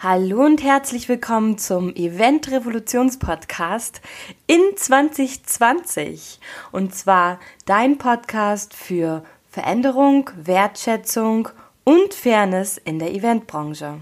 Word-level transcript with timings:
Hallo 0.00 0.44
und 0.44 0.62
herzlich 0.62 1.08
willkommen 1.08 1.58
zum 1.58 1.92
Event 1.96 2.52
Revolutions 2.52 3.18
Podcast 3.18 4.00
in 4.46 4.60
2020. 4.76 6.38
Und 6.70 6.94
zwar 6.94 7.40
dein 7.66 7.98
Podcast 7.98 8.74
für 8.74 9.24
Veränderung, 9.50 10.30
Wertschätzung 10.36 11.48
und 11.82 12.14
Fairness 12.14 12.78
in 12.78 13.00
der 13.00 13.12
Eventbranche. 13.12 13.98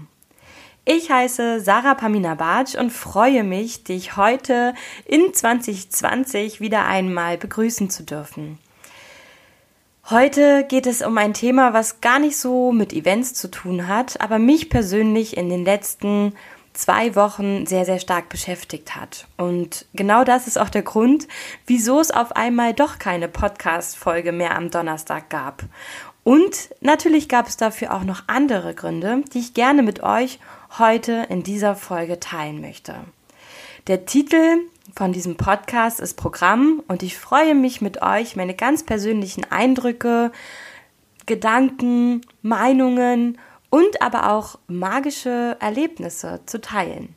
Ich 0.85 1.09
heiße 1.09 1.61
Sarah 1.61 1.95
Pamina 1.95 2.35
Bartsch 2.35 2.75
und 2.75 2.91
freue 2.91 3.43
mich, 3.43 3.83
dich 3.83 4.17
heute 4.17 4.75
in 5.03 5.33
2020 5.33 6.61
wieder 6.61 6.85
einmal 6.85 7.39
begrüßen 7.39 7.89
zu 7.89 8.03
dürfen. 8.03 8.59
Heute 10.09 10.63
geht 10.63 10.87
es 10.87 11.01
um 11.01 11.17
ein 11.17 11.33
Thema, 11.33 11.73
was 11.73 11.99
gar 11.99 12.17
nicht 12.17 12.37
so 12.37 12.71
mit 12.71 12.93
Events 12.93 13.33
zu 13.33 13.51
tun 13.51 13.89
hat, 13.89 14.21
aber 14.21 14.39
mich 14.39 14.69
persönlich 14.69 15.35
in 15.35 15.49
den 15.49 15.65
letzten 15.65 16.33
zwei 16.71 17.13
Wochen 17.15 17.65
sehr, 17.65 17.83
sehr 17.83 17.99
stark 17.99 18.29
beschäftigt 18.29 18.95
hat. 18.95 19.27
Und 19.35 19.85
genau 19.93 20.23
das 20.23 20.47
ist 20.47 20.57
auch 20.57 20.69
der 20.69 20.83
Grund, 20.83 21.27
wieso 21.65 21.99
es 21.99 22.11
auf 22.11 22.37
einmal 22.37 22.73
doch 22.73 22.99
keine 22.99 23.27
Podcast-Folge 23.27 24.31
mehr 24.31 24.55
am 24.55 24.71
Donnerstag 24.71 25.29
gab. 25.29 25.63
Und 26.23 26.69
natürlich 26.79 27.27
gab 27.27 27.49
es 27.49 27.57
dafür 27.57 27.93
auch 27.93 28.05
noch 28.05 28.23
andere 28.27 28.73
Gründe, 28.75 29.23
die 29.33 29.39
ich 29.39 29.53
gerne 29.53 29.83
mit 29.83 30.03
euch 30.03 30.39
heute 30.77 31.27
in 31.27 31.43
dieser 31.43 31.75
Folge 31.75 32.21
teilen 32.21 32.61
möchte. 32.61 32.95
Der 33.87 34.05
Titel 34.05 34.59
von 34.97 35.13
diesem 35.13 35.37
Podcast 35.37 35.99
ist 35.99 36.15
Programm 36.15 36.81
und 36.87 37.03
ich 37.03 37.19
freue 37.19 37.53
mich 37.53 37.81
mit 37.81 38.01
euch, 38.01 38.35
meine 38.35 38.55
ganz 38.55 38.83
persönlichen 38.83 39.45
Eindrücke, 39.51 40.31
Gedanken, 41.27 42.21
Meinungen 42.41 43.37
und 43.69 44.01
aber 44.01 44.31
auch 44.31 44.57
magische 44.65 45.55
Erlebnisse 45.59 46.39
zu 46.47 46.61
teilen. 46.61 47.13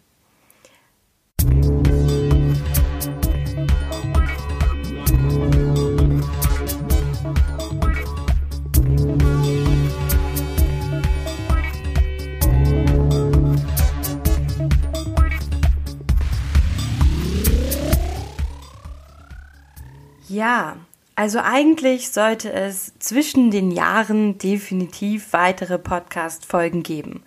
Ja, 20.31 20.77
also 21.17 21.41
eigentlich 21.41 22.13
sollte 22.13 22.53
es 22.53 22.97
zwischen 23.01 23.51
den 23.51 23.73
Jahren 23.73 24.39
definitiv 24.39 25.33
weitere 25.33 25.77
Podcast-Folgen 25.77 26.85
geben. 26.85 27.25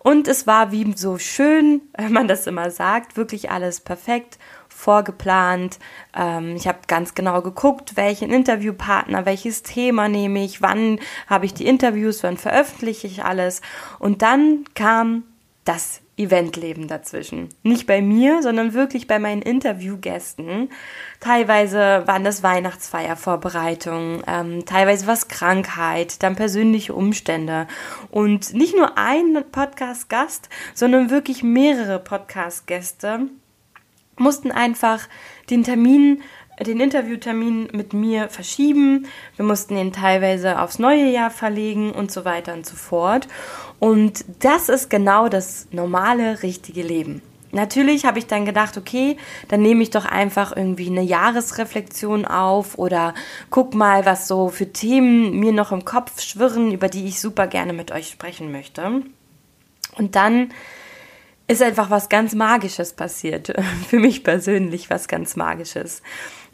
Und 0.00 0.28
es 0.28 0.46
war 0.46 0.70
wie 0.70 0.92
so 0.94 1.16
schön, 1.16 1.80
wenn 1.96 2.12
man 2.12 2.28
das 2.28 2.46
immer 2.46 2.70
sagt, 2.70 3.16
wirklich 3.16 3.50
alles 3.50 3.80
perfekt 3.80 4.38
vorgeplant. 4.68 5.78
Ähm, 6.14 6.54
ich 6.54 6.68
habe 6.68 6.80
ganz 6.86 7.14
genau 7.14 7.40
geguckt, 7.40 7.96
welchen 7.96 8.28
Interviewpartner, 8.28 9.24
welches 9.24 9.62
Thema 9.62 10.10
nehme 10.10 10.44
ich, 10.44 10.60
wann 10.60 11.00
habe 11.26 11.46
ich 11.46 11.54
die 11.54 11.66
Interviews, 11.66 12.22
wann 12.22 12.36
veröffentliche 12.36 13.06
ich 13.06 13.24
alles. 13.24 13.62
Und 13.98 14.20
dann 14.20 14.64
kam 14.74 15.22
das 15.64 16.02
Eventleben 16.16 16.86
dazwischen. 16.86 17.48
Nicht 17.62 17.86
bei 17.86 18.00
mir, 18.00 18.42
sondern 18.42 18.72
wirklich 18.72 19.06
bei 19.06 19.18
meinen 19.18 19.42
Interviewgästen. 19.42 20.70
Teilweise 21.18 22.02
waren 22.06 22.22
das 22.22 22.42
Weihnachtsfeiervorbereitungen, 22.42 24.22
ähm, 24.26 24.64
teilweise 24.64 25.06
was 25.08 25.28
Krankheit, 25.28 26.22
dann 26.22 26.36
persönliche 26.36 26.94
Umstände. 26.94 27.66
Und 28.10 28.54
nicht 28.54 28.76
nur 28.76 28.96
ein 28.96 29.44
Podcast-Gast, 29.50 30.48
sondern 30.72 31.10
wirklich 31.10 31.42
mehrere 31.42 31.98
Podcast-Gäste 31.98 33.28
mussten 34.16 34.52
einfach 34.52 35.08
den 35.50 35.64
Termin 35.64 36.22
den 36.60 36.80
Interviewtermin 36.80 37.68
mit 37.72 37.92
mir 37.92 38.28
verschieben. 38.28 39.06
Wir 39.36 39.44
mussten 39.44 39.76
ihn 39.76 39.92
teilweise 39.92 40.60
aufs 40.60 40.78
neue 40.78 41.10
Jahr 41.10 41.30
verlegen 41.30 41.90
und 41.90 42.12
so 42.12 42.24
weiter 42.24 42.54
und 42.54 42.66
so 42.66 42.76
fort. 42.76 43.26
Und 43.78 44.24
das 44.40 44.68
ist 44.68 44.88
genau 44.90 45.28
das 45.28 45.66
normale, 45.72 46.42
richtige 46.42 46.82
Leben. 46.82 47.22
Natürlich 47.54 48.04
habe 48.04 48.18
ich 48.18 48.26
dann 48.26 48.44
gedacht, 48.44 48.76
okay, 48.76 49.16
dann 49.46 49.62
nehme 49.62 49.82
ich 49.82 49.90
doch 49.90 50.04
einfach 50.04 50.56
irgendwie 50.56 50.88
eine 50.88 51.02
Jahresreflexion 51.02 52.24
auf 52.24 52.78
oder 52.78 53.14
guck 53.50 53.74
mal, 53.74 54.04
was 54.04 54.26
so 54.26 54.48
für 54.48 54.72
Themen 54.72 55.38
mir 55.38 55.52
noch 55.52 55.70
im 55.70 55.84
Kopf 55.84 56.20
schwirren, 56.20 56.72
über 56.72 56.88
die 56.88 57.06
ich 57.06 57.20
super 57.20 57.46
gerne 57.46 57.72
mit 57.72 57.92
euch 57.92 58.08
sprechen 58.08 58.50
möchte. 58.50 59.02
Und 59.96 60.16
dann 60.16 60.50
ist 61.46 61.62
einfach 61.62 61.90
was 61.90 62.08
ganz 62.08 62.34
Magisches 62.34 62.94
passiert. 62.94 63.54
Für 63.88 63.98
mich 63.98 64.24
persönlich 64.24 64.90
was 64.90 65.08
ganz 65.08 65.36
Magisches. 65.36 66.02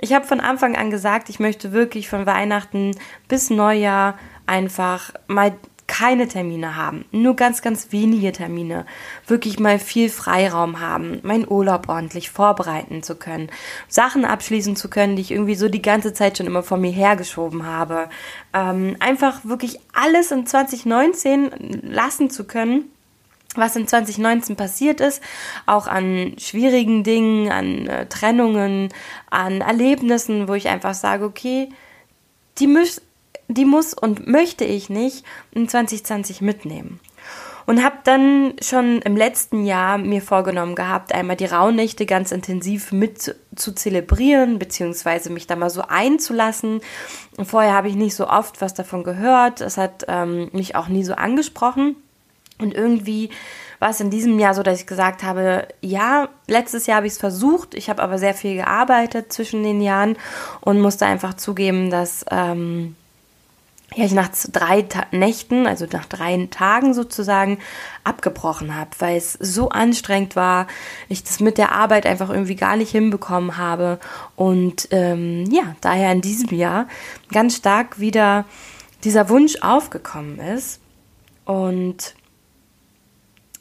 Ich 0.01 0.15
habe 0.15 0.27
von 0.27 0.41
Anfang 0.41 0.77
an 0.77 0.91
gesagt, 0.91 1.29
ich 1.29 1.41
möchte 1.41 1.73
wirklich 1.73 2.09
von 2.09 2.25
Weihnachten 2.25 2.97
bis 3.29 3.51
Neujahr 3.51 4.19
einfach 4.47 5.13
mal 5.27 5.53
keine 5.91 6.29
Termine 6.29 6.77
haben, 6.77 7.05
nur 7.11 7.35
ganz, 7.35 7.63
ganz 7.63 7.89
wenige 7.91 8.31
Termine, 8.31 8.87
wirklich 9.27 9.59
mal 9.59 9.81
viel 9.81 10.09
Freiraum 10.09 10.79
haben, 10.79 11.19
meinen 11.25 11.49
Urlaub 11.49 11.89
ordentlich 11.89 12.31
vorbereiten 12.31 13.03
zu 13.03 13.17
können, 13.17 13.51
Sachen 13.89 14.25
abschließen 14.25 14.77
zu 14.77 14.89
können, 14.89 15.17
die 15.17 15.23
ich 15.23 15.33
irgendwie 15.33 15.57
so 15.57 15.69
die 15.69 15.83
ganze 15.83 16.13
Zeit 16.13 16.39
schon 16.39 16.47
immer 16.47 16.63
vor 16.63 16.79
mir 16.79 16.93
hergeschoben 16.93 17.67
habe, 17.67 18.09
ähm, 18.55 18.97
einfach 19.01 19.45
wirklich 19.45 19.81
alles 19.93 20.31
in 20.31 20.47
2019 20.47 21.83
lassen 21.83 22.31
zu 22.31 22.45
können 22.45 22.85
was 23.57 23.77
in 23.77 23.89
2019 23.89 24.57
passiert 24.57 25.01
ist, 25.01 25.23
auch 25.67 25.87
an 25.87 26.37
schwierigen 26.39 27.03
Dingen, 27.03 27.51
an 27.51 27.87
äh, 27.87 28.07
Trennungen, 28.07 28.91
an 29.31 29.61
Erlebnissen, 29.61 30.49
wo 30.49 30.55
ich 30.55 30.69
einfach 30.69 30.95
sage, 30.95 31.25
okay, 31.25 31.69
die, 32.59 32.67
muss, 32.67 33.03
die 33.49 33.65
muss 33.65 33.95
und 33.95 34.27
möchte 34.27 34.65
ich 34.65 34.89
nicht 34.89 35.25
in 35.53 35.69
2020 35.69 36.41
mitnehmen. 36.41 37.01
Und 37.67 37.85
habe 37.85 37.99
dann 38.05 38.55
schon 38.61 39.01
im 39.03 39.17
letzten 39.17 39.65
Jahr 39.65 39.97
mir 39.99 40.23
vorgenommen 40.23 40.75
gehabt, 40.75 41.15
einmal 41.15 41.37
die 41.37 41.45
Rauhnächte 41.45 42.05
ganz 42.05 42.33
intensiv 42.33 42.91
mit 42.91 43.23
zu, 43.23 43.37
zu 43.55 43.73
zelebrieren, 43.73 44.59
beziehungsweise 44.59 45.31
mich 45.31 45.47
da 45.47 45.55
mal 45.55 45.71
so 45.71 45.83
einzulassen. 45.83 46.81
Vorher 47.41 47.75
habe 47.75 47.89
ich 47.89 47.95
nicht 47.95 48.17
so 48.17 48.29
oft 48.29 48.61
was 48.61 48.75
davon 48.75 49.05
gehört. 49.05 49.61
Es 49.61 49.77
hat 49.77 50.05
ähm, 50.09 50.49
mich 50.53 50.75
auch 50.75 50.89
nie 50.89 51.05
so 51.05 51.15
angesprochen. 51.15 51.97
Und 52.61 52.75
irgendwie 52.75 53.31
war 53.79 53.91
es 53.91 54.01
in 54.01 54.11
diesem 54.11 54.39
Jahr 54.39 54.55
so, 54.55 54.63
dass 54.63 54.81
ich 54.81 54.87
gesagt 54.87 55.23
habe, 55.23 55.67
ja, 55.81 56.29
letztes 56.47 56.87
Jahr 56.87 56.99
habe 56.99 57.07
ich 57.07 57.15
es 57.15 57.19
versucht, 57.19 57.75
ich 57.75 57.89
habe 57.89 58.03
aber 58.03 58.19
sehr 58.19 58.35
viel 58.35 58.55
gearbeitet 58.55 59.33
zwischen 59.33 59.63
den 59.63 59.81
Jahren 59.81 60.17
und 60.61 60.81
musste 60.81 61.07
einfach 61.07 61.35
zugeben, 61.35 61.91
dass 61.91 62.25
ähm, 62.31 62.95
ja, 63.95 64.05
ich 64.05 64.13
nach 64.13 64.29
drei 64.53 64.83
Ta 64.83 65.07
Nächten, 65.11 65.67
also 65.67 65.87
nach 65.91 66.07
drei 66.07 66.49
Tagen 66.51 66.95
sozusagen, 66.95 67.59
abgebrochen 68.05 68.77
habe, 68.77 68.91
weil 68.99 69.17
es 69.17 69.33
so 69.33 69.71
anstrengend 69.71 70.37
war, 70.37 70.67
ich 71.09 71.25
das 71.25 71.41
mit 71.41 71.59
der 71.59 71.73
Arbeit 71.73 72.07
einfach 72.07 72.31
irgendwie 72.31 72.57
gar 72.57 72.77
nicht 72.77 72.91
hinbekommen 72.91 73.57
habe. 73.57 73.99
Und 74.37 74.89
ähm, 74.91 75.47
ja, 75.51 75.75
daher 75.81 76.13
in 76.13 76.21
diesem 76.21 76.57
Jahr 76.57 76.87
ganz 77.33 77.57
stark 77.57 77.99
wieder 77.99 78.45
dieser 79.03 79.29
Wunsch 79.29 79.57
aufgekommen 79.63 80.39
ist. 80.39 80.81
Und 81.45 82.15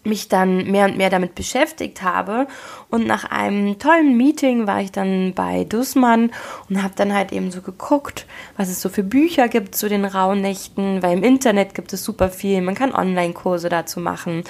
mich 0.03 0.29
dann 0.29 0.69
mehr 0.71 0.85
und 0.85 0.97
mehr 0.97 1.09
damit 1.09 1.35
beschäftigt 1.35 2.01
habe. 2.01 2.47
Und 2.89 3.05
nach 3.05 3.25
einem 3.25 3.79
tollen 3.79 4.15
Meeting 4.17 4.65
war 4.65 4.81
ich 4.81 4.91
dann 4.91 5.33
bei 5.33 5.65
Dussmann 5.65 6.31
und 6.69 6.81
habe 6.81 6.93
dann 6.95 7.13
halt 7.13 7.31
eben 7.31 7.51
so 7.51 7.61
geguckt, 7.61 8.25
was 8.57 8.69
es 8.69 8.81
so 8.81 8.89
für 8.89 9.03
Bücher 9.03 9.47
gibt 9.47 9.75
zu 9.75 9.89
den 9.89 10.05
Rauhnächten, 10.05 11.03
weil 11.03 11.17
im 11.17 11.23
Internet 11.23 11.75
gibt 11.75 11.93
es 11.93 12.03
super 12.03 12.29
viel. 12.29 12.61
Man 12.61 12.75
kann 12.75 12.93
Online-Kurse 12.93 13.69
dazu 13.69 13.99
machen. 13.99 14.43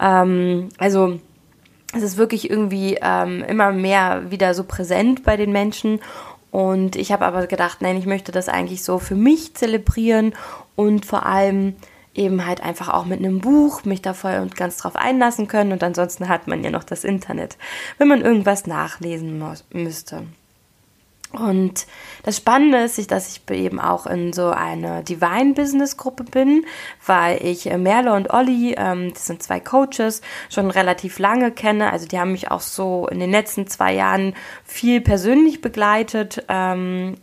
Ähm, 0.00 0.68
also 0.78 1.18
es 1.94 2.02
ist 2.02 2.16
wirklich 2.16 2.50
irgendwie 2.50 2.98
ähm, 3.00 3.42
immer 3.44 3.72
mehr 3.72 4.30
wieder 4.30 4.52
so 4.52 4.64
präsent 4.64 5.22
bei 5.22 5.36
den 5.36 5.52
Menschen. 5.52 6.00
Und 6.50 6.96
ich 6.96 7.12
habe 7.12 7.24
aber 7.24 7.46
gedacht, 7.46 7.78
nein, 7.80 7.96
ich 7.96 8.06
möchte 8.06 8.32
das 8.32 8.48
eigentlich 8.48 8.82
so 8.82 8.98
für 8.98 9.14
mich 9.14 9.54
zelebrieren 9.54 10.34
und 10.76 11.06
vor 11.06 11.26
allem 11.26 11.76
eben 12.14 12.46
halt 12.46 12.62
einfach 12.62 12.88
auch 12.88 13.04
mit 13.04 13.18
einem 13.18 13.40
Buch 13.40 13.84
mich 13.84 14.02
da 14.02 14.14
voll 14.14 14.38
und 14.40 14.56
ganz 14.56 14.78
drauf 14.78 14.96
einlassen 14.96 15.48
können 15.48 15.72
und 15.72 15.82
ansonsten 15.82 16.28
hat 16.28 16.46
man 16.46 16.64
ja 16.64 16.70
noch 16.70 16.84
das 16.84 17.04
Internet, 17.04 17.56
wenn 17.98 18.08
man 18.08 18.22
irgendwas 18.22 18.66
nachlesen 18.66 19.42
müsste. 19.72 20.24
Und 21.32 21.86
das 22.22 22.38
Spannende 22.38 22.78
ist, 22.78 23.10
dass 23.10 23.28
ich 23.28 23.54
eben 23.54 23.80
auch 23.80 24.06
in 24.06 24.32
so 24.32 24.48
eine 24.48 25.04
Divine 25.04 25.52
Business 25.52 25.98
Gruppe 25.98 26.24
bin, 26.24 26.64
weil 27.04 27.44
ich 27.44 27.70
äh, 27.70 27.76
Merle 27.76 28.14
und 28.14 28.30
Olli, 28.30 28.74
ähm, 28.78 29.12
das 29.12 29.26
sind 29.26 29.42
zwei 29.42 29.60
Coaches, 29.60 30.22
schon 30.48 30.70
relativ 30.70 31.18
lange 31.18 31.50
kenne. 31.52 31.92
Also 31.92 32.08
die 32.08 32.18
haben 32.18 32.32
mich 32.32 32.50
auch 32.50 32.62
so 32.62 33.06
in 33.08 33.20
den 33.20 33.30
letzten 33.30 33.66
zwei 33.66 33.94
Jahren 33.94 34.34
viel 34.64 35.02
persönlich 35.02 35.60
begleitet. 35.60 36.44
Ähm, 36.48 37.16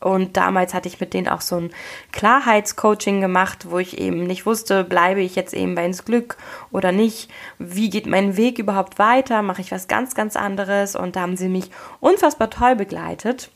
Und 0.00 0.38
damals 0.38 0.72
hatte 0.72 0.88
ich 0.88 0.98
mit 0.98 1.12
denen 1.12 1.28
auch 1.28 1.42
so 1.42 1.56
ein 1.56 1.70
Klarheitscoaching 2.12 3.20
gemacht, 3.20 3.70
wo 3.70 3.78
ich 3.78 3.98
eben 3.98 4.24
nicht 4.24 4.46
wusste, 4.46 4.82
bleibe 4.82 5.20
ich 5.20 5.36
jetzt 5.36 5.52
eben 5.52 5.74
bei 5.74 5.84
ins 5.84 6.06
Glück 6.06 6.38
oder 6.72 6.90
nicht? 6.90 7.30
Wie 7.58 7.90
geht 7.90 8.06
mein 8.06 8.36
Weg 8.38 8.58
überhaupt 8.58 8.98
weiter? 8.98 9.42
Mache 9.42 9.60
ich 9.60 9.72
was 9.72 9.88
ganz, 9.88 10.14
ganz 10.14 10.36
anderes? 10.36 10.96
Und 10.96 11.16
da 11.16 11.20
haben 11.20 11.36
sie 11.36 11.48
mich 11.48 11.70
unfassbar 12.00 12.48
toll 12.48 12.76
begleitet. 12.76 13.50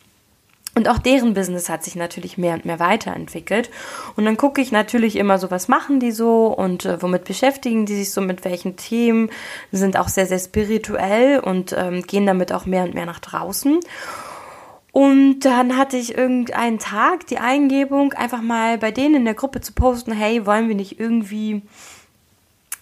Und 0.77 0.89
auch 0.89 0.99
deren 0.99 1.35
Business 1.35 1.69
hat 1.69 1.85
sich 1.85 1.95
natürlich 1.95 2.37
mehr 2.37 2.55
und 2.55 2.65
mehr 2.65 2.81
weiterentwickelt. 2.81 3.71
Und 4.17 4.25
dann 4.25 4.37
gucke 4.37 4.61
ich 4.61 4.73
natürlich 4.73 5.17
immer 5.17 5.39
so, 5.39 5.51
was 5.51 5.69
machen 5.69 6.01
die 6.01 6.11
so 6.11 6.47
und 6.47 6.85
äh, 6.85 7.01
womit 7.01 7.25
beschäftigen 7.25 7.87
die 7.87 7.95
sich 7.95 8.13
so, 8.13 8.21
mit 8.21 8.45
welchen 8.45 8.77
Themen, 8.77 9.31
sind 9.71 9.97
auch 9.97 10.09
sehr, 10.09 10.27
sehr 10.27 10.41
spirituell 10.41 11.39
und 11.39 11.73
ähm, 11.79 12.03
gehen 12.03 12.27
damit 12.27 12.53
auch 12.53 12.67
mehr 12.67 12.83
und 12.83 12.95
mehr 12.95 13.07
nach 13.07 13.21
draußen. 13.21 13.81
Und 14.95 15.41
dann 15.41 15.77
hatte 15.77 15.97
ich 15.97 16.17
irgendeinen 16.17 16.79
Tag 16.79 17.27
die 17.27 17.39
Eingebung, 17.39 18.13
einfach 18.13 18.41
mal 18.41 18.79
bei 18.79 18.93
denen 18.93 19.17
in 19.17 19.25
der 19.25 19.35
Gruppe 19.35 19.61
zu 19.61 19.73
posten, 19.73 20.13
hey, 20.13 20.47
wollen 20.47 20.69
wir 20.69 20.77
nicht 20.77 21.01
irgendwie 21.01 21.63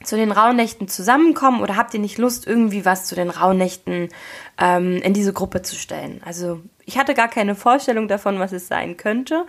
zu 0.05 0.17
den 0.17 0.31
Rauhnächten 0.31 0.89
zusammenkommen 0.89 1.63
oder 1.63 1.75
habt 1.75 1.95
ihr 1.95 2.01
nicht 2.01 2.19
Lust, 2.19 2.47
irgendwie 2.47 2.85
was 2.85 3.07
zu 3.07 3.15
den 3.15 3.31
Rauhnächten 3.31 4.11
ähm, 4.59 4.97
in 4.97 5.15
diese 5.15 5.33
Gruppe 5.33 5.63
zu 5.63 5.75
stellen? 5.75 6.21
Also 6.23 6.61
ich 6.85 6.99
hatte 6.99 7.15
gar 7.15 7.29
keine 7.29 7.55
Vorstellung 7.55 8.09
davon, 8.09 8.39
was 8.39 8.53
es 8.53 8.69
sein 8.69 8.97
könnte, 8.97 9.47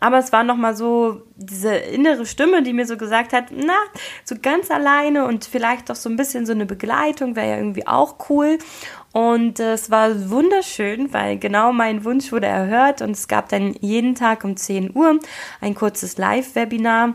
aber 0.00 0.18
es 0.18 0.32
war 0.32 0.44
nochmal 0.44 0.76
so 0.76 1.22
diese 1.36 1.74
innere 1.74 2.26
Stimme, 2.26 2.62
die 2.62 2.72
mir 2.72 2.86
so 2.86 2.96
gesagt 2.96 3.32
hat, 3.32 3.46
na, 3.50 3.76
so 4.24 4.34
ganz 4.40 4.70
alleine 4.70 5.24
und 5.24 5.44
vielleicht 5.44 5.88
doch 5.88 5.96
so 5.96 6.10
ein 6.10 6.16
bisschen 6.16 6.46
so 6.46 6.52
eine 6.52 6.66
Begleitung 6.66 7.36
wäre 7.36 7.48
ja 7.48 7.56
irgendwie 7.56 7.86
auch 7.86 8.16
cool. 8.28 8.58
Und 9.12 9.60
äh, 9.60 9.74
es 9.74 9.90
war 9.90 10.28
wunderschön, 10.28 11.12
weil 11.12 11.38
genau 11.38 11.72
mein 11.72 12.04
Wunsch 12.04 12.32
wurde 12.32 12.48
erhört 12.48 13.00
und 13.00 13.12
es 13.12 13.28
gab 13.28 13.48
dann 13.48 13.74
jeden 13.80 14.14
Tag 14.14 14.44
um 14.44 14.56
10 14.56 14.94
Uhr 14.94 15.20
ein 15.60 15.74
kurzes 15.74 16.18
Live-Webinar 16.18 17.14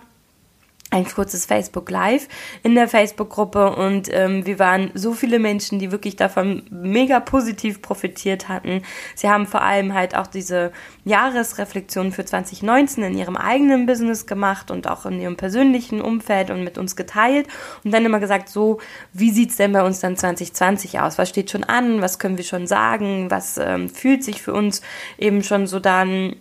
ein 0.92 1.06
kurzes 1.06 1.46
Facebook 1.46 1.92
Live 1.92 2.28
in 2.64 2.74
der 2.74 2.88
Facebook-Gruppe 2.88 3.76
und 3.76 4.10
ähm, 4.12 4.46
wir 4.46 4.58
waren 4.58 4.90
so 4.96 5.14
viele 5.14 5.38
Menschen, 5.38 5.78
die 5.78 5.92
wirklich 5.92 6.16
davon 6.16 6.64
mega 6.72 7.20
positiv 7.20 7.82
profitiert 7.82 8.50
hatten. 8.50 8.82
Sie 9.14 9.30
haben 9.30 9.46
vor 9.46 9.62
allem 9.62 9.94
halt 9.94 10.16
auch 10.16 10.26
diese 10.26 10.72
Jahresreflexion 11.06 12.12
für 12.12 12.26
2019 12.26 13.04
in 13.04 13.18
ihrem 13.18 13.38
eigenen 13.38 13.86
Business 13.86 14.26
gemacht 14.26 14.72
und 14.72 14.88
auch 14.88 15.06
in 15.06 15.22
ihrem 15.22 15.38
persönlichen 15.38 16.02
Umfeld 16.02 16.50
und 16.50 16.64
mit 16.64 16.80
uns 16.80 16.96
geteilt 16.96 17.48
und 17.84 17.92
dann 17.92 18.06
immer 18.06 18.20
gesagt, 18.20 18.50
so, 18.50 18.80
wie 19.14 19.30
sieht's 19.30 19.58
denn 19.58 19.74
bei 19.74 19.84
uns 19.84 20.00
dann 20.00 20.18
2020 20.18 21.00
aus? 21.00 21.20
Was 21.20 21.30
steht 21.30 21.52
schon 21.52 21.64
an? 21.64 22.02
Was 22.02 22.18
können 22.18 22.38
wir 22.38 22.46
schon 22.46 22.66
sagen? 22.66 23.30
Was 23.30 23.60
ähm, 23.60 23.90
fühlt 23.90 24.24
sich 24.24 24.42
für 24.42 24.54
uns 24.54 24.82
eben 25.20 25.44
schon 25.44 25.68
so 25.68 25.80
dann 25.80 26.36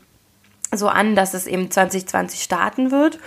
so 0.72 0.88
an, 0.88 1.14
dass 1.14 1.34
es 1.34 1.46
eben 1.46 1.70
2020 1.70 2.42
starten 2.42 2.90
wird. 2.90 3.18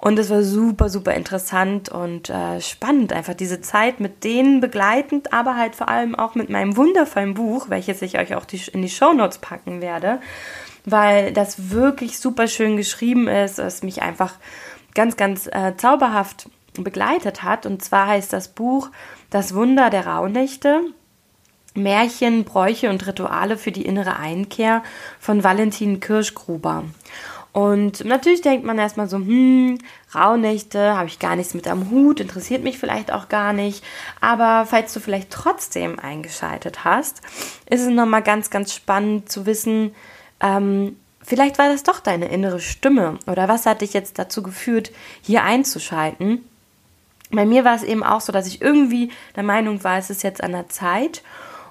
Und 0.00 0.18
es 0.18 0.30
war 0.30 0.42
super, 0.42 0.88
super 0.88 1.14
interessant 1.14 1.88
und 1.88 2.30
äh, 2.30 2.60
spannend, 2.60 3.12
einfach 3.12 3.34
diese 3.34 3.60
Zeit 3.60 3.98
mit 3.98 4.22
denen 4.22 4.60
begleitend, 4.60 5.32
aber 5.32 5.56
halt 5.56 5.74
vor 5.74 5.88
allem 5.88 6.14
auch 6.14 6.36
mit 6.36 6.50
meinem 6.50 6.76
wundervollen 6.76 7.34
Buch, 7.34 7.66
welches 7.68 8.00
ich 8.02 8.16
euch 8.16 8.36
auch 8.36 8.44
die, 8.44 8.60
in 8.72 8.82
die 8.82 8.90
Show 8.90 9.12
Notes 9.12 9.38
packen 9.38 9.80
werde, 9.80 10.20
weil 10.84 11.32
das 11.32 11.70
wirklich 11.70 12.20
super 12.20 12.46
schön 12.46 12.76
geschrieben 12.76 13.26
ist, 13.26 13.58
es 13.58 13.82
mich 13.82 14.02
einfach 14.02 14.34
ganz, 14.94 15.16
ganz 15.16 15.48
äh, 15.48 15.74
zauberhaft 15.76 16.48
begleitet 16.74 17.42
hat. 17.42 17.66
Und 17.66 17.84
zwar 17.84 18.06
heißt 18.06 18.32
das 18.32 18.48
Buch 18.48 18.90
Das 19.30 19.54
Wunder 19.54 19.90
der 19.90 20.06
Rauhnächte. 20.06 20.82
Märchen, 21.78 22.44
Bräuche 22.44 22.90
und 22.90 23.06
Rituale 23.06 23.56
für 23.56 23.72
die 23.72 23.86
innere 23.86 24.16
Einkehr 24.16 24.82
von 25.18 25.44
Valentin 25.44 26.00
Kirschgruber. 26.00 26.84
Und 27.52 28.04
natürlich 28.04 28.42
denkt 28.42 28.64
man 28.64 28.78
erstmal 28.78 29.08
so, 29.08 29.16
hm, 29.16 29.78
Rauhnächte, 30.14 30.96
habe 30.96 31.08
ich 31.08 31.18
gar 31.18 31.34
nichts 31.34 31.54
mit 31.54 31.66
am 31.66 31.90
Hut, 31.90 32.20
interessiert 32.20 32.62
mich 32.62 32.78
vielleicht 32.78 33.12
auch 33.12 33.28
gar 33.28 33.52
nicht. 33.52 33.82
Aber 34.20 34.66
falls 34.66 34.92
du 34.92 35.00
vielleicht 35.00 35.30
trotzdem 35.30 35.98
eingeschaltet 35.98 36.84
hast, 36.84 37.22
ist 37.66 37.80
es 37.80 37.88
nochmal 37.88 38.22
ganz, 38.22 38.50
ganz 38.50 38.74
spannend 38.74 39.32
zu 39.32 39.46
wissen, 39.46 39.94
ähm, 40.40 40.96
vielleicht 41.22 41.58
war 41.58 41.68
das 41.68 41.82
doch 41.82 42.00
deine 42.00 42.28
innere 42.28 42.60
Stimme 42.60 43.18
oder 43.26 43.48
was 43.48 43.66
hat 43.66 43.80
dich 43.80 43.92
jetzt 43.92 44.18
dazu 44.18 44.42
geführt, 44.42 44.92
hier 45.22 45.42
einzuschalten. 45.42 46.44
Bei 47.30 47.44
mir 47.44 47.64
war 47.64 47.74
es 47.74 47.82
eben 47.82 48.02
auch 48.02 48.20
so, 48.20 48.32
dass 48.32 48.46
ich 48.46 48.62
irgendwie 48.62 49.10
der 49.36 49.42
Meinung 49.42 49.84
war, 49.84 49.98
es 49.98 50.10
ist 50.10 50.22
jetzt 50.22 50.42
an 50.42 50.52
der 50.52 50.68
Zeit 50.68 51.22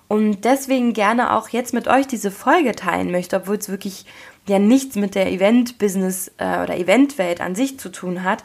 und 0.08 0.46
deswegen 0.46 0.94
gerne 0.94 1.36
auch 1.36 1.50
jetzt 1.50 1.74
mit 1.74 1.88
euch 1.88 2.08
diese 2.08 2.32
Folge 2.32 2.74
teilen 2.74 3.12
möchte, 3.12 3.36
obwohl 3.36 3.58
es 3.58 3.70
wirklich 3.70 4.06
ja 4.48 4.60
nichts 4.60 4.96
mit 4.96 5.16
der 5.16 5.32
Event-Business 5.32 6.32
äh, 6.38 6.64
oder 6.64 6.78
Eventwelt 6.78 7.42
an 7.42 7.56
sich 7.56 7.80
zu 7.80 7.90
tun 7.90 8.24
hat. 8.24 8.44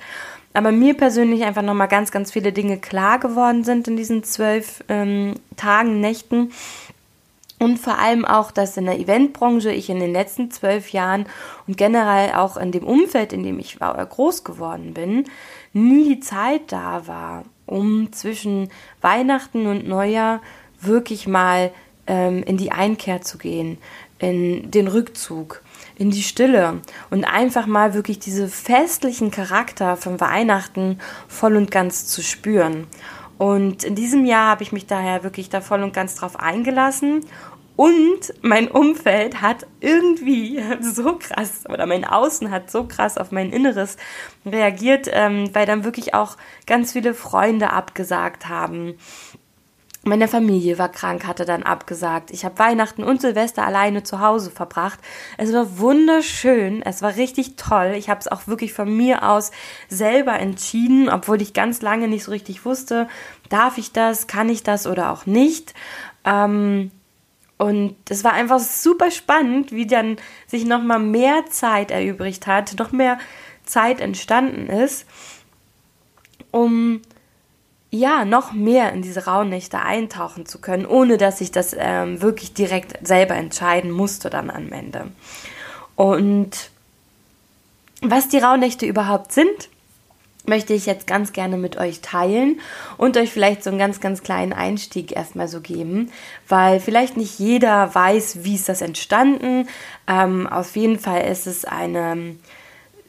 Aber 0.55 0.73
mir 0.73 0.94
persönlich 0.94 1.44
einfach 1.44 1.62
nochmal 1.62 1.88
ganz, 1.88 2.11
ganz 2.11 2.32
viele 2.32 2.53
Dinge 2.53 2.79
klar 2.79 3.19
geworden 3.19 3.64
sind 3.64 3.88
in 3.88 3.97
diesen 3.97 4.25
zwölf 4.25 4.85
ähm, 4.88 5.35
Tagen, 5.56 6.00
Nächten. 6.00 6.50
Und 7.59 7.79
vor 7.79 7.99
allem 7.99 8.25
auch, 8.25 8.50
dass 8.50 8.76
in 8.76 8.87
der 8.87 8.99
Eventbranche 8.99 9.70
ich 9.70 9.88
in 9.88 10.00
den 10.00 10.12
letzten 10.12 10.50
zwölf 10.50 10.91
Jahren 10.91 11.26
und 11.69 11.76
generell 11.76 12.32
auch 12.32 12.56
in 12.56 12.73
dem 12.73 12.85
Umfeld, 12.85 13.32
in 13.32 13.44
dem 13.44 13.61
ich 13.61 13.79
groß 13.79 14.43
geworden 14.43 14.94
bin, 14.94 15.26
nie 15.73 16.17
die 16.17 16.20
Zeit 16.20 16.73
da 16.73 17.06
war, 17.06 17.44
um 17.67 18.12
zwischen 18.12 18.69
Weihnachten 19.00 19.69
und 19.69 19.87
Neujahr 19.87 20.41
wirklich 20.84 21.26
mal 21.26 21.73
ähm, 22.06 22.43
in 22.43 22.56
die 22.56 22.73
Einkehr 22.73 23.23
zu 23.23 23.38
gehen, 23.38 23.79
in 24.19 24.70
den 24.70 24.88
Rückzug 24.88 25.62
in 25.96 26.11
die 26.11 26.23
Stille 26.23 26.81
und 27.11 27.25
einfach 27.25 27.67
mal 27.67 27.94
wirklich 27.94 28.19
diese 28.19 28.49
festlichen 28.49 29.31
Charakter 29.31 29.96
von 29.96 30.20
Weihnachten 30.20 30.99
voll 31.29 31.56
und 31.56 31.70
ganz 31.70 32.06
zu 32.06 32.23
spüren. 32.23 32.87
Und 33.38 33.84
in 33.84 33.94
diesem 33.94 34.25
Jahr 34.25 34.49
habe 34.49 34.62
ich 34.62 34.73
mich 34.73 34.87
daher 34.87 35.23
wirklich 35.23 35.49
da 35.49 35.61
voll 35.61 35.82
und 35.82 35.93
ganz 35.93 36.14
drauf 36.14 36.38
eingelassen. 36.38 37.25
Und 37.75 38.34
mein 38.43 38.69
Umfeld 38.69 39.40
hat 39.40 39.67
irgendwie 39.81 40.62
so 40.81 41.17
krass, 41.19 41.64
oder 41.69 41.87
mein 41.87 42.05
Außen 42.05 42.50
hat 42.50 42.70
so 42.70 42.84
krass 42.84 43.19
auf 43.19 43.32
mein 43.32 43.50
Inneres 43.50 43.96
reagiert, 44.44 45.08
ähm, 45.11 45.50
weil 45.55 45.67
dann 45.67 45.84
wirklich 45.84 46.14
auch 46.14 46.37
ganz 46.67 46.93
viele 46.93 47.14
Freunde 47.14 47.70
abgesagt 47.70 48.49
haben 48.49 48.94
meine 50.04 50.26
Familie 50.26 50.78
war 50.78 50.88
krank, 50.88 51.26
hatte 51.26 51.44
dann 51.44 51.62
abgesagt. 51.62 52.32
Ich 52.32 52.44
habe 52.44 52.58
Weihnachten 52.58 53.04
und 53.04 53.20
Silvester 53.20 53.64
alleine 53.64 54.02
zu 54.02 54.20
Hause 54.20 54.50
verbracht. 54.50 54.99
Es 55.38 55.52
war 55.52 55.78
wunderschön, 55.78 56.82
es 56.82 57.02
war 57.02 57.16
richtig 57.16 57.54
toll. 57.56 57.94
Ich 57.96 58.10
habe 58.10 58.19
es 58.19 58.26
auch 58.26 58.49
wirklich 58.49 58.72
von 58.72 58.94
mir 58.96 59.28
aus 59.28 59.52
selber 59.88 60.38
entschieden, 60.38 61.08
obwohl 61.08 61.40
ich 61.40 61.52
ganz 61.52 61.82
lange 61.82 62.08
nicht 62.08 62.25
so 62.25 62.32
richtig 62.32 62.64
wusste, 62.64 63.08
darf 63.49 63.78
ich 63.78 63.93
das, 63.93 64.26
kann 64.26 64.49
ich 64.49 64.64
das 64.64 64.88
oder 64.88 65.12
auch 65.12 65.27
nicht. 65.27 65.72
Ähm, 66.24 66.91
und 67.58 67.94
es 68.08 68.24
war 68.24 68.32
einfach 68.32 68.58
super 68.58 69.12
spannend, 69.12 69.70
wie 69.70 69.86
dann 69.86 70.17
sich 70.48 70.65
nochmal 70.65 70.98
mehr 70.98 71.46
Zeit 71.48 71.93
erübrigt 71.93 72.48
hat, 72.48 72.77
noch 72.77 72.91
mehr 72.91 73.19
Zeit 73.65 74.00
entstanden 74.00 74.67
ist, 74.67 75.06
um 76.50 77.03
ja, 77.94 78.25
noch 78.25 78.53
mehr 78.53 78.91
in 78.93 79.03
diese 79.03 79.27
Rauhnächte 79.27 79.81
eintauchen 79.81 80.46
zu 80.46 80.61
können, 80.61 80.87
ohne 80.87 81.19
dass 81.19 81.43
ich 81.43 81.53
das 81.53 81.77
ähm, 81.79 82.22
wirklich 82.22 82.55
direkt 82.55 83.06
selber 83.06 83.34
entscheiden 83.34 83.91
musste 83.91 84.31
dann 84.31 84.49
am 84.49 84.72
Ende. 84.72 85.08
Und 85.94 86.70
was 88.01 88.29
die 88.29 88.39
Rauhnächte 88.39 88.87
überhaupt 88.87 89.32
sind, 89.32 89.69
möchte 90.46 90.72
ich 90.72 90.87
jetzt 90.87 91.06
ganz 91.06 91.34
gerne 91.34 91.58
mit 91.58 91.77
euch 91.77 92.01
teilen 92.01 92.61
und 92.96 93.19
euch 93.19 93.31
vielleicht 93.31 93.63
so 93.63 93.69
einen 93.69 93.79
ganz, 93.79 94.01
ganz 94.01 94.22
kleinen 94.22 94.55
Einstieg 94.55 95.15
erstmal 95.15 95.46
so 95.46 95.61
geben, 95.61 96.11
weil 96.49 96.81
vielleicht 96.81 97.19
nicht 97.19 97.39
jeder 97.39 97.94
weiß, 97.94 98.43
wie 98.43 98.55
ist 98.55 98.70
das 98.70 98.81
entstanden. 98.81 99.69
Ähm, 100.08 100.46
auf 100.46 100.77
jeden 100.77 100.99
Fall 100.99 101.31
ist 101.31 101.46
es 101.46 101.67
eine 101.67 102.37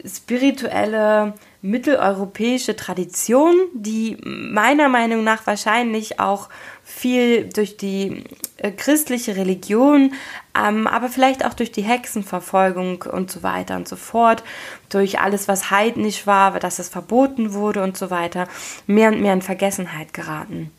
spirituelle 0.06 1.34
mitteleuropäische 1.64 2.76
Tradition, 2.76 3.56
die 3.74 4.18
meiner 4.22 4.90
Meinung 4.90 5.24
nach 5.24 5.48
wahrscheinlich 5.48 6.20
auch 6.20 6.50
viel 6.84 7.48
durch 7.48 7.78
die 7.78 8.26
äh, 8.58 8.72
christliche 8.72 9.38
Religion, 9.38 10.14
ähm, 10.62 10.88
aber 10.88 11.08
vielleicht 11.08 11.46
auch 11.46 11.54
durch 11.54 11.72
die 11.72 11.82
Hexenverfolgung 11.82 13.04
und 13.04 13.32
so 13.32 13.44
weiter 13.44 13.78
und 13.78 13.88
so 13.88 13.96
fort, 13.96 14.44
durch 14.90 15.22
alles, 15.22 15.48
was 15.48 15.72
heidnisch 15.72 16.28
war, 16.28 16.60
dass 16.60 16.80
es 16.80 16.90
verboten 16.90 17.54
wurde 17.54 17.82
und 17.82 17.98
so 17.98 18.12
weiter, 18.12 18.50
mehr 18.86 19.14
und 19.14 19.22
mehr 19.22 19.34
in 19.34 19.42
Vergessenheit 19.42 20.14
geraten. 20.14 20.70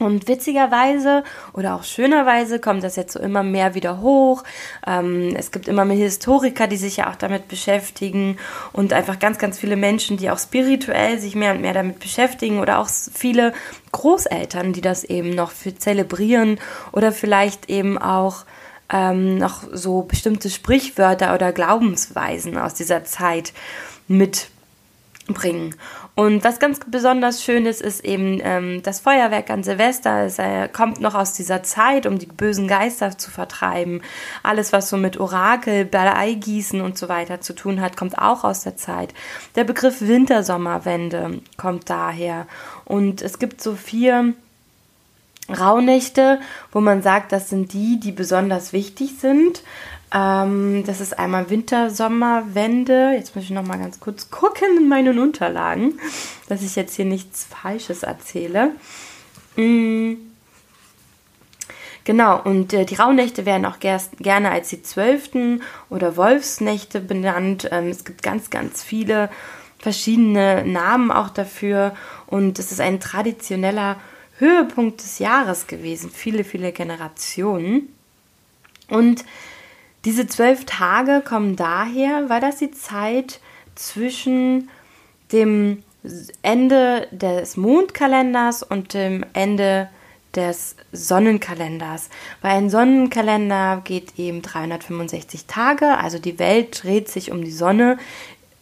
Und 0.00 0.28
witzigerweise 0.28 1.24
oder 1.52 1.74
auch 1.74 1.84
schönerweise 1.84 2.58
kommt 2.58 2.82
das 2.82 2.96
jetzt 2.96 3.12
so 3.12 3.20
immer 3.20 3.42
mehr 3.42 3.74
wieder 3.74 4.00
hoch. 4.00 4.44
Ähm, 4.86 5.34
es 5.36 5.52
gibt 5.52 5.68
immer 5.68 5.84
mehr 5.84 5.98
Historiker, 5.98 6.66
die 6.66 6.78
sich 6.78 6.96
ja 6.96 7.10
auch 7.10 7.16
damit 7.16 7.48
beschäftigen 7.48 8.38
und 8.72 8.94
einfach 8.94 9.18
ganz, 9.18 9.36
ganz 9.36 9.58
viele 9.58 9.76
Menschen, 9.76 10.16
die 10.16 10.30
auch 10.30 10.38
spirituell 10.38 11.18
sich 11.18 11.34
mehr 11.34 11.52
und 11.52 11.60
mehr 11.60 11.74
damit 11.74 11.98
beschäftigen 11.98 12.60
oder 12.60 12.78
auch 12.78 12.88
viele 12.88 13.52
Großeltern, 13.92 14.72
die 14.72 14.80
das 14.80 15.04
eben 15.04 15.34
noch 15.34 15.50
für 15.50 15.74
zelebrieren 15.74 16.58
oder 16.92 17.12
vielleicht 17.12 17.68
eben 17.68 17.98
auch 17.98 18.46
ähm, 18.90 19.36
noch 19.36 19.64
so 19.70 20.00
bestimmte 20.00 20.48
Sprichwörter 20.48 21.34
oder 21.34 21.52
Glaubensweisen 21.52 22.56
aus 22.56 22.72
dieser 22.72 23.04
Zeit 23.04 23.52
mitbringen. 24.08 25.74
Und 26.20 26.44
was 26.44 26.58
ganz 26.58 26.80
besonders 26.86 27.42
schön 27.42 27.64
ist, 27.64 27.80
ist 27.80 28.04
eben 28.04 28.42
ähm, 28.44 28.82
das 28.82 29.00
Feuerwerk 29.00 29.48
an 29.48 29.62
Silvester. 29.62 30.26
Es 30.26 30.38
äh, 30.38 30.68
kommt 30.68 31.00
noch 31.00 31.14
aus 31.14 31.32
dieser 31.32 31.62
Zeit, 31.62 32.04
um 32.04 32.18
die 32.18 32.26
bösen 32.26 32.68
Geister 32.68 33.16
zu 33.16 33.30
vertreiben. 33.30 34.02
Alles, 34.42 34.70
was 34.74 34.90
so 34.90 34.98
mit 34.98 35.18
Orakel, 35.18 35.86
Bleigießen 35.86 36.82
und 36.82 36.98
so 36.98 37.08
weiter 37.08 37.40
zu 37.40 37.54
tun 37.54 37.80
hat, 37.80 37.96
kommt 37.96 38.18
auch 38.18 38.44
aus 38.44 38.64
der 38.64 38.76
Zeit. 38.76 39.14
Der 39.54 39.64
Begriff 39.64 40.02
Wintersommerwende 40.02 41.40
kommt 41.56 41.88
daher. 41.88 42.46
Und 42.84 43.22
es 43.22 43.38
gibt 43.38 43.62
so 43.62 43.74
vier 43.74 44.34
Rauhnächte, 45.48 46.38
wo 46.70 46.82
man 46.82 47.02
sagt, 47.02 47.32
das 47.32 47.48
sind 47.48 47.72
die, 47.72 47.98
die 47.98 48.12
besonders 48.12 48.74
wichtig 48.74 49.12
sind. 49.18 49.62
Ähm, 50.12 50.84
das 50.86 51.00
ist 51.00 51.18
einmal 51.18 51.50
Winter-Sommer-Wende. 51.50 53.12
Jetzt 53.14 53.36
muss 53.36 53.44
ich 53.44 53.50
noch 53.50 53.66
mal 53.66 53.78
ganz 53.78 54.00
kurz 54.00 54.30
gucken 54.30 54.76
in 54.78 54.88
meinen 54.88 55.18
Unterlagen, 55.18 56.00
dass 56.48 56.62
ich 56.62 56.76
jetzt 56.76 56.96
hier 56.96 57.04
nichts 57.04 57.44
Falsches 57.44 58.02
erzähle. 58.02 58.72
Mhm. 59.56 60.18
Genau, 62.04 62.40
und 62.42 62.72
äh, 62.72 62.86
die 62.86 62.94
Rauhnächte 62.94 63.46
werden 63.46 63.66
auch 63.66 63.78
ger 63.78 64.00
gerne 64.18 64.50
als 64.50 64.70
die 64.70 64.82
Zwölften 64.82 65.62
oder 65.90 66.16
Wolfsnächte 66.16 67.00
benannt. 67.00 67.68
Ähm, 67.70 67.88
es 67.88 68.04
gibt 68.04 68.22
ganz, 68.22 68.50
ganz 68.50 68.82
viele 68.82 69.30
verschiedene 69.78 70.64
Namen 70.64 71.10
auch 71.10 71.30
dafür. 71.30 71.94
Und 72.26 72.58
es 72.58 72.72
ist 72.72 72.80
ein 72.80 73.00
traditioneller 73.00 73.96
Höhepunkt 74.38 75.02
des 75.02 75.18
Jahres 75.18 75.66
gewesen. 75.66 76.10
Viele, 76.10 76.44
viele 76.44 76.72
Generationen. 76.72 77.94
Und 78.88 79.24
diese 80.04 80.26
zwölf 80.26 80.64
Tage 80.64 81.22
kommen 81.24 81.56
daher, 81.56 82.28
weil 82.28 82.40
das 82.40 82.56
die 82.56 82.70
Zeit 82.70 83.40
zwischen 83.74 84.70
dem 85.32 85.82
Ende 86.42 87.06
des 87.10 87.56
Mondkalenders 87.56 88.62
und 88.62 88.94
dem 88.94 89.24
Ende 89.34 89.88
des 90.34 90.76
Sonnenkalenders. 90.92 92.08
Weil 92.40 92.52
ein 92.52 92.70
Sonnenkalender 92.70 93.82
geht 93.84 94.18
eben 94.18 94.42
365 94.42 95.46
Tage, 95.46 95.98
also 95.98 96.18
die 96.18 96.38
Welt 96.38 96.82
dreht 96.82 97.08
sich 97.08 97.30
um 97.30 97.44
die 97.44 97.52
Sonne 97.52 97.98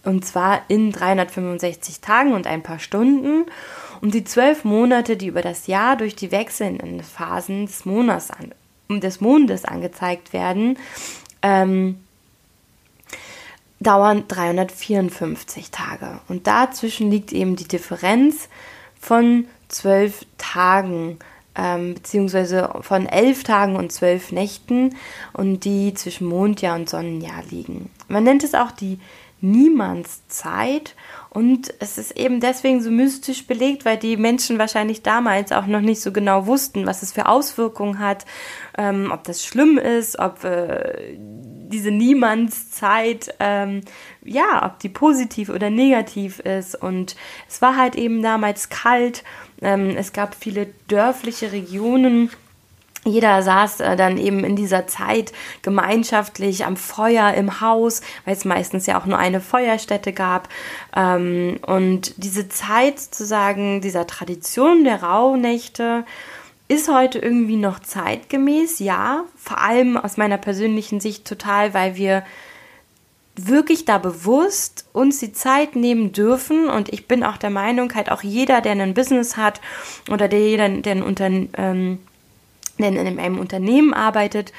und 0.04 0.24
zwar 0.24 0.62
in 0.68 0.90
365 0.90 2.00
Tagen 2.00 2.32
und 2.32 2.46
ein 2.46 2.62
paar 2.62 2.78
Stunden. 2.78 3.44
Und 4.00 4.14
die 4.14 4.24
zwölf 4.24 4.64
Monate, 4.64 5.16
die 5.16 5.26
über 5.26 5.42
das 5.42 5.66
Jahr 5.66 5.96
durch 5.96 6.16
die 6.16 6.30
wechselnden 6.30 7.02
Phasen 7.02 7.66
des 7.66 7.84
Monats 7.84 8.30
an, 8.30 8.54
des 9.00 9.20
Mondes 9.20 9.64
angezeigt 9.64 10.32
werden, 10.32 10.78
ähm, 11.42 11.98
dauern 13.80 14.24
354 14.28 15.70
Tage. 15.70 16.20
Und 16.28 16.46
dazwischen 16.46 17.10
liegt 17.10 17.32
eben 17.32 17.56
die 17.56 17.68
Differenz 17.68 18.48
von 19.00 19.46
zwölf 19.68 20.26
Tagen, 20.36 21.18
ähm, 21.54 21.94
beziehungsweise 21.94 22.70
von 22.80 23.06
elf 23.06 23.44
Tagen 23.44 23.76
und 23.76 23.92
zwölf 23.92 24.32
Nächten 24.32 24.96
und 25.32 25.64
die 25.64 25.94
zwischen 25.94 26.26
Mondjahr 26.26 26.76
und 26.76 26.88
Sonnenjahr 26.88 27.42
liegen. 27.50 27.90
Man 28.08 28.24
nennt 28.24 28.42
es 28.42 28.54
auch 28.54 28.70
die 28.70 28.98
Niemandszeit 29.40 30.94
und 31.30 31.72
es 31.78 31.98
ist 31.98 32.16
eben 32.16 32.40
deswegen 32.40 32.80
so 32.80 32.90
mystisch 32.90 33.46
belegt, 33.46 33.84
weil 33.84 33.96
die 33.96 34.16
Menschen 34.16 34.58
wahrscheinlich 34.58 35.02
damals 35.02 35.52
auch 35.52 35.66
noch 35.66 35.80
nicht 35.80 36.00
so 36.00 36.10
genau 36.10 36.46
wussten, 36.46 36.86
was 36.86 37.02
es 37.02 37.12
für 37.12 37.26
Auswirkungen 37.26 37.98
hat, 37.98 38.24
ähm, 38.76 39.10
ob 39.12 39.24
das 39.24 39.44
schlimm 39.44 39.78
ist, 39.78 40.18
ob 40.18 40.42
äh, 40.44 41.16
diese 41.18 41.90
Niemandszeit, 41.90 43.34
ähm, 43.40 43.82
ja, 44.24 44.64
ob 44.64 44.78
die 44.78 44.88
positiv 44.88 45.50
oder 45.50 45.70
negativ 45.70 46.40
ist. 46.40 46.74
Und 46.74 47.14
es 47.48 47.60
war 47.60 47.76
halt 47.76 47.94
eben 47.94 48.22
damals 48.22 48.68
kalt. 48.70 49.22
Ähm, 49.60 49.90
es 49.96 50.12
gab 50.12 50.34
viele 50.34 50.68
dörfliche 50.88 51.52
Regionen 51.52 52.30
jeder 53.08 53.42
saß 53.42 53.80
äh, 53.80 53.96
dann 53.96 54.18
eben 54.18 54.44
in 54.44 54.56
dieser 54.56 54.86
Zeit 54.86 55.32
gemeinschaftlich 55.62 56.64
am 56.64 56.76
Feuer 56.76 57.32
im 57.34 57.60
Haus, 57.60 58.00
weil 58.24 58.34
es 58.34 58.44
meistens 58.44 58.86
ja 58.86 59.00
auch 59.00 59.06
nur 59.06 59.18
eine 59.18 59.40
Feuerstätte 59.40 60.12
gab. 60.12 60.48
Ähm, 60.94 61.58
und 61.66 62.22
diese 62.22 62.48
Zeit 62.48 63.00
sozusagen 63.00 63.80
dieser 63.80 64.06
Tradition 64.06 64.84
der 64.84 65.02
Rauhnächte 65.02 66.04
ist 66.68 66.92
heute 66.92 67.18
irgendwie 67.18 67.56
noch 67.56 67.80
zeitgemäß, 67.80 68.78
ja. 68.78 69.24
Vor 69.36 69.58
allem 69.58 69.96
aus 69.96 70.18
meiner 70.18 70.36
persönlichen 70.36 71.00
Sicht 71.00 71.26
total, 71.26 71.72
weil 71.72 71.96
wir 71.96 72.22
wirklich 73.38 73.84
da 73.84 73.98
bewusst 73.98 74.86
uns 74.92 75.20
die 75.20 75.32
Zeit 75.32 75.76
nehmen 75.76 76.12
dürfen 76.12 76.68
und 76.68 76.92
ich 76.92 77.06
bin 77.06 77.22
auch 77.22 77.36
der 77.36 77.50
Meinung, 77.50 77.94
halt 77.94 78.10
auch 78.10 78.22
jeder, 78.22 78.60
der 78.60 78.72
ein 78.72 78.94
Business 78.94 79.36
hat 79.36 79.60
oder 80.10 80.28
der 80.28 80.68
der 80.68 80.92
ein 80.92 81.02
Unternehmen 81.02 81.98
in 82.84 83.18
einem 83.18 83.38
Unternehmen 83.38 83.94
arbeitet, 83.94 84.52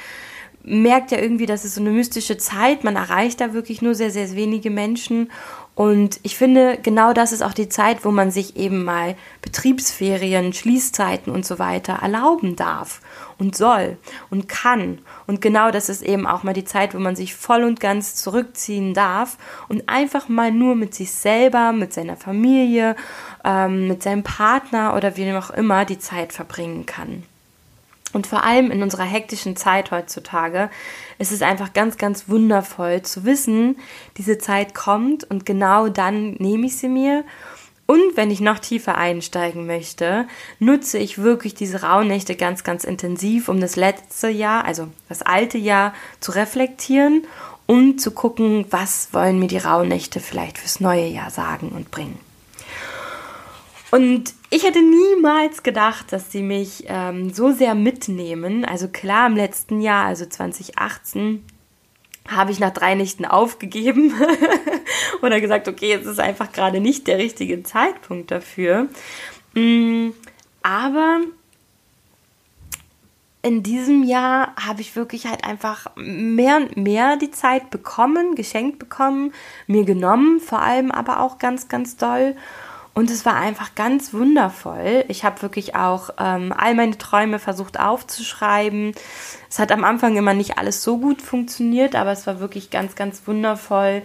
merkt 0.63 1.11
ja 1.11 1.19
irgendwie, 1.19 1.45
das 1.45 1.65
ist 1.65 1.75
so 1.75 1.81
eine 1.81 1.91
mystische 1.91 2.37
Zeit. 2.37 2.83
Man 2.83 2.95
erreicht 2.95 3.41
da 3.41 3.53
wirklich 3.53 3.81
nur 3.81 3.95
sehr, 3.95 4.11
sehr 4.11 4.35
wenige 4.35 4.69
Menschen. 4.69 5.31
Und 5.73 6.19
ich 6.23 6.35
finde, 6.35 6.77
genau 6.83 7.13
das 7.13 7.31
ist 7.31 7.41
auch 7.41 7.53
die 7.53 7.69
Zeit, 7.69 8.03
wo 8.03 8.11
man 8.11 8.31
sich 8.31 8.57
eben 8.57 8.83
mal 8.83 9.15
Betriebsferien, 9.41 10.51
Schließzeiten 10.51 11.31
und 11.31 11.45
so 11.45 11.57
weiter 11.57 11.99
erlauben 12.01 12.57
darf 12.57 12.99
und 13.37 13.55
soll 13.55 13.97
und 14.29 14.49
kann. 14.49 14.99
Und 15.25 15.39
genau 15.39 15.71
das 15.71 15.87
ist 15.87 16.01
eben 16.01 16.27
auch 16.27 16.43
mal 16.43 16.53
die 16.53 16.65
Zeit, 16.65 16.93
wo 16.93 16.99
man 16.99 17.15
sich 17.15 17.33
voll 17.33 17.63
und 17.63 17.79
ganz 17.79 18.15
zurückziehen 18.15 18.93
darf 18.93 19.37
und 19.69 19.87
einfach 19.87 20.27
mal 20.27 20.51
nur 20.51 20.75
mit 20.75 20.93
sich 20.93 21.13
selber, 21.13 21.71
mit 21.71 21.93
seiner 21.93 22.17
Familie, 22.17 22.97
ähm, 23.45 23.87
mit 23.87 24.03
seinem 24.03 24.23
Partner 24.23 24.97
oder 24.97 25.15
wie 25.15 25.31
auch 25.31 25.49
immer 25.49 25.85
die 25.85 25.99
Zeit 25.99 26.33
verbringen 26.33 26.85
kann. 26.85 27.23
Und 28.11 28.27
vor 28.27 28.43
allem 28.43 28.71
in 28.71 28.81
unserer 28.81 29.03
hektischen 29.03 29.55
Zeit 29.55 29.91
heutzutage 29.91 30.69
ist 31.19 31.31
es 31.31 31.41
einfach 31.41 31.73
ganz, 31.73 31.97
ganz 31.97 32.27
wundervoll 32.27 33.03
zu 33.03 33.23
wissen, 33.23 33.77
diese 34.17 34.37
Zeit 34.39 34.73
kommt 34.73 35.23
und 35.23 35.45
genau 35.45 35.89
dann 35.89 36.33
nehme 36.33 36.65
ich 36.65 36.77
sie 36.77 36.89
mir. 36.89 37.23
Und 37.85 38.15
wenn 38.15 38.29
ich 38.29 38.39
noch 38.39 38.59
tiefer 38.59 38.97
einsteigen 38.97 39.65
möchte, 39.65 40.27
nutze 40.59 40.99
ich 40.99 41.17
wirklich 41.17 41.55
diese 41.55 41.81
Rauhnächte 41.81 42.35
ganz, 42.35 42.63
ganz 42.63 42.83
intensiv, 42.83 43.49
um 43.49 43.59
das 43.59 43.75
letzte 43.75 44.29
Jahr, 44.29 44.65
also 44.65 44.87
das 45.07 45.23
alte 45.23 45.57
Jahr, 45.57 45.93
zu 46.19 46.31
reflektieren 46.31 47.25
und 47.65 47.99
zu 47.99 48.11
gucken, 48.11 48.65
was 48.69 49.09
wollen 49.11 49.39
mir 49.39 49.47
die 49.47 49.57
Rauhnächte 49.57 50.19
vielleicht 50.19 50.59
fürs 50.59 50.79
neue 50.79 51.07
Jahr 51.07 51.31
sagen 51.31 51.69
und 51.69 51.89
bringen. 51.89 52.28
Und 53.91 54.33
ich 54.49 54.63
hätte 54.63 54.81
niemals 54.81 55.63
gedacht, 55.63 56.11
dass 56.11 56.31
sie 56.31 56.43
mich 56.43 56.85
ähm, 56.87 57.33
so 57.33 57.51
sehr 57.51 57.75
mitnehmen. 57.75 58.65
Also 58.65 58.87
klar, 58.87 59.27
im 59.27 59.35
letzten 59.35 59.81
Jahr, 59.81 60.05
also 60.05 60.25
2018, 60.25 61.43
habe 62.27 62.51
ich 62.51 62.59
nach 62.59 62.71
drei 62.71 62.93
Nächten 62.93 63.25
aufgegeben 63.25 64.13
oder 65.21 65.41
gesagt, 65.41 65.67
okay, 65.67 65.93
es 65.93 66.05
ist 66.05 66.19
einfach 66.19 66.51
gerade 66.51 66.79
nicht 66.79 67.07
der 67.07 67.17
richtige 67.17 67.63
Zeitpunkt 67.63 68.29
dafür. 68.29 68.87
Mm, 69.55 70.09
aber 70.61 71.21
in 73.41 73.63
diesem 73.63 74.03
Jahr 74.03 74.53
habe 74.59 74.81
ich 74.81 74.95
wirklich 74.95 75.25
halt 75.25 75.43
einfach 75.43 75.87
mehr 75.95 76.57
und 76.57 76.77
mehr 76.77 77.15
die 77.15 77.31
Zeit 77.31 77.71
bekommen, 77.71 78.35
geschenkt 78.35 78.79
bekommen, 78.79 79.33
mir 79.65 79.85
genommen, 79.85 80.39
vor 80.39 80.61
allem 80.61 80.91
aber 80.91 81.21
auch 81.21 81.39
ganz, 81.39 81.67
ganz 81.67 81.95
doll. 81.95 82.35
Und 82.99 83.09
es 83.09 83.25
war 83.25 83.37
einfach 83.37 83.75
ganz 83.75 84.13
wundervoll. 84.13 85.05
Ich 85.07 85.23
habe 85.23 85.41
wirklich 85.41 85.73
auch 85.73 86.09
ähm, 86.19 86.53
all 86.53 86.75
meine 86.75 86.97
Träume 86.97 87.39
versucht 87.39 87.79
aufzuschreiben. 87.79 88.91
Es 89.49 89.57
hat 89.57 89.71
am 89.71 89.85
Anfang 89.85 90.17
immer 90.17 90.33
nicht 90.33 90.57
alles 90.57 90.83
so 90.83 90.97
gut 90.97 91.21
funktioniert, 91.21 91.95
aber 91.95 92.11
es 92.11 92.27
war 92.27 92.41
wirklich 92.41 92.71
ganz, 92.71 92.95
ganz 92.95 93.21
wundervoll, 93.25 94.01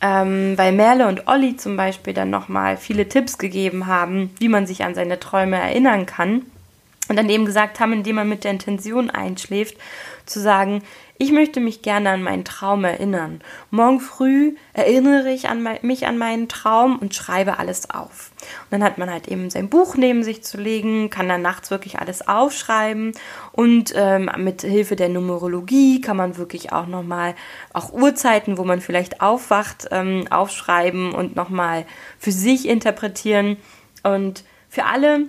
ähm, 0.00 0.56
weil 0.56 0.70
Merle 0.70 1.08
und 1.08 1.26
Olli 1.26 1.56
zum 1.56 1.76
Beispiel 1.76 2.14
dann 2.14 2.30
nochmal 2.30 2.76
viele 2.76 3.08
Tipps 3.08 3.38
gegeben 3.38 3.88
haben, 3.88 4.30
wie 4.38 4.48
man 4.48 4.68
sich 4.68 4.84
an 4.84 4.94
seine 4.94 5.18
Träume 5.18 5.56
erinnern 5.56 6.06
kann. 6.06 6.42
Und 7.08 7.16
dann 7.16 7.30
eben 7.30 7.44
gesagt 7.44 7.80
haben, 7.80 7.92
indem 7.92 8.14
man 8.14 8.28
mit 8.28 8.44
der 8.44 8.52
Intention 8.52 9.10
einschläft, 9.10 9.76
zu 10.26 10.38
sagen, 10.38 10.82
ich 11.18 11.32
möchte 11.32 11.58
mich 11.58 11.82
gerne 11.82 12.10
an 12.10 12.22
meinen 12.22 12.44
Traum 12.44 12.84
erinnern. 12.84 13.40
Morgen 13.70 13.98
früh 13.98 14.54
erinnere 14.72 15.30
ich 15.32 15.48
an 15.48 15.60
mein, 15.62 15.78
mich 15.82 16.06
an 16.06 16.16
meinen 16.16 16.48
Traum 16.48 16.96
und 16.98 17.12
schreibe 17.12 17.58
alles 17.58 17.90
auf. 17.90 18.30
Und 18.40 18.72
dann 18.72 18.84
hat 18.84 18.98
man 18.98 19.10
halt 19.10 19.26
eben 19.26 19.50
sein 19.50 19.68
Buch 19.68 19.96
neben 19.96 20.22
sich 20.22 20.44
zu 20.44 20.58
legen, 20.58 21.10
kann 21.10 21.28
dann 21.28 21.42
nachts 21.42 21.72
wirklich 21.72 21.98
alles 21.98 22.28
aufschreiben 22.28 23.12
und 23.50 23.92
ähm, 23.96 24.30
mit 24.36 24.62
Hilfe 24.62 24.94
der 24.94 25.08
Numerologie 25.08 26.00
kann 26.00 26.16
man 26.16 26.36
wirklich 26.36 26.72
auch 26.72 26.86
nochmal 26.86 27.34
auch 27.72 27.92
Uhrzeiten, 27.92 28.56
wo 28.56 28.62
man 28.62 28.80
vielleicht 28.80 29.20
aufwacht, 29.20 29.88
ähm, 29.90 30.26
aufschreiben 30.30 31.12
und 31.12 31.34
nochmal 31.34 31.84
für 32.18 32.32
sich 32.32 32.68
interpretieren. 32.68 33.56
Und 34.04 34.44
für 34.68 34.84
alle, 34.84 35.26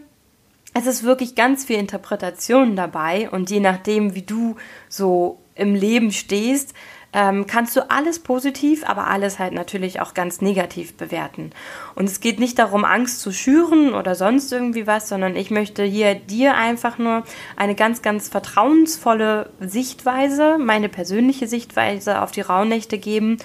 es 0.75 0.85
ist 0.85 1.03
wirklich 1.03 1.33
ganz 1.33 1.65
viel 1.65 1.77
Interpretation 1.77 2.75
dabei 2.75 3.27
und 3.31 3.49
je 3.49 3.59
nachdem, 3.59 4.13
wie 4.13 4.21
du 4.21 4.55
so 4.87 5.39
im 5.59 5.75
Leben 5.75 6.11
stehst, 6.11 6.73
ähm, 7.11 7.47
kannst 7.47 7.75
du 7.75 7.89
alles 7.89 8.19
positiv, 8.19 8.87
aber 8.87 9.07
alles 9.07 9.39
halt 9.39 9.53
natürlich 9.53 9.99
auch 9.99 10.13
ganz 10.13 10.41
negativ 10.41 10.93
bewerten. 10.93 11.51
Und 11.95 12.05
es 12.05 12.19
geht 12.19 12.39
nicht 12.39 12.59
darum, 12.59 12.85
Angst 12.85 13.21
zu 13.21 13.31
schüren 13.31 13.93
oder 13.93 14.13
sonst 14.13 14.51
irgendwie 14.51 14.85
was, 14.85 15.09
sondern 15.09 15.35
ich 15.35 15.49
möchte 15.49 15.83
hier 15.83 16.15
dir 16.15 16.55
einfach 16.55 16.97
nur 16.99 17.23
eine 17.55 17.73
ganz, 17.73 18.01
ganz 18.01 18.29
vertrauensvolle 18.29 19.49
Sichtweise, 19.59 20.57
meine 20.59 20.89
persönliche 20.89 21.47
Sichtweise 21.47 22.21
auf 22.21 22.31
die 22.31 22.41
Rauhnächte 22.41 22.99
geben. 22.99 23.37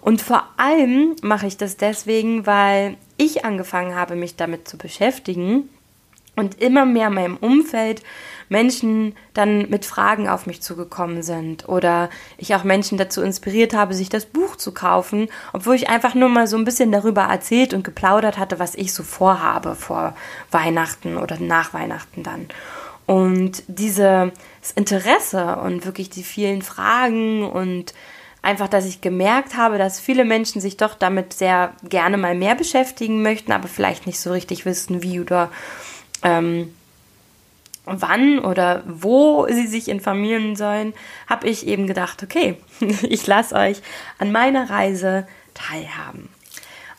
Und 0.00 0.20
vor 0.20 0.48
allem 0.56 1.14
mache 1.22 1.46
ich 1.46 1.56
das 1.56 1.76
deswegen, 1.76 2.46
weil 2.46 2.96
ich 3.16 3.44
angefangen 3.44 3.94
habe, 3.94 4.16
mich 4.16 4.34
damit 4.34 4.66
zu 4.66 4.76
beschäftigen 4.76 5.68
und 6.36 6.60
immer 6.60 6.84
mehr 6.84 7.08
in 7.08 7.14
meinem 7.14 7.36
Umfeld 7.36 8.02
Menschen 8.48 9.14
dann 9.32 9.68
mit 9.70 9.84
Fragen 9.84 10.28
auf 10.28 10.46
mich 10.46 10.62
zugekommen 10.62 11.22
sind 11.22 11.68
oder 11.68 12.10
ich 12.36 12.54
auch 12.54 12.64
Menschen 12.64 12.98
dazu 12.98 13.22
inspiriert 13.22 13.74
habe, 13.74 13.94
sich 13.94 14.08
das 14.08 14.26
Buch 14.26 14.56
zu 14.56 14.72
kaufen, 14.72 15.28
obwohl 15.52 15.74
ich 15.74 15.88
einfach 15.88 16.14
nur 16.14 16.28
mal 16.28 16.46
so 16.46 16.56
ein 16.56 16.64
bisschen 16.64 16.92
darüber 16.92 17.22
erzählt 17.22 17.74
und 17.74 17.84
geplaudert 17.84 18.38
hatte, 18.38 18.58
was 18.58 18.74
ich 18.74 18.92
so 18.92 19.02
vorhabe 19.02 19.74
vor 19.74 20.14
Weihnachten 20.50 21.16
oder 21.16 21.38
nach 21.38 21.74
Weihnachten 21.74 22.22
dann. 22.22 22.48
Und 23.06 23.62
dieses 23.66 24.32
Interesse 24.74 25.56
und 25.56 25.84
wirklich 25.84 26.08
die 26.08 26.22
vielen 26.22 26.62
Fragen 26.62 27.44
und 27.44 27.92
einfach, 28.44 28.68
dass 28.68 28.84
ich 28.84 29.00
gemerkt 29.00 29.56
habe, 29.56 29.78
dass 29.78 30.00
viele 30.00 30.24
Menschen 30.24 30.60
sich 30.60 30.76
doch 30.76 30.94
damit 30.94 31.32
sehr 31.32 31.72
gerne 31.88 32.18
mal 32.18 32.34
mehr 32.34 32.54
beschäftigen 32.54 33.22
möchten, 33.22 33.52
aber 33.52 33.68
vielleicht 33.68 34.06
nicht 34.06 34.20
so 34.20 34.30
richtig 34.32 34.64
wissen, 34.66 35.02
wie 35.02 35.20
oder 35.20 35.50
ähm, 36.22 36.74
wann 37.86 38.38
oder 38.38 38.82
wo 38.86 39.46
sie 39.48 39.66
sich 39.66 39.88
informieren 39.88 40.56
sollen, 40.56 40.94
habe 41.28 41.48
ich 41.48 41.66
eben 41.66 41.86
gedacht, 41.86 42.22
okay, 42.22 42.56
ich 43.02 43.26
lasse 43.26 43.54
euch 43.54 43.82
an 44.18 44.32
meiner 44.32 44.70
Reise 44.70 45.26
teilhaben. 45.54 46.28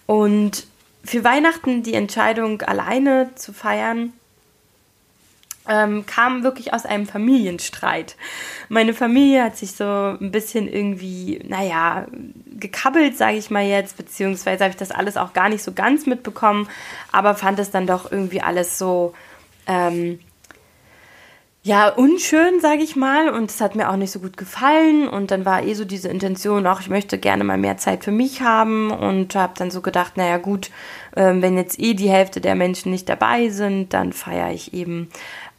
Und 0.05 0.67
für 1.03 1.23
Weihnachten 1.23 1.83
die 1.83 1.93
Entscheidung, 1.93 2.61
alleine 2.61 3.33
zu 3.35 3.53
feiern, 3.53 4.13
ähm, 5.67 6.05
kam 6.05 6.43
wirklich 6.43 6.73
aus 6.73 6.85
einem 6.85 7.07
Familienstreit. 7.07 8.15
Meine 8.69 8.93
Familie 8.93 9.43
hat 9.43 9.57
sich 9.57 9.71
so 9.71 9.83
ein 9.83 10.31
bisschen 10.31 10.67
irgendwie, 10.67 11.41
naja, 11.47 12.05
gekabbelt, 12.59 13.17
sage 13.17 13.37
ich 13.37 13.49
mal 13.49 13.65
jetzt, 13.65 13.97
beziehungsweise 13.97 14.63
habe 14.63 14.71
ich 14.71 14.77
das 14.77 14.91
alles 14.91 15.17
auch 15.17 15.33
gar 15.33 15.49
nicht 15.49 15.63
so 15.63 15.73
ganz 15.73 16.05
mitbekommen, 16.05 16.69
aber 17.11 17.35
fand 17.35 17.59
es 17.59 17.71
dann 17.71 17.87
doch 17.87 18.11
irgendwie 18.11 18.41
alles 18.41 18.77
so, 18.77 19.13
ähm, 19.67 20.19
ja, 21.65 21.89
unschön, 21.89 22.59
sage 22.59 22.83
ich 22.83 22.95
mal. 22.95 23.27
Und 23.27 23.49
es 23.49 23.59
hat 23.59 23.75
mir 23.75 23.89
auch 23.89 23.95
nicht 23.95 24.11
so 24.11 24.19
gut 24.19 24.37
gefallen. 24.37 25.07
Und 25.09 25.31
dann 25.31 25.45
war 25.45 25.63
eh 25.63 25.73
so 25.73 25.83
diese 25.83 26.09
Intention, 26.09 26.67
auch 26.67 26.79
ich 26.79 26.89
möchte 26.89 27.17
gerne 27.17 27.43
mal 27.43 27.57
mehr 27.57 27.77
Zeit 27.77 28.03
für 28.03 28.11
mich 28.11 28.41
haben. 28.41 28.91
Und 28.91 29.33
habe 29.33 29.53
dann 29.57 29.71
so 29.71 29.81
gedacht, 29.81 30.15
naja 30.15 30.37
gut, 30.37 30.69
äh, 31.15 31.33
wenn 31.33 31.57
jetzt 31.57 31.79
eh 31.79 31.95
die 31.95 32.07
Hälfte 32.07 32.39
der 32.39 32.53
Menschen 32.53 32.91
nicht 32.91 33.09
dabei 33.09 33.49
sind, 33.49 33.95
dann 33.95 34.13
feiere 34.13 34.51
ich 34.51 34.75
eben 34.75 35.09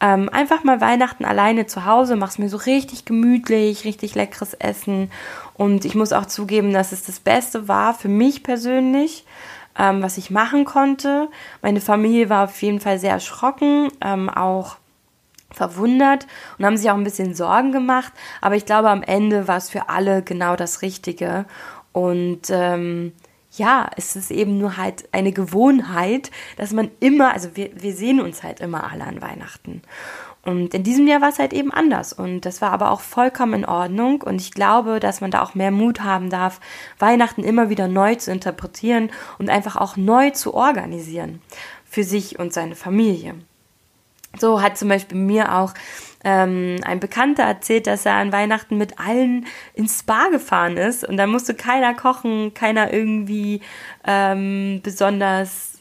ähm, 0.00 0.28
einfach 0.28 0.62
mal 0.62 0.80
Weihnachten 0.80 1.24
alleine 1.24 1.66
zu 1.66 1.86
Hause, 1.86 2.14
mach's 2.14 2.38
mir 2.38 2.48
so 2.48 2.58
richtig 2.58 3.04
gemütlich, 3.04 3.84
richtig 3.84 4.14
leckeres 4.14 4.54
Essen. 4.54 5.10
Und 5.54 5.84
ich 5.84 5.96
muss 5.96 6.12
auch 6.12 6.26
zugeben, 6.26 6.72
dass 6.72 6.92
es 6.92 7.02
das 7.02 7.18
Beste 7.18 7.66
war 7.66 7.94
für 7.94 8.08
mich 8.08 8.44
persönlich. 8.44 9.24
Ähm, 9.76 10.02
was 10.02 10.16
ich 10.16 10.30
machen 10.30 10.64
konnte. 10.64 11.28
Meine 11.60 11.82
Familie 11.82 12.30
war 12.30 12.44
auf 12.44 12.62
jeden 12.62 12.80
Fall 12.80 12.98
sehr 12.98 13.10
erschrocken, 13.10 13.88
ähm, 14.00 14.30
auch 14.30 14.76
verwundert 15.56 16.26
und 16.58 16.66
haben 16.66 16.76
sich 16.76 16.90
auch 16.90 16.96
ein 16.96 17.04
bisschen 17.04 17.34
Sorgen 17.34 17.72
gemacht. 17.72 18.12
Aber 18.40 18.54
ich 18.54 18.66
glaube, 18.66 18.90
am 18.90 19.02
Ende 19.02 19.48
war 19.48 19.56
es 19.56 19.70
für 19.70 19.88
alle 19.88 20.22
genau 20.22 20.54
das 20.54 20.82
Richtige. 20.82 21.46
Und 21.92 22.50
ähm, 22.50 23.12
ja, 23.52 23.90
es 23.96 24.16
ist 24.16 24.30
eben 24.30 24.58
nur 24.58 24.76
halt 24.76 25.08
eine 25.12 25.32
Gewohnheit, 25.32 26.30
dass 26.56 26.72
man 26.72 26.90
immer, 27.00 27.32
also 27.32 27.56
wir, 27.56 27.70
wir 27.74 27.94
sehen 27.94 28.20
uns 28.20 28.42
halt 28.42 28.60
immer 28.60 28.92
alle 28.92 29.04
an 29.04 29.22
Weihnachten. 29.22 29.82
Und 30.44 30.74
in 30.74 30.84
diesem 30.84 31.08
Jahr 31.08 31.22
war 31.22 31.30
es 31.30 31.40
halt 31.40 31.52
eben 31.52 31.72
anders. 31.72 32.12
Und 32.12 32.42
das 32.42 32.62
war 32.62 32.70
aber 32.70 32.92
auch 32.92 33.00
vollkommen 33.00 33.54
in 33.54 33.64
Ordnung. 33.64 34.22
Und 34.22 34.40
ich 34.40 34.52
glaube, 34.52 35.00
dass 35.00 35.20
man 35.20 35.32
da 35.32 35.42
auch 35.42 35.56
mehr 35.56 35.72
Mut 35.72 36.04
haben 36.04 36.30
darf, 36.30 36.60
Weihnachten 37.00 37.42
immer 37.42 37.68
wieder 37.68 37.88
neu 37.88 38.14
zu 38.14 38.30
interpretieren 38.30 39.10
und 39.38 39.50
einfach 39.50 39.74
auch 39.76 39.96
neu 39.96 40.30
zu 40.30 40.54
organisieren 40.54 41.40
für 41.84 42.04
sich 42.04 42.38
und 42.38 42.52
seine 42.52 42.76
Familie. 42.76 43.34
So 44.38 44.62
hat 44.62 44.78
zum 44.78 44.88
Beispiel 44.88 45.18
mir 45.18 45.54
auch 45.54 45.74
ähm, 46.26 46.80
ein 46.82 46.98
Bekannter 46.98 47.44
erzählt, 47.44 47.86
dass 47.86 48.04
er 48.04 48.14
an 48.14 48.32
Weihnachten 48.32 48.76
mit 48.76 48.98
allen 48.98 49.46
ins 49.74 50.00
Spa 50.00 50.28
gefahren 50.28 50.76
ist 50.76 51.04
und 51.04 51.16
da 51.16 51.26
musste 51.28 51.54
keiner 51.54 51.94
kochen, 51.94 52.52
keiner 52.52 52.92
irgendwie 52.92 53.60
ähm, 54.04 54.80
besonders 54.82 55.74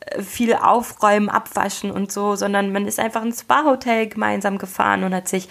äh, 0.00 0.22
viel 0.22 0.54
aufräumen, 0.54 1.28
abwaschen 1.28 1.90
und 1.90 2.12
so, 2.12 2.36
sondern 2.36 2.70
man 2.70 2.86
ist 2.86 3.00
einfach 3.00 3.22
ins 3.22 3.40
Spa-Hotel 3.40 4.08
gemeinsam 4.08 4.58
gefahren 4.58 5.02
und 5.02 5.12
hat 5.12 5.26
sich 5.26 5.48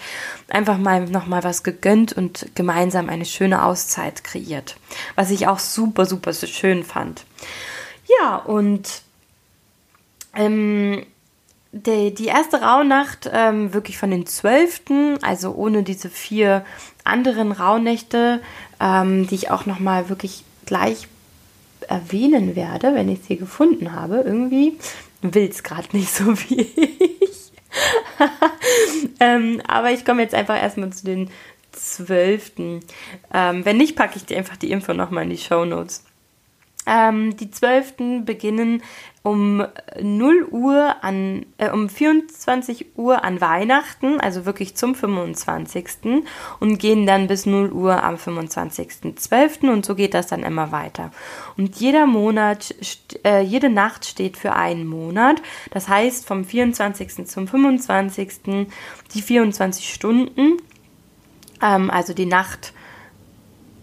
einfach 0.48 0.78
mal 0.78 1.04
nochmal 1.04 1.44
was 1.44 1.62
gegönnt 1.62 2.14
und 2.14 2.54
gemeinsam 2.54 3.10
eine 3.10 3.26
schöne 3.26 3.62
Auszeit 3.62 4.24
kreiert. 4.24 4.76
Was 5.14 5.30
ich 5.30 5.46
auch 5.46 5.58
super, 5.58 6.06
super 6.06 6.32
schön 6.32 6.84
fand. 6.84 7.26
Ja, 8.18 8.36
und 8.36 9.02
ähm, 10.34 11.04
die, 11.72 12.14
die 12.14 12.26
erste 12.26 12.62
Rauhnacht 12.62 13.30
ähm, 13.32 13.74
wirklich 13.74 13.98
von 13.98 14.10
den 14.10 14.26
zwölften, 14.26 15.22
also 15.22 15.54
ohne 15.54 15.82
diese 15.82 16.08
vier 16.08 16.64
anderen 17.04 17.52
Rauhnächte, 17.52 18.40
ähm, 18.80 19.26
die 19.26 19.34
ich 19.34 19.50
auch 19.50 19.66
nochmal 19.66 20.08
wirklich 20.08 20.44
gleich 20.66 21.08
erwähnen 21.88 22.56
werde, 22.56 22.94
wenn 22.94 23.08
ich 23.08 23.20
sie 23.24 23.36
gefunden 23.36 23.92
habe. 23.92 24.16
Irgendwie 24.16 24.78
will 25.22 25.48
es 25.48 25.62
gerade 25.62 25.96
nicht 25.96 26.12
so 26.12 26.38
wie 26.38 26.62
ich. 26.62 27.52
ähm, 29.20 29.62
aber 29.66 29.90
ich 29.90 30.04
komme 30.04 30.22
jetzt 30.22 30.34
einfach 30.34 30.60
erstmal 30.60 30.90
zu 30.90 31.04
den 31.04 31.30
zwölften. 31.72 32.80
Ähm, 33.32 33.64
wenn 33.64 33.76
nicht, 33.76 33.96
packe 33.96 34.16
ich 34.16 34.24
dir 34.24 34.38
einfach 34.38 34.56
die 34.56 34.70
Info 34.70 34.92
nochmal 34.92 35.24
in 35.24 35.30
die 35.30 35.38
Show 35.38 35.64
Notes. 35.64 36.04
Ähm, 36.86 37.36
die 37.36 37.50
zwölften 37.50 38.24
beginnen 38.24 38.82
um 39.28 39.62
0 40.00 40.48
Uhr 40.50 40.96
an, 41.02 41.44
äh, 41.58 41.70
um 41.70 41.90
24 41.90 42.96
Uhr 42.96 43.24
an 43.24 43.40
Weihnachten, 43.40 44.20
also 44.20 44.46
wirklich 44.46 44.74
zum 44.74 44.94
25. 44.94 46.24
und 46.60 46.78
gehen 46.78 47.06
dann 47.06 47.26
bis 47.26 47.44
0 47.44 47.70
Uhr 47.72 48.02
am 48.02 48.16
25.12. 48.16 49.70
und 49.70 49.84
so 49.84 49.94
geht 49.94 50.14
das 50.14 50.28
dann 50.28 50.42
immer 50.42 50.72
weiter. 50.72 51.10
Und 51.58 51.76
jeder 51.76 52.06
Monat, 52.06 52.74
äh, 53.24 53.42
jede 53.42 53.68
Nacht 53.68 54.06
steht 54.06 54.38
für 54.38 54.54
einen 54.54 54.86
Monat. 54.86 55.42
Das 55.72 55.88
heißt 55.88 56.26
vom 56.26 56.44
24. 56.44 57.26
zum 57.26 57.46
25. 57.46 58.66
die 59.14 59.22
24 59.22 59.92
Stunden, 59.92 60.56
ähm, 61.62 61.90
also 61.90 62.14
die 62.14 62.26
Nacht 62.26 62.72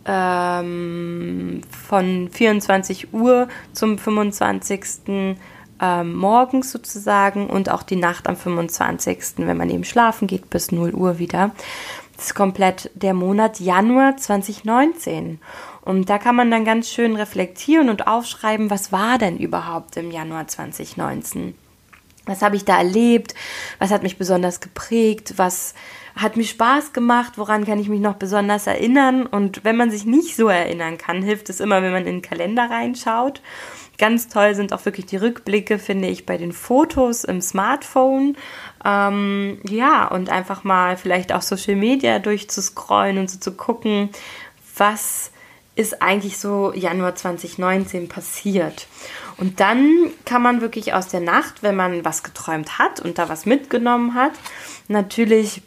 ähm, 0.06 1.62
von 1.88 2.30
24 2.32 3.14
Uhr 3.14 3.48
zum 3.74 3.98
25. 3.98 5.38
Ähm, 5.82 6.16
morgens 6.16 6.72
sozusagen 6.72 7.48
und 7.48 7.70
auch 7.70 7.84
die 7.84 7.98
Nacht 7.98 8.28
am 8.28 8.38
25., 8.38 9.20
wenn 9.38 9.58
man 9.58 9.70
eben 9.70 9.84
schlafen 9.84 10.26
geht, 10.26 10.50
bis 10.50 10.72
0 10.72 10.94
Uhr 10.94 11.20
wieder. 11.20 11.52
Das 12.16 12.28
ist 12.28 12.36
komplett 12.36 12.92
der 12.96 13.14
Monat 13.14 13.60
Januar 13.60 14.16
2019. 14.16 15.40
Und 15.82 16.10
da 16.10 16.18
kann 16.18 16.36
man 16.36 16.50
dann 16.50 16.66
ganz 16.66 16.90
schön 16.90 17.16
reflektieren 17.16 17.90
und 17.90 18.08
aufschreiben, 18.08 18.70
was 18.70 18.92
war 18.92 19.18
denn 19.18 19.38
überhaupt 19.38 19.98
im 19.98 20.12
Januar 20.12 20.48
2019? 20.48 21.56
Was 22.26 22.42
habe 22.42 22.56
ich 22.56 22.66
da 22.66 22.78
erlebt? 22.78 23.36
Was 23.78 23.92
hat 23.92 24.02
mich 24.02 24.18
besonders 24.18 24.62
geprägt? 24.62 25.34
Was 25.38 25.76
hat 26.16 26.38
mir 26.38 26.46
Spaß 26.46 26.94
gemacht, 26.94 27.34
woran 27.36 27.66
kann 27.66 27.80
ich 27.80 27.90
mich 27.90 28.00
noch 28.00 28.16
besonders 28.16 28.68
erinnern. 28.68 29.26
Und 29.26 29.64
wenn 29.64 29.76
man 29.76 29.92
sich 29.92 30.06
nicht 30.06 30.36
so 30.36 30.48
erinnern 30.48 30.98
kann, 30.98 31.22
hilft 31.22 31.50
es 31.50 31.60
immer, 31.60 31.82
wenn 31.82 31.92
man 31.92 32.06
in 32.06 32.16
den 32.16 32.22
Kalender 32.22 32.70
reinschaut. 32.70 33.42
Ganz 33.98 34.28
toll 34.28 34.56
sind 34.56 34.74
auch 34.74 34.86
wirklich 34.86 35.06
die 35.06 35.18
Rückblicke, 35.18 35.80
finde 35.80 36.08
ich, 36.08 36.26
bei 36.26 36.38
den 36.38 36.54
Fotos 36.54 37.24
im 37.24 37.42
Smartphone. 37.42 38.38
Ähm, 38.84 39.60
ja, 39.68 40.08
und 40.08 40.30
einfach 40.30 40.64
mal 40.64 40.98
vielleicht 40.98 41.34
auch 41.34 41.42
Social 41.42 41.76
Media 41.76 42.20
durchzuscrollen 42.20 43.18
und 43.18 43.30
so 43.30 43.40
zu 43.40 43.54
gucken, 43.54 44.10
was 44.78 45.32
ist 45.76 46.02
eigentlich 46.02 46.38
so 46.38 46.74
Januar 46.74 47.16
2019 47.16 48.08
passiert. 48.08 48.88
Und 49.38 49.60
dann 49.60 50.12
kann 50.24 50.42
man 50.42 50.62
wirklich 50.62 50.94
aus 50.94 51.10
der 51.10 51.20
Nacht, 51.20 51.64
wenn 51.64 51.76
man 51.76 52.06
was 52.06 52.24
geträumt 52.24 52.80
hat 52.80 53.02
und 53.02 53.18
da 53.18 53.28
was 53.28 53.46
mitgenommen 53.46 54.14
hat, 54.14 54.32
natürlich 54.88 55.62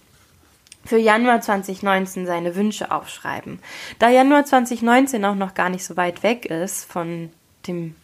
für 0.89 0.99
Januar 0.99 1.43
2019 1.43 2.27
seine 2.27 2.57
Wünsche 2.57 2.91
aufschreiben. 2.91 3.61
Da 3.99 4.09
Januar 4.09 4.47
2019 4.47 5.23
auch 5.25 5.35
noch 5.35 5.53
gar 5.53 5.69
nicht 5.69 5.85
so 5.85 5.97
weit 5.97 6.23
weg 6.23 6.47
ist 6.47 6.91
von 6.91 7.31
dem 7.67 7.95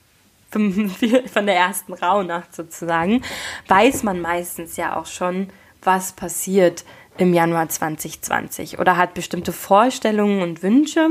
von 0.52 1.46
der 1.46 1.56
ersten 1.56 1.94
Rauhnacht 1.94 2.54
sozusagen, 2.54 3.22
weiß 3.66 4.04
man 4.04 4.20
meistens 4.20 4.76
ja 4.76 4.94
auch 4.94 5.06
schon, 5.06 5.48
was 5.82 6.12
passiert 6.12 6.84
im 7.18 7.34
Januar 7.34 7.68
2020 7.68 8.78
oder 8.78 8.96
hat 8.96 9.14
bestimmte 9.14 9.52
Vorstellungen 9.52 10.42
und 10.42 10.62
Wünsche. 10.62 11.08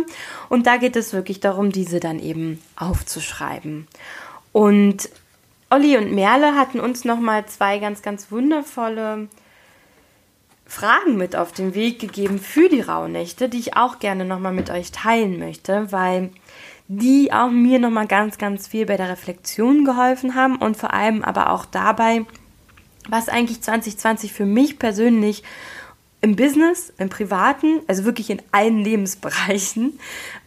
Und 0.48 0.66
da 0.66 0.78
geht 0.78 0.96
es 0.96 1.12
wirklich 1.12 1.42
darum, 1.42 1.74
diese 1.74 2.00
dann 2.00 2.20
eben 2.20 2.62
aufzuschreiben. 2.78 3.88
Und 4.54 5.10
Olli 5.70 5.98
und 5.98 6.14
Merle 6.14 6.56
hatten 6.56 6.80
uns 6.80 7.04
nochmal 7.04 7.46
zwei 7.48 7.80
ganz, 7.80 8.02
ganz 8.02 8.32
wundervolle 8.32 9.28
Fragen 10.66 11.18
mit 11.18 11.36
auf 11.36 11.52
den 11.52 11.76
Weg 11.76 12.00
gegeben 12.00 12.40
für 12.40 12.70
die 12.70 12.82
Rauhnächte, 12.82 13.50
die 13.50 13.60
ich 13.60 13.76
auch 13.76 14.00
gerne 14.00 14.26
nochmal 14.26 14.54
mit 14.54 14.70
euch 14.70 14.92
teilen 14.92 15.40
möchte, 15.40 15.92
weil 15.92 16.32
die 16.88 17.32
auch 17.32 17.50
mir 17.50 17.80
nochmal 17.80 18.08
ganz, 18.08 18.38
ganz 18.38 18.68
viel 18.68 18.86
bei 18.86 18.98
der 18.98 19.10
Reflexion 19.10 19.86
geholfen 19.86 20.36
haben 20.36 20.58
und 20.58 20.78
vor 20.78 20.94
allem 20.94 21.24
aber 21.24 21.50
auch 21.50 21.66
dabei, 21.66 22.26
was 23.10 23.30
eigentlich 23.30 23.62
2020 23.62 24.34
für 24.34 24.46
mich 24.46 24.80
persönlich 24.80 25.44
im 26.22 26.36
Business, 26.36 26.94
im 26.98 27.10
Privaten, 27.10 27.82
also 27.88 28.06
wirklich 28.06 28.30
in 28.30 28.42
allen 28.52 28.80
Lebensbereichen 28.80 30.00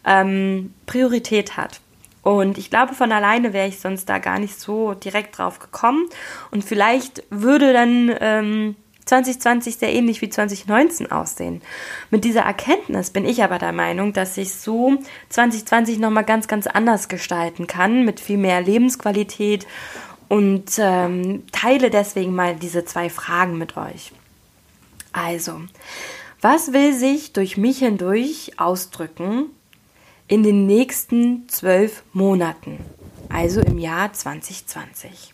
ähm, 0.07 0.73
Priorität 0.87 1.57
hat. 1.57 1.81
Und 2.23 2.59
ich 2.59 2.71
glaube, 2.71 2.95
von 2.95 3.13
alleine 3.13 3.53
wäre 3.53 3.69
ich 3.69 3.79
sonst 3.79 4.09
da 4.09 4.19
gar 4.19 4.39
nicht 4.39 4.59
so 4.59 4.95
direkt 4.95 5.39
drauf 5.39 5.59
gekommen. 5.59 6.09
Und 6.51 6.65
vielleicht 6.65 7.23
würde 7.31 7.73
dann 7.73 8.13
ähm, 8.21 8.77
2020 9.07 9.77
sehr 9.77 9.93
ähnlich 9.93 10.21
wie 10.21 10.29
2019 10.29 11.11
aussehen. 11.11 11.63
Mit 12.11 12.25
dieser 12.25 12.43
Erkenntnis 12.43 13.11
bin 13.11 13.25
ich 13.25 13.43
aber 13.43 13.59
der 13.59 13.73
Meinung, 13.73 14.13
dass 14.13 14.37
ich 14.37 14.53
so 14.53 14.99
2020 15.31 15.99
nochmal 15.99 16.25
ganz, 16.25 16.49
ganz 16.49 16.67
anders 16.67 17.09
gestalten 17.09 17.67
kann, 17.67 18.05
mit 18.05 18.21
viel 18.21 18.37
mehr 18.37 18.61
Lebensqualität 18.61 19.67
und 20.29 20.73
ähm, 20.79 21.45
teile 21.53 21.91
deswegen 21.91 22.35
mal 22.35 22.57
diese 22.57 22.85
zwei 22.85 23.09
Fragen 23.09 23.59
mit 23.59 23.77
euch. 23.77 24.13
Also, 25.13 25.63
was 26.41 26.73
will 26.73 26.93
sich 26.93 27.33
durch 27.33 27.57
mich 27.57 27.79
hindurch 27.79 28.53
ausdrücken 28.59 29.47
in 30.29 30.43
den 30.43 30.67
nächsten 30.67 31.49
zwölf 31.49 32.03
Monaten, 32.13 32.79
also 33.29 33.61
im 33.61 33.79
Jahr 33.79 34.13
2020? 34.13 35.33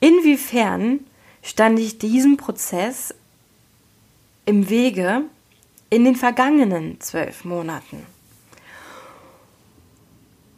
Inwiefern 0.00 1.00
stand 1.46 1.78
ich 1.78 1.98
diesem 1.98 2.36
Prozess 2.36 3.14
im 4.46 4.68
Wege 4.68 5.22
in 5.90 6.04
den 6.04 6.16
vergangenen 6.16 7.00
zwölf 7.00 7.44
Monaten. 7.44 8.04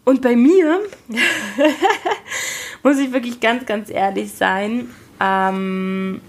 Und 0.07 0.22
bei 0.22 0.35
mir, 0.35 0.81
muss 2.83 2.96
ich 2.96 3.12
wirklich 3.12 3.38
ganz, 3.38 3.66
ganz 3.66 3.90
ehrlich 3.90 4.33
sein, 4.33 4.88
ähm, 5.20 6.22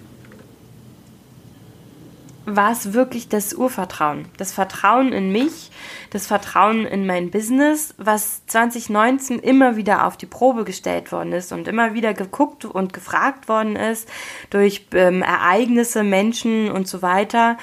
war 2.55 2.71
es 2.71 2.93
wirklich 2.93 3.29
das 3.29 3.53
Urvertrauen, 3.53 4.25
das 4.37 4.51
Vertrauen 4.51 5.13
in 5.13 5.31
mich, 5.31 5.71
das 6.09 6.27
Vertrauen 6.27 6.85
in 6.85 7.05
mein 7.05 7.31
Business, 7.31 7.93
was 7.97 8.45
2019 8.47 9.39
immer 9.39 9.75
wieder 9.75 10.05
auf 10.05 10.17
die 10.17 10.25
Probe 10.25 10.63
gestellt 10.63 11.11
worden 11.11 11.33
ist 11.33 11.51
und 11.51 11.67
immer 11.67 11.93
wieder 11.93 12.13
geguckt 12.13 12.65
und 12.65 12.93
gefragt 12.93 13.47
worden 13.47 13.75
ist 13.75 14.09
durch 14.49 14.87
ähm, 14.93 15.21
Ereignisse, 15.21 16.03
Menschen 16.03 16.71
und 16.71 16.87
so 16.87 17.01
weiter. 17.01 17.57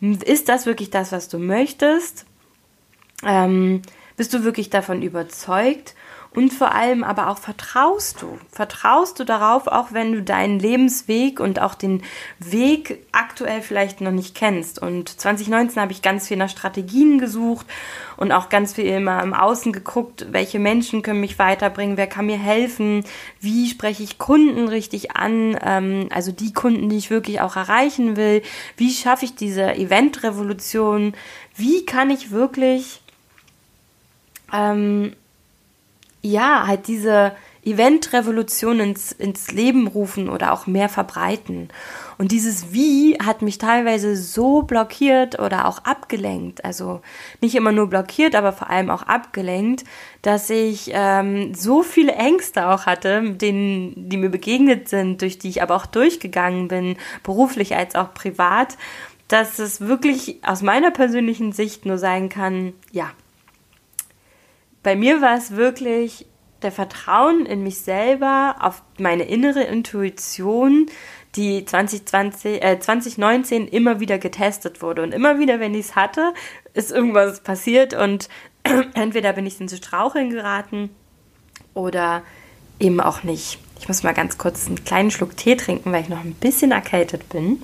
Ist 0.00 0.48
das 0.48 0.66
wirklich 0.66 0.90
das, 0.90 1.12
was 1.12 1.28
du 1.28 1.38
möchtest? 1.38 2.26
Ähm, 3.24 3.82
bist 4.16 4.34
du 4.34 4.44
wirklich 4.44 4.70
davon 4.70 5.02
überzeugt? 5.02 5.94
Und 6.34 6.54
vor 6.54 6.72
allem 6.74 7.04
aber 7.04 7.28
auch 7.28 7.36
vertraust 7.36 8.22
du. 8.22 8.38
Vertraust 8.50 9.20
du 9.20 9.24
darauf, 9.24 9.66
auch 9.66 9.92
wenn 9.92 10.12
du 10.12 10.22
deinen 10.22 10.58
Lebensweg 10.58 11.40
und 11.40 11.60
auch 11.60 11.74
den 11.74 12.02
Weg 12.38 13.04
aktuell 13.12 13.60
vielleicht 13.60 14.00
noch 14.00 14.12
nicht 14.12 14.34
kennst. 14.34 14.80
Und 14.80 15.20
2019 15.20 15.82
habe 15.82 15.92
ich 15.92 16.00
ganz 16.00 16.28
viel 16.28 16.38
nach 16.38 16.48
Strategien 16.48 17.18
gesucht 17.18 17.66
und 18.16 18.32
auch 18.32 18.48
ganz 18.48 18.72
viel 18.72 18.86
immer 18.86 19.22
im 19.22 19.34
Außen 19.34 19.72
geguckt, 19.74 20.26
welche 20.30 20.58
Menschen 20.58 21.02
können 21.02 21.20
mich 21.20 21.38
weiterbringen, 21.38 21.98
wer 21.98 22.06
kann 22.06 22.26
mir 22.26 22.38
helfen, 22.38 23.04
wie 23.40 23.68
spreche 23.68 24.02
ich 24.02 24.16
Kunden 24.16 24.68
richtig 24.68 25.14
an, 25.14 25.58
ähm, 25.62 26.08
also 26.10 26.32
die 26.32 26.54
Kunden, 26.54 26.88
die 26.88 26.96
ich 26.96 27.10
wirklich 27.10 27.42
auch 27.42 27.56
erreichen 27.56 28.16
will, 28.16 28.42
wie 28.78 28.90
schaffe 28.92 29.26
ich 29.26 29.34
diese 29.34 29.74
Eventrevolution, 29.74 31.12
wie 31.56 31.84
kann 31.84 32.08
ich 32.08 32.30
wirklich 32.30 33.02
ähm, 34.52 35.12
ja, 36.22 36.66
halt 36.66 36.86
diese 36.86 37.32
Eventrevolution 37.64 38.80
ins, 38.80 39.12
ins 39.12 39.52
Leben 39.52 39.86
rufen 39.86 40.28
oder 40.28 40.52
auch 40.52 40.66
mehr 40.66 40.88
verbreiten. 40.88 41.68
Und 42.18 42.32
dieses 42.32 42.72
Wie 42.72 43.16
hat 43.24 43.42
mich 43.42 43.58
teilweise 43.58 44.16
so 44.16 44.62
blockiert 44.62 45.38
oder 45.38 45.66
auch 45.66 45.78
abgelenkt. 45.84 46.64
Also 46.64 47.00
nicht 47.40 47.54
immer 47.54 47.70
nur 47.70 47.88
blockiert, 47.88 48.34
aber 48.34 48.52
vor 48.52 48.68
allem 48.68 48.90
auch 48.90 49.02
abgelenkt, 49.02 49.84
dass 50.22 50.50
ich 50.50 50.90
ähm, 50.92 51.54
so 51.54 51.82
viele 51.82 52.12
Ängste 52.12 52.68
auch 52.68 52.86
hatte, 52.86 53.32
denen, 53.34 54.08
die 54.08 54.16
mir 54.16 54.30
begegnet 54.30 54.88
sind, 54.88 55.22
durch 55.22 55.38
die 55.38 55.48
ich 55.48 55.62
aber 55.62 55.76
auch 55.76 55.86
durchgegangen 55.86 56.66
bin, 56.66 56.96
beruflich 57.22 57.76
als 57.76 57.94
auch 57.94 58.12
privat, 58.12 58.76
dass 59.28 59.60
es 59.60 59.80
wirklich 59.80 60.40
aus 60.44 60.62
meiner 60.62 60.90
persönlichen 60.90 61.52
Sicht 61.52 61.86
nur 61.86 61.98
sein 61.98 62.28
kann, 62.28 62.72
ja, 62.90 63.10
bei 64.82 64.96
mir 64.96 65.20
war 65.20 65.36
es 65.36 65.52
wirklich 65.52 66.26
der 66.62 66.72
Vertrauen 66.72 67.46
in 67.46 67.62
mich 67.62 67.78
selber, 67.78 68.56
auf 68.60 68.82
meine 68.98 69.24
innere 69.24 69.62
Intuition, 69.64 70.86
die 71.34 71.64
2020, 71.64 72.62
äh, 72.62 72.78
2019 72.78 73.68
immer 73.68 74.00
wieder 74.00 74.18
getestet 74.18 74.82
wurde. 74.82 75.02
Und 75.02 75.12
immer 75.12 75.38
wieder, 75.38 75.60
wenn 75.60 75.74
ich 75.74 75.86
es 75.86 75.96
hatte, 75.96 76.34
ist 76.74 76.92
irgendwas 76.92 77.40
passiert 77.40 77.94
und 77.94 78.28
entweder 78.94 79.32
bin 79.32 79.46
ich 79.46 79.60
ins 79.60 79.76
Straucheln 79.76 80.30
geraten 80.30 80.90
oder 81.74 82.22
eben 82.78 83.00
auch 83.00 83.22
nicht. 83.22 83.58
Ich 83.80 83.88
muss 83.88 84.02
mal 84.02 84.14
ganz 84.14 84.38
kurz 84.38 84.66
einen 84.66 84.84
kleinen 84.84 85.10
Schluck 85.10 85.36
Tee 85.36 85.56
trinken, 85.56 85.90
weil 85.90 86.02
ich 86.02 86.08
noch 86.08 86.20
ein 86.20 86.34
bisschen 86.34 86.70
erkältet 86.70 87.28
bin. 87.28 87.62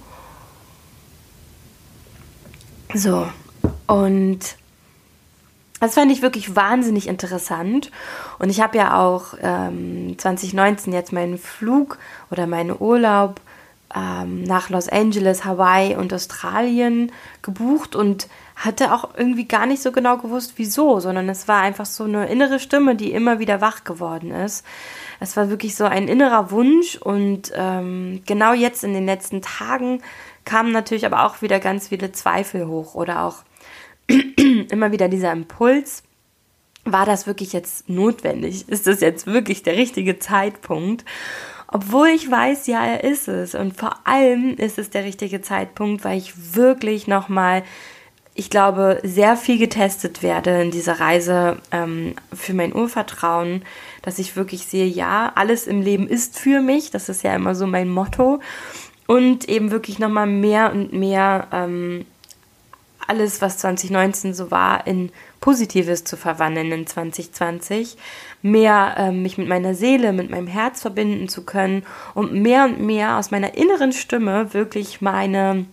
So, 2.94 3.28
und 3.86 4.56
das 5.80 5.94
fand 5.94 6.10
ich 6.10 6.22
wirklich 6.22 6.56
wahnsinnig 6.56 7.06
interessant. 7.06 7.90
Und 8.38 8.50
ich 8.50 8.60
habe 8.60 8.78
ja 8.78 8.98
auch 9.00 9.34
ähm, 9.40 10.16
2019 10.18 10.92
jetzt 10.92 11.12
meinen 11.12 11.38
Flug 11.38 11.98
oder 12.30 12.46
meinen 12.46 12.74
Urlaub 12.78 13.40
ähm, 13.94 14.42
nach 14.42 14.70
Los 14.70 14.88
Angeles, 14.88 15.44
Hawaii 15.44 15.96
und 15.96 16.12
Australien 16.12 17.12
gebucht 17.42 17.96
und 17.96 18.28
hatte 18.56 18.92
auch 18.92 19.10
irgendwie 19.16 19.46
gar 19.46 19.66
nicht 19.66 19.82
so 19.82 19.92
genau 19.92 20.18
gewusst, 20.18 20.54
wieso, 20.56 21.00
sondern 21.00 21.28
es 21.28 21.46
war 21.46 21.60
einfach 21.62 21.86
so 21.86 22.04
eine 22.04 22.28
innere 22.28 22.58
Stimme, 22.58 22.96
die 22.96 23.12
immer 23.12 23.38
wieder 23.38 23.60
wach 23.60 23.84
geworden 23.84 24.32
ist. 24.32 24.64
Es 25.20 25.36
war 25.36 25.48
wirklich 25.48 25.76
so 25.76 25.84
ein 25.84 26.08
innerer 26.08 26.50
Wunsch 26.50 26.96
und 26.96 27.52
ähm, 27.54 28.22
genau 28.26 28.52
jetzt 28.52 28.84
in 28.84 28.94
den 28.94 29.06
letzten 29.06 29.42
Tagen 29.42 30.02
kamen 30.44 30.72
natürlich 30.72 31.06
aber 31.06 31.24
auch 31.24 31.40
wieder 31.40 31.60
ganz 31.60 31.88
viele 31.88 32.12
Zweifel 32.12 32.66
hoch 32.66 32.94
oder 32.94 33.24
auch 33.24 33.36
immer 34.70 34.92
wieder 34.92 35.08
dieser 35.08 35.32
Impuls, 35.32 36.02
war 36.84 37.06
das 37.06 37.26
wirklich 37.26 37.52
jetzt 37.52 37.88
notwendig? 37.88 38.68
Ist 38.68 38.86
das 38.86 39.00
jetzt 39.00 39.26
wirklich 39.26 39.62
der 39.62 39.76
richtige 39.76 40.18
Zeitpunkt? 40.18 41.04
Obwohl 41.70 42.08
ich 42.08 42.30
weiß, 42.30 42.66
ja, 42.66 42.84
er 42.84 43.04
ist 43.04 43.28
es. 43.28 43.54
Und 43.54 43.76
vor 43.76 43.98
allem 44.04 44.56
ist 44.56 44.78
es 44.78 44.90
der 44.90 45.04
richtige 45.04 45.42
Zeitpunkt, 45.42 46.02
weil 46.04 46.16
ich 46.16 46.54
wirklich 46.54 47.06
nochmal, 47.06 47.62
ich 48.34 48.48
glaube, 48.48 49.00
sehr 49.02 49.36
viel 49.36 49.58
getestet 49.58 50.22
werde 50.22 50.62
in 50.62 50.70
dieser 50.70 50.98
Reise 50.98 51.58
ähm, 51.70 52.14
für 52.32 52.54
mein 52.54 52.74
Urvertrauen, 52.74 53.62
dass 54.00 54.18
ich 54.18 54.36
wirklich 54.36 54.64
sehe, 54.64 54.86
ja, 54.86 55.32
alles 55.34 55.66
im 55.66 55.82
Leben 55.82 56.08
ist 56.08 56.38
für 56.38 56.62
mich. 56.62 56.90
Das 56.90 57.10
ist 57.10 57.22
ja 57.22 57.34
immer 57.34 57.54
so 57.54 57.66
mein 57.66 57.90
Motto. 57.90 58.40
Und 59.06 59.48
eben 59.48 59.70
wirklich 59.70 59.98
nochmal 59.98 60.26
mehr 60.26 60.72
und 60.72 60.94
mehr 60.94 61.48
ähm, 61.52 62.06
alles, 63.08 63.42
was 63.42 63.58
2019 63.58 64.34
so 64.34 64.50
war, 64.50 64.86
in 64.86 65.10
Positives 65.40 66.04
zu 66.04 66.16
verwandeln 66.16 66.72
in 66.72 66.86
2020, 66.86 67.96
mehr 68.42 68.94
äh, 68.96 69.12
mich 69.12 69.38
mit 69.38 69.48
meiner 69.48 69.74
Seele, 69.74 70.12
mit 70.12 70.30
meinem 70.30 70.46
Herz 70.46 70.82
verbinden 70.82 71.28
zu 71.28 71.44
können 71.44 71.84
und 72.14 72.32
mehr 72.32 72.64
und 72.64 72.80
mehr 72.80 73.18
aus 73.18 73.30
meiner 73.30 73.56
inneren 73.56 73.92
Stimme 73.92 74.52
wirklich 74.52 75.00
meine 75.00 75.66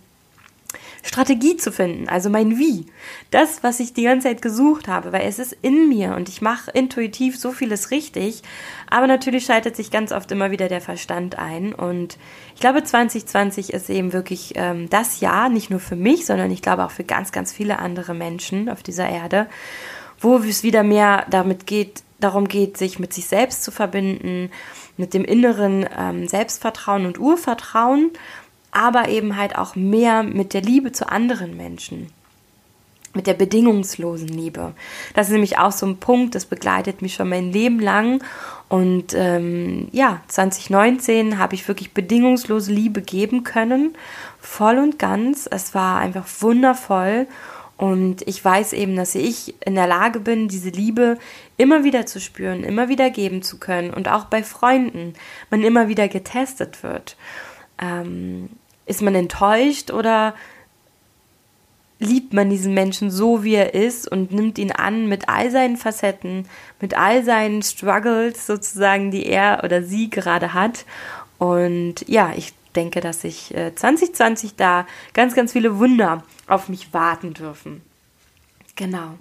Strategie 1.05 1.55
zu 1.55 1.71
finden, 1.71 2.09
also 2.09 2.31
mein 2.31 2.57
Wie. 2.57 2.87
Das, 3.29 3.61
was 3.61 3.79
ich 3.79 3.93
die 3.93 4.03
ganze 4.03 4.27
Zeit 4.27 4.41
gesucht 4.41 4.87
habe, 4.87 5.13
weil 5.13 5.27
es 5.27 5.37
ist 5.37 5.55
in 5.61 5.87
mir 5.87 6.15
und 6.15 6.29
ich 6.29 6.41
mache 6.41 6.71
intuitiv 6.71 7.37
so 7.37 7.51
vieles 7.51 7.91
richtig, 7.91 8.41
aber 8.89 9.05
natürlich 9.05 9.45
schaltet 9.45 9.75
sich 9.75 9.91
ganz 9.91 10.11
oft 10.11 10.31
immer 10.31 10.49
wieder 10.49 10.67
der 10.67 10.81
Verstand 10.81 11.37
ein 11.37 11.73
und 11.73 12.17
ich 12.55 12.59
glaube 12.59 12.83
2020 12.83 13.71
ist 13.71 13.89
eben 13.91 14.13
wirklich 14.13 14.53
ähm, 14.55 14.89
das 14.89 15.19
Jahr, 15.19 15.49
nicht 15.49 15.69
nur 15.69 15.79
für 15.79 15.95
mich, 15.95 16.25
sondern 16.25 16.49
ich 16.49 16.63
glaube 16.63 16.83
auch 16.83 16.91
für 16.91 17.03
ganz, 17.03 17.31
ganz 17.31 17.53
viele 17.53 17.77
andere 17.77 18.15
Menschen 18.15 18.67
auf 18.67 18.81
dieser 18.81 19.07
Erde, 19.07 19.47
wo 20.19 20.37
es 20.37 20.63
wieder 20.63 20.81
mehr 20.81 21.27
damit 21.29 21.67
geht, 21.67 22.01
darum 22.19 22.47
geht, 22.47 22.77
sich 22.77 22.97
mit 22.97 23.13
sich 23.13 23.27
selbst 23.27 23.63
zu 23.63 23.71
verbinden, 23.71 24.49
mit 24.97 25.13
dem 25.13 25.23
inneren 25.25 25.85
ähm, 25.95 26.27
Selbstvertrauen 26.27 27.05
und 27.05 27.19
Urvertrauen 27.19 28.11
aber 28.75 29.09
eben 29.09 29.37
halt 29.37 29.57
auch 29.57 29.75
mehr 29.75 30.23
mit 30.23 30.53
der 30.53 30.61
Liebe 30.61 30.91
zu 30.91 31.09
anderen 31.09 31.55
Menschen 31.55 32.09
mit 33.15 33.27
der 33.27 33.33
bedingungslosen 33.33 34.27
Liebe. 34.27 34.73
Das 35.13 35.27
ist 35.27 35.33
nämlich 35.33 35.57
auch 35.57 35.71
so 35.71 35.85
ein 35.85 35.97
Punkt, 35.97 36.35
das 36.35 36.45
begleitet 36.45 37.01
mich 37.01 37.15
schon 37.15 37.29
mein 37.29 37.51
Leben 37.51 37.79
lang. 37.79 38.21
Und 38.67 39.13
ähm, 39.13 39.87
ja, 39.91 40.21
2019 40.27 41.37
habe 41.37 41.55
ich 41.55 41.67
wirklich 41.67 41.93
bedingungslose 41.93 42.73
Liebe 42.73 43.01
geben 43.01 43.43
können, 43.43 43.95
voll 44.39 44.77
und 44.77 44.99
ganz. 44.99 45.47
Es 45.49 45.73
war 45.73 45.99
einfach 45.99 46.25
wundervoll. 46.39 47.27
Und 47.77 48.25
ich 48.27 48.43
weiß 48.43 48.73
eben, 48.73 48.95
dass 48.95 49.15
ich 49.15 49.55
in 49.65 49.75
der 49.75 49.87
Lage 49.87 50.19
bin, 50.19 50.47
diese 50.47 50.69
Liebe 50.69 51.17
immer 51.57 51.83
wieder 51.83 52.05
zu 52.05 52.21
spüren, 52.21 52.63
immer 52.63 52.87
wieder 52.87 53.09
geben 53.09 53.41
zu 53.41 53.59
können. 53.59 53.93
Und 53.93 54.09
auch 54.09 54.25
bei 54.25 54.43
Freunden, 54.43 55.13
man 55.49 55.61
immer 55.61 55.87
wieder 55.87 56.07
getestet 56.07 56.83
wird. 56.83 57.17
Ähm, 57.81 58.49
ist 58.85 59.01
man 59.01 59.15
enttäuscht 59.15 59.91
oder 59.91 60.35
liebt 61.99 62.33
man 62.33 62.49
diesen 62.49 62.73
Menschen 62.73 63.09
so, 63.09 63.43
wie 63.43 63.55
er 63.55 63.73
ist 63.73 64.09
und 64.09 64.31
nimmt 64.31 64.57
ihn 64.57 64.71
an 64.71 65.07
mit 65.07 65.29
all 65.29 65.49
seinen 65.49 65.77
Facetten, 65.77 66.47
mit 66.81 66.97
all 66.97 67.23
seinen 67.23 67.61
Struggles 67.61 68.45
sozusagen, 68.45 69.11
die 69.11 69.25
er 69.25 69.61
oder 69.63 69.81
sie 69.81 70.09
gerade 70.09 70.53
hat. 70.53 70.85
Und 71.37 72.07
ja, 72.07 72.33
ich 72.35 72.53
denke, 72.75 72.99
dass 72.99 73.23
ich 73.23 73.53
2020 73.75 74.51
äh, 74.51 74.53
da 74.57 74.87
ganz, 75.13 75.35
ganz 75.35 75.53
viele 75.53 75.79
Wunder 75.79 76.23
auf 76.47 76.69
mich 76.69 76.93
warten 76.93 77.33
dürfen. 77.33 77.81
Genau. 78.77 79.13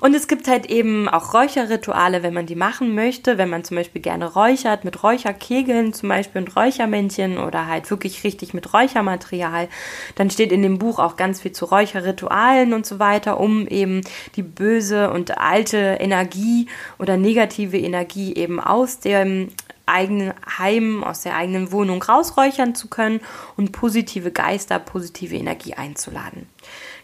Und 0.00 0.14
es 0.14 0.26
gibt 0.26 0.48
halt 0.48 0.66
eben 0.66 1.06
auch 1.06 1.34
Räucherrituale, 1.34 2.22
wenn 2.22 2.32
man 2.32 2.46
die 2.46 2.54
machen 2.54 2.94
möchte, 2.94 3.36
wenn 3.36 3.50
man 3.50 3.62
zum 3.62 3.76
Beispiel 3.76 4.00
gerne 4.00 4.32
räuchert, 4.32 4.84
mit 4.84 5.02
Räucherkegeln 5.02 5.92
zum 5.92 6.08
Beispiel 6.08 6.40
und 6.40 6.56
Räuchermännchen 6.56 7.36
oder 7.36 7.66
halt 7.66 7.90
wirklich 7.90 8.24
richtig 8.24 8.54
mit 8.54 8.72
Räuchermaterial. 8.72 9.68
Dann 10.14 10.30
steht 10.30 10.50
in 10.50 10.62
dem 10.62 10.78
Buch 10.78 10.98
auch 10.98 11.16
ganz 11.16 11.42
viel 11.42 11.52
zu 11.52 11.66
Räucherritualen 11.66 12.72
und 12.72 12.86
so 12.86 12.98
weiter, 12.98 13.38
um 13.38 13.66
eben 13.68 14.00
die 14.34 14.42
böse 14.42 15.10
und 15.10 15.36
alte 15.36 15.98
Energie 16.00 16.66
oder 16.98 17.18
negative 17.18 17.78
Energie 17.78 18.34
eben 18.34 18.60
aus 18.60 19.00
dem 19.00 19.48
eigenen 19.84 20.32
Heim, 20.58 21.04
aus 21.04 21.20
der 21.20 21.36
eigenen 21.36 21.70
Wohnung 21.70 22.02
rausräuchern 22.02 22.74
zu 22.74 22.88
können 22.88 23.20
und 23.56 23.72
positive 23.72 24.30
Geister, 24.32 24.78
positive 24.78 25.36
Energie 25.36 25.74
einzuladen. 25.74 26.48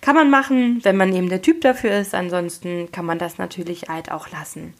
Kann 0.02 0.16
man 0.16 0.30
machen, 0.30 0.80
wenn 0.82 0.96
man 0.96 1.14
eben 1.14 1.28
der 1.28 1.42
Typ 1.42 1.60
dafür 1.60 1.92
ist. 1.92 2.12
Ansonsten 2.12 2.90
kann 2.90 3.06
man 3.06 3.20
das 3.20 3.38
natürlich 3.38 3.84
halt 3.88 4.10
auch 4.10 4.30
lassen. 4.30 4.74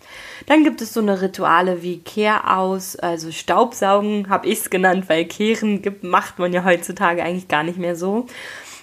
Dann 0.46 0.64
gibt 0.64 0.82
es 0.82 0.92
so 0.92 1.00
eine 1.00 1.22
Rituale 1.22 1.82
wie 1.82 2.00
Kehr 2.00 2.58
aus, 2.58 2.96
also 2.96 3.30
Staubsaugen 3.30 4.28
habe 4.28 4.48
ich 4.48 4.58
es 4.58 4.70
genannt, 4.70 5.04
weil 5.06 5.24
Kehren 5.24 5.80
gibt, 5.80 6.02
macht 6.02 6.40
man 6.40 6.52
ja 6.52 6.64
heutzutage 6.64 7.22
eigentlich 7.22 7.46
gar 7.46 7.62
nicht 7.62 7.78
mehr 7.78 7.94
so. 7.94 8.26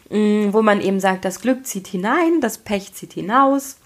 Mm, 0.09 0.53
wo 0.53 0.61
man 0.61 0.79
eben 0.79 1.01
sagt, 1.01 1.25
das 1.25 1.41
Glück 1.41 1.67
zieht 1.67 1.87
hinein, 1.87 2.39
das 2.39 2.57
Pech 2.57 2.93
zieht 2.93 3.13
hinaus. 3.13 3.77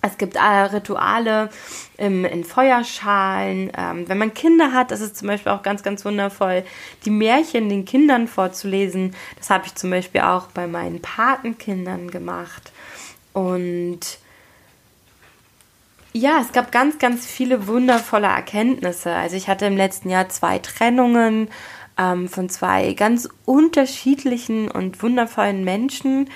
Es 0.00 0.16
gibt 0.16 0.36
äh, 0.36 0.40
Rituale 0.40 1.50
in 1.96 2.44
Feuerschalen. 2.44 3.72
Ähm, 3.76 4.08
wenn 4.08 4.18
man 4.18 4.32
Kinder 4.32 4.72
hat, 4.72 4.92
ist 4.92 5.00
es 5.00 5.14
zum 5.14 5.26
Beispiel 5.26 5.50
auch 5.50 5.62
ganz, 5.62 5.82
ganz 5.82 6.04
wundervoll, 6.04 6.64
die 7.04 7.10
Märchen 7.10 7.68
den 7.68 7.84
Kindern 7.84 8.28
vorzulesen. 8.28 9.14
Das 9.36 9.50
habe 9.50 9.66
ich 9.66 9.74
zum 9.74 9.90
Beispiel 9.90 10.20
auch 10.20 10.46
bei 10.48 10.68
meinen 10.68 11.02
Patenkindern 11.02 12.10
gemacht. 12.10 12.72
Und 13.32 14.00
ja, 16.12 16.40
es 16.40 16.52
gab 16.52 16.72
ganz, 16.72 16.98
ganz 16.98 17.26
viele 17.26 17.66
wundervolle 17.66 18.28
Erkenntnisse. 18.28 19.12
Also 19.12 19.36
ich 19.36 19.48
hatte 19.48 19.66
im 19.66 19.76
letzten 19.76 20.10
Jahr 20.10 20.28
zwei 20.28 20.58
Trennungen 20.58 21.48
ähm, 21.98 22.28
von 22.28 22.48
zwei 22.48 22.92
ganz 22.94 23.28
unterschiedlichen 23.44 24.70
und 24.70 25.02
wundervollen 25.02 25.64
Menschen. 25.64 26.30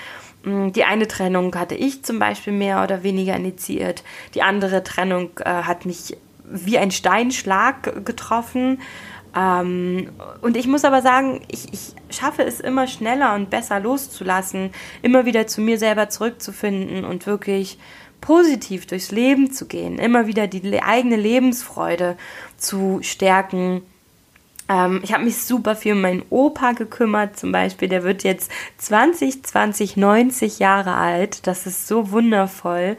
Mm, 0.44 0.72
die 0.72 0.84
eine 0.84 1.08
Trennung 1.08 1.54
hatte 1.54 1.74
ich 1.74 2.04
zum 2.04 2.18
Beispiel 2.18 2.52
mehr 2.52 2.82
oder 2.82 3.02
weniger 3.02 3.36
initiiert. 3.36 4.02
Die 4.34 4.42
andere 4.42 4.82
Trennung 4.82 5.30
äh, 5.40 5.44
hat 5.44 5.86
mich 5.86 6.16
wie 6.44 6.78
ein 6.78 6.90
Steinschlag 6.90 8.04
getroffen. 8.04 8.80
Ähm, 9.34 10.10
und 10.42 10.56
ich 10.56 10.66
muss 10.66 10.84
aber 10.84 11.00
sagen, 11.02 11.42
ich, 11.48 11.72
ich 11.72 11.94
schaffe 12.14 12.42
es 12.42 12.60
immer 12.60 12.86
schneller 12.86 13.34
und 13.34 13.50
besser 13.50 13.80
loszulassen, 13.80 14.70
immer 15.00 15.24
wieder 15.24 15.46
zu 15.46 15.60
mir 15.60 15.78
selber 15.78 16.08
zurückzufinden 16.08 17.04
und 17.04 17.26
wirklich 17.26 17.78
positiv 18.20 18.86
durchs 18.86 19.10
Leben 19.10 19.50
zu 19.50 19.66
gehen, 19.66 19.98
immer 19.98 20.26
wieder 20.26 20.46
die 20.46 20.82
eigene 20.82 21.16
Lebensfreude 21.16 22.16
zu 22.56 23.00
stärken 23.02 23.82
ähm, 24.68 25.00
ich 25.02 25.12
habe 25.12 25.24
mich 25.24 25.38
super 25.42 25.76
viel 25.76 25.94
um 25.94 26.00
meinen 26.00 26.22
Opa 26.30 26.72
gekümmert, 26.72 27.38
zum 27.38 27.52
Beispiel. 27.52 27.88
Der 27.88 28.04
wird 28.04 28.24
jetzt 28.24 28.50
20, 28.78 29.42
20, 29.44 29.96
90 29.96 30.58
Jahre 30.58 30.94
alt. 30.94 31.46
Das 31.46 31.66
ist 31.66 31.88
so 31.88 32.10
wundervoll 32.10 32.96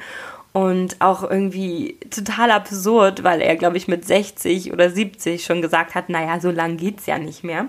und 0.53 1.01
auch 1.01 1.23
irgendwie 1.23 1.97
total 2.11 2.51
absurd, 2.51 3.23
weil 3.23 3.41
er, 3.41 3.55
glaube 3.55 3.77
ich, 3.77 3.87
mit 3.87 4.05
60 4.05 4.71
oder 4.71 4.89
70 4.91 5.43
schon 5.43 5.63
gesagt 5.63 5.95
hat, 5.95 6.09
naja, 6.09 6.39
so 6.39 6.51
lang 6.51 6.77
geht's 6.77 7.07
ja 7.07 7.17
nicht 7.17 7.43
mehr. 7.43 7.67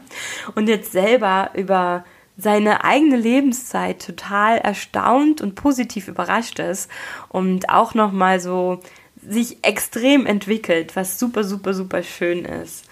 Und 0.55 0.69
jetzt 0.69 0.93
selber 0.93 1.51
über 1.55 2.05
seine 2.37 2.85
eigene 2.85 3.17
Lebenszeit 3.17 4.05
total 4.05 4.59
erstaunt 4.59 5.41
und 5.41 5.55
positiv 5.55 6.09
überrascht 6.09 6.59
ist 6.59 6.91
und 7.29 7.71
auch 7.71 7.95
nochmal 7.95 8.39
so 8.41 8.81
sich 9.27 9.65
extrem 9.65 10.27
entwickelt, 10.27 10.95
was 10.95 11.19
super, 11.19 11.45
super, 11.45 11.73
super 11.73 12.03
schön 12.03 12.45
ist. 12.45 12.85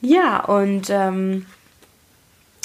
Ja, 0.00 0.44
und 0.44 0.90
ähm, 0.90 1.46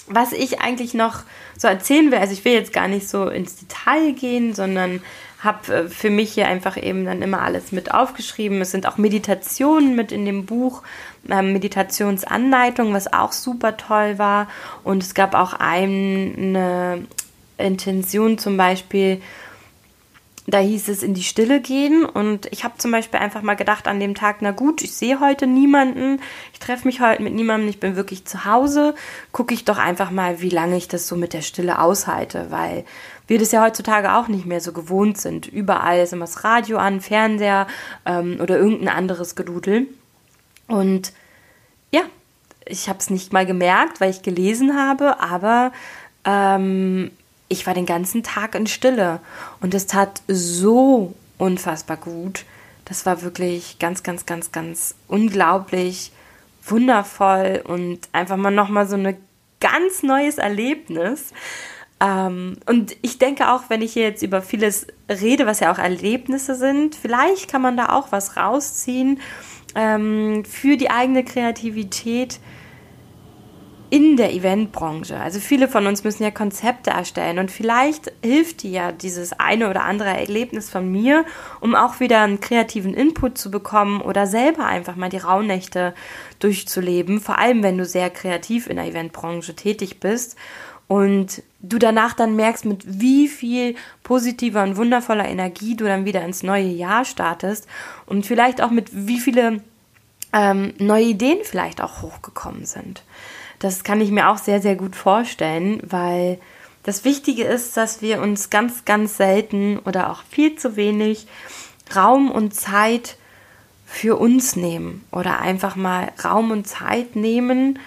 was 0.08 0.34
ich 0.34 0.60
eigentlich 0.60 0.94
noch 0.94 1.24
so 1.58 1.68
erzählen 1.68 2.12
will, 2.12 2.20
also 2.20 2.34
ich 2.34 2.46
will 2.46 2.54
jetzt 2.54 2.74
gar 2.74 2.88
nicht 2.88 3.08
so 3.08 3.28
ins 3.28 3.56
Detail 3.56 4.14
gehen, 4.14 4.54
sondern 4.54 5.02
habe 5.40 5.74
äh, 5.74 5.90
für 5.90 6.10
mich 6.10 6.34
hier 6.34 6.48
einfach 6.48 6.82
eben 6.82 7.06
dann 7.06 7.22
immer 7.22 7.42
alles 7.42 7.72
mit 7.72 7.94
aufgeschrieben. 7.94 8.62
Es 8.62 8.72
sind 8.72 8.88
auch 8.88 8.98
Meditationen 8.98 9.96
mit 9.96 10.12
in 10.12 10.26
dem 10.26 10.46
Buch, 10.46 10.84
ähm, 11.30 11.54
Meditationsanleitung, 11.54 12.94
was 12.94 13.12
auch 13.12 13.32
super 13.32 13.78
toll 13.78 14.18
war. 14.18 14.48
Und 14.84 15.04
es 15.04 15.14
gab 15.14 15.36
auch 15.36 15.54
eine 15.54 17.06
Intention 17.58 18.38
zum 18.38 18.58
Beispiel, 18.58 19.22
da 20.46 20.60
hieß 20.60 20.90
es 20.90 21.04
in 21.04 21.14
die 21.14 21.24
Stille 21.24 21.62
gehen. 21.62 22.06
Und 22.06 22.48
ich 22.52 22.64
habe 22.64 22.78
zum 22.78 22.92
Beispiel 22.92 23.20
einfach 23.20 23.42
mal 23.42 23.56
gedacht 23.56 23.88
an 23.88 24.00
dem 24.00 24.16
Tag, 24.16 24.38
na 24.42 24.52
gut, 24.52 24.82
ich 24.82 24.94
sehe 24.94 25.20
heute 25.20 25.48
niemanden, 25.48 26.22
ich 26.52 26.60
treffe 26.60 26.88
mich 26.88 27.00
heute 27.00 27.22
mit 27.22 27.34
niemandem, 27.34 27.70
ich 27.70 27.80
bin 27.80 27.96
wirklich 27.96 28.26
zu 28.26 28.46
Hause, 28.46 28.96
gucke 29.32 29.54
ich 29.54 29.66
doch 29.66 29.78
einfach 29.78 30.12
mal, 30.12 30.42
wie 30.42 30.50
lange 30.50 30.78
ich 30.78 30.88
das 30.88 31.08
so 31.08 31.16
mit 31.16 31.34
der 31.34 31.42
Stille 31.42 31.80
aushalte, 31.80 32.48
weil 32.50 32.84
wir 33.28 33.40
das 33.40 33.52
ja 33.52 33.64
heutzutage 33.64 34.16
auch 34.16 34.28
nicht 34.28 34.46
mehr 34.46 34.60
so 34.60 34.74
gewohnt 34.74 35.18
sind. 35.18 35.48
Überall 35.48 36.02
ist 36.02 36.14
immer 36.14 36.26
das 36.26 36.44
Radio 36.44 36.78
an, 36.78 37.00
Fernseher 37.00 37.68
ähm, 38.06 38.40
oder 38.42 38.58
irgendein 38.58 38.90
anderes 38.90 39.36
Gedudel. 39.36 39.88
Und 40.68 41.14
ja, 41.92 42.02
ich 42.66 42.90
habe 42.90 43.00
es 43.00 43.10
nicht 43.10 43.32
mal 43.32 43.46
gemerkt, 43.46 44.02
weil 44.02 44.10
ich 44.10 44.24
gelesen 44.24 44.78
habe, 44.78 45.22
aber 45.22 45.72
ähm, 46.26 47.12
ich 47.54 47.68
war 47.68 47.74
den 47.74 47.86
ganzen 47.86 48.24
Tag 48.24 48.56
in 48.56 48.68
Stille 48.68 49.20
und 49.62 49.74
es 49.74 49.86
tat 49.86 50.22
so 50.28 51.14
unfassbar 51.38 51.98
gut. 51.98 52.46
Das 52.86 53.06
war 53.06 53.22
wirklich 53.22 53.78
ganz, 53.80 54.04
ganz, 54.04 54.26
ganz, 54.26 54.52
ganz 54.52 54.96
unglaublich, 55.08 56.12
wundervoll 56.66 57.64
und 57.66 58.00
einfach 58.12 58.38
mal 58.38 58.52
nochmal 58.52 58.88
so 58.88 58.96
ein 58.96 59.18
ganz 59.60 60.02
neues 60.02 60.40
Erlebnis. 60.40 61.32
Ähm, 62.02 62.58
und 62.66 62.98
ich 63.04 63.20
denke 63.20 63.52
auch, 63.52 63.70
wenn 63.70 63.84
ich 63.84 63.94
hier 63.94 64.04
jetzt 64.04 64.24
über 64.24 64.42
vieles 64.42 64.88
rede, 65.08 65.46
was 65.46 65.60
ja 65.60 65.72
auch 65.72 65.78
Erlebnisse 65.78 66.56
sind, 66.56 66.96
vielleicht 66.96 67.50
kann 67.50 67.62
man 67.62 67.78
da 67.78 67.90
auch 67.90 68.12
was 68.12 68.36
rausziehen 68.36 69.22
ähm, 69.76 70.44
für 70.44 70.76
die 70.76 70.90
eigene 70.90 71.24
Kreativität 71.24 72.40
in 73.90 74.18
der 74.18 74.34
Eventbranche. 74.34 75.20
Also 75.20 75.40
viele 75.40 75.68
von 75.68 75.86
uns 75.86 76.04
müssen 76.04 76.24
ja 76.24 76.32
Konzepte 76.32 76.90
erstellen 76.90 77.40
und 77.40 77.52
vielleicht 77.52 78.12
hilft 78.24 78.64
dir 78.64 78.72
ja 78.72 78.92
dieses 78.92 79.34
eine 79.40 79.70
oder 79.70 79.84
andere 79.84 80.10
Erlebnis 80.10 80.70
von 80.70 80.92
mir, 80.92 81.26
um 81.62 81.76
auch 81.76 82.00
wieder 82.00 82.22
einen 82.22 82.40
kreativen 82.40 82.94
Input 82.94 83.38
zu 83.38 83.52
bekommen 83.52 84.02
oder 84.02 84.26
selber 84.26 84.66
einfach 84.66 84.96
mal 84.96 85.10
die 85.10 85.18
Rauhnächte 85.18 85.94
durchzuleben, 86.40 87.22
vor 87.22 87.38
allem 87.38 87.62
wenn 87.62 87.78
du 87.78 87.86
sehr 87.86 88.10
kreativ 88.10 88.68
in 88.68 88.78
der 88.78 88.88
Eventbranche 88.88 89.56
tätig 89.56 90.00
bist 90.00 90.38
und 90.88 91.44
du 91.60 91.80
danach 91.80 92.14
dann 92.14 92.36
merkst, 92.36 92.66
mit 92.66 93.00
wie 93.00 93.28
viel 93.28 93.76
positiver 94.04 94.64
und 94.64 94.78
wundervoller 94.78 95.28
Energie 95.28 95.76
du 95.76 95.86
dann 95.86 96.06
wieder 96.06 96.24
ins 96.24 96.44
neue 96.44 96.68
Jahr 96.68 97.06
startest 97.06 97.68
und 98.06 98.26
vielleicht 98.26 98.62
auch 98.62 98.72
mit 98.72 98.90
wie 98.92 99.20
viele 99.20 99.62
ähm, 100.34 100.74
neue 100.80 101.06
Ideen 101.06 101.40
vielleicht 101.44 101.82
auch 101.82 102.02
hochgekommen 102.02 102.66
sind. 102.66 103.04
Das 103.60 103.84
kann 103.84 104.02
ich 104.02 104.12
mir 104.12 104.30
auch 104.30 104.38
sehr, 104.38 104.62
sehr 104.62 104.76
gut 104.76 104.96
vorstellen, 104.96 105.82
weil 105.84 106.40
das 106.84 107.06
Wichtige 107.06 107.44
ist, 107.44 107.78
dass 107.78 108.02
wir 108.02 108.22
uns 108.22 108.50
ganz, 108.50 108.86
ganz 108.86 109.18
selten 109.18 109.80
oder 109.80 110.12
auch 110.12 110.24
viel 110.30 110.56
zu 110.58 110.76
wenig 110.76 111.28
Raum 111.96 112.30
und 112.30 112.54
Zeit 112.54 113.18
für 113.86 114.18
uns 114.18 114.56
nehmen 114.56 115.06
oder 115.12 115.40
einfach 115.40 115.76
mal 115.76 116.12
Raum 116.24 116.52
und 116.52 116.68
Zeit 116.68 117.16
nehmen, 117.16 117.80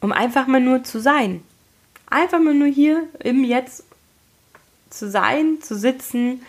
um 0.00 0.12
einfach 0.12 0.46
mal 0.46 0.60
nur 0.60 0.84
zu 0.84 1.00
sein. 1.00 1.42
Einfach 2.10 2.40
mal 2.40 2.54
nur 2.54 2.68
hier 2.68 3.04
im 3.20 3.44
Jetzt 3.44 3.84
zu 4.90 5.08
sein, 5.08 5.58
zu 5.62 5.78
sitzen. 5.78 6.42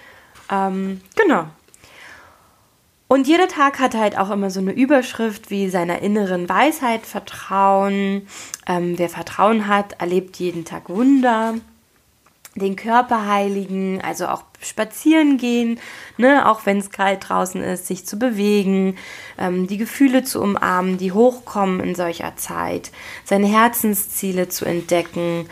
Ähm, 0.51 0.99
genau. 1.15 1.47
Und 3.13 3.27
jeder 3.27 3.47
Tag 3.47 3.77
hat 3.77 3.93
halt 3.93 4.17
auch 4.17 4.31
immer 4.31 4.49
so 4.49 4.59
eine 4.59 4.71
Überschrift 4.71 5.51
wie 5.51 5.69
seiner 5.69 6.01
inneren 6.01 6.49
Weisheit 6.49 7.05
Vertrauen. 7.05 8.27
Ähm, 8.65 8.97
wer 8.97 9.07
Vertrauen 9.07 9.67
hat, 9.67 10.01
erlebt 10.01 10.37
jeden 10.37 10.65
Tag 10.65 10.89
Wunder. 10.89 11.53
Den 12.55 12.75
Körper 12.75 13.27
heiligen, 13.27 14.01
also 14.01 14.25
auch 14.25 14.41
spazieren 14.63 15.37
gehen, 15.37 15.79
ne, 16.17 16.49
auch 16.49 16.65
wenn 16.65 16.79
es 16.79 16.89
kalt 16.89 17.29
draußen 17.29 17.61
ist, 17.61 17.85
sich 17.85 18.03
zu 18.07 18.17
bewegen, 18.17 18.97
ähm, 19.37 19.67
die 19.67 19.77
Gefühle 19.77 20.23
zu 20.23 20.41
umarmen, 20.41 20.97
die 20.97 21.11
hochkommen 21.11 21.81
in 21.81 21.93
solcher 21.93 22.35
Zeit, 22.35 22.89
seine 23.25 23.45
Herzensziele 23.45 24.49
zu 24.49 24.65
entdecken. 24.65 25.47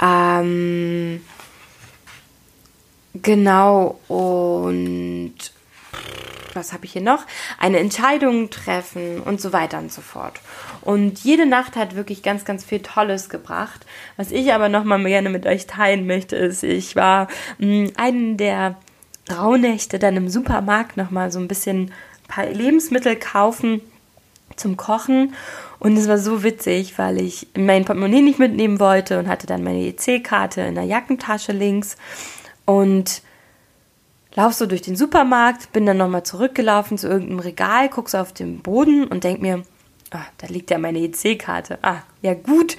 Ähm, 0.00 1.20
genau, 3.12 4.00
und 4.08 5.34
was 6.54 6.72
habe 6.72 6.84
ich 6.84 6.92
hier 6.92 7.02
noch? 7.02 7.24
Eine 7.58 7.78
Entscheidung 7.78 8.50
treffen 8.50 9.20
und 9.20 9.40
so 9.40 9.52
weiter 9.52 9.78
und 9.78 9.92
so 9.92 10.02
fort. 10.02 10.40
Und 10.80 11.20
jede 11.24 11.46
Nacht 11.46 11.76
hat 11.76 11.96
wirklich 11.96 12.22
ganz, 12.22 12.44
ganz 12.44 12.64
viel 12.64 12.80
Tolles 12.80 13.28
gebracht. 13.28 13.86
Was 14.16 14.30
ich 14.30 14.52
aber 14.52 14.68
nochmal 14.68 15.02
gerne 15.04 15.30
mit 15.30 15.46
euch 15.46 15.66
teilen 15.66 16.06
möchte, 16.06 16.36
ist, 16.36 16.62
ich 16.62 16.96
war 16.96 17.28
mh, 17.58 17.66
mm, 17.66 17.92
einen 17.96 18.36
der 18.36 18.76
Rauhnächte 19.30 19.98
dann 19.98 20.16
im 20.16 20.28
Supermarkt 20.28 20.96
nochmal 20.96 21.30
so 21.30 21.38
ein 21.38 21.48
bisschen 21.48 21.86
ein 21.86 22.28
paar 22.28 22.46
Lebensmittel 22.46 23.16
kaufen 23.16 23.80
zum 24.56 24.76
Kochen. 24.76 25.34
Und 25.78 25.96
es 25.96 26.08
war 26.08 26.18
so 26.18 26.42
witzig, 26.42 26.98
weil 26.98 27.20
ich 27.20 27.48
mein 27.56 27.84
Portemonnaie 27.84 28.22
nicht 28.22 28.38
mitnehmen 28.38 28.78
wollte 28.78 29.18
und 29.18 29.28
hatte 29.28 29.46
dann 29.46 29.64
meine 29.64 29.80
EC-Karte 29.86 30.60
in 30.62 30.74
der 30.74 30.84
Jackentasche 30.84 31.52
links. 31.52 31.96
Und 32.64 33.22
lauf 34.34 34.54
so 34.54 34.66
durch 34.66 34.82
den 34.82 34.96
Supermarkt, 34.96 35.72
bin 35.72 35.86
dann 35.86 35.96
nochmal 35.98 36.22
zurückgelaufen 36.22 36.98
zu 36.98 37.08
irgendeinem 37.08 37.40
Regal, 37.40 37.88
guck 37.88 38.08
so 38.08 38.18
auf 38.18 38.32
den 38.32 38.60
Boden 38.60 39.06
und 39.06 39.24
denk 39.24 39.40
mir, 39.40 39.62
ah, 40.10 40.24
da 40.38 40.46
liegt 40.46 40.70
ja 40.70 40.78
meine 40.78 41.00
EC-Karte. 41.00 41.78
Ah, 41.82 42.02
ja 42.22 42.34
gut, 42.34 42.76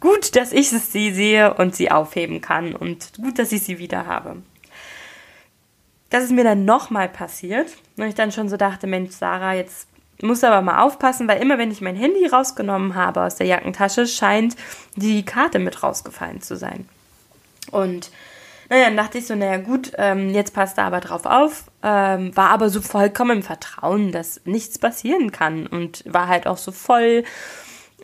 gut, 0.00 0.36
dass 0.36 0.52
ich 0.52 0.70
sie 0.70 1.12
sehe 1.12 1.54
und 1.54 1.74
sie 1.74 1.90
aufheben 1.90 2.40
kann 2.40 2.74
und 2.74 3.12
gut, 3.20 3.38
dass 3.38 3.52
ich 3.52 3.62
sie 3.62 3.78
wieder 3.78 4.06
habe. 4.06 4.36
Das 6.10 6.24
ist 6.24 6.32
mir 6.32 6.44
dann 6.44 6.64
nochmal 6.64 7.08
passiert 7.08 7.68
und 7.96 8.04
ich 8.04 8.14
dann 8.14 8.32
schon 8.32 8.48
so 8.48 8.56
dachte, 8.56 8.86
Mensch, 8.86 9.12
Sarah, 9.12 9.54
jetzt 9.54 9.88
muss 10.22 10.44
aber 10.44 10.62
mal 10.62 10.82
aufpassen, 10.82 11.28
weil 11.28 11.42
immer 11.42 11.58
wenn 11.58 11.70
ich 11.70 11.80
mein 11.80 11.96
Handy 11.96 12.26
rausgenommen 12.26 12.94
habe 12.94 13.22
aus 13.22 13.36
der 13.36 13.46
Jackentasche, 13.46 14.06
scheint 14.06 14.56
die 14.94 15.24
Karte 15.24 15.58
mit 15.58 15.82
rausgefallen 15.82 16.40
zu 16.40 16.56
sein. 16.56 16.88
Und 17.70 18.10
naja, 18.68 18.84
dann 18.86 18.96
dachte 18.96 19.18
ich 19.18 19.26
so, 19.26 19.34
naja 19.34 19.58
gut, 19.58 19.92
ähm, 19.96 20.30
jetzt 20.30 20.54
passt 20.54 20.78
er 20.78 20.84
aber 20.84 21.00
drauf 21.00 21.24
auf, 21.24 21.70
ähm, 21.82 22.36
war 22.36 22.50
aber 22.50 22.68
so 22.68 22.80
vollkommen 22.80 23.38
im 23.38 23.42
Vertrauen, 23.42 24.12
dass 24.12 24.40
nichts 24.44 24.78
passieren 24.78 25.30
kann 25.32 25.66
und 25.66 26.02
war 26.06 26.28
halt 26.28 26.46
auch 26.46 26.58
so 26.58 26.72
voll 26.72 27.24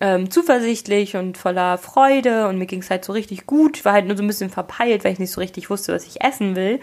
ähm, 0.01 0.31
zuversichtlich 0.31 1.16
und 1.16 1.38
voller 1.38 1.79
Freude 1.79 2.48
und 2.48 2.59
mir 2.59 2.66
ging 2.66 2.81
es 2.81 2.90
halt 2.90 3.05
so 3.05 3.12
richtig 3.12 3.46
gut. 3.46 3.85
war 3.85 3.92
halt 3.92 4.07
nur 4.07 4.16
so 4.16 4.22
ein 4.22 4.27
bisschen 4.27 4.51
verpeilt, 4.51 5.05
weil 5.05 5.12
ich 5.12 5.18
nicht 5.18 5.33
so 5.33 5.40
richtig 5.40 5.70
wusste, 5.70 5.92
was 5.92 6.07
ich 6.07 6.22
essen 6.22 6.57
will 6.57 6.81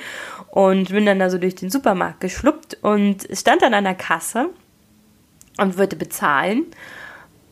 und 0.51 0.89
bin 0.89 1.05
dann 1.05 1.19
da 1.19 1.29
so 1.29 1.37
durch 1.37 1.55
den 1.55 1.69
Supermarkt 1.69 2.21
geschluppt 2.21 2.77
und 2.81 3.27
stand 3.33 3.61
dann 3.61 3.73
an 3.73 3.83
der 3.85 3.95
Kasse 3.95 4.49
und 5.57 5.77
wollte 5.77 5.95
bezahlen 5.95 6.65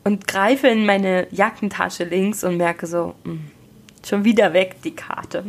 und 0.04 0.26
greife 0.26 0.68
in 0.68 0.86
meine 0.86 1.26
Jackentasche 1.30 2.04
links 2.04 2.44
und 2.44 2.56
merke 2.56 2.86
so, 2.86 3.14
mh, 3.24 3.32
hm, 3.32 3.50
schon 4.06 4.24
wieder 4.24 4.52
weg, 4.52 4.76
die 4.84 4.94
Karte. 4.94 5.44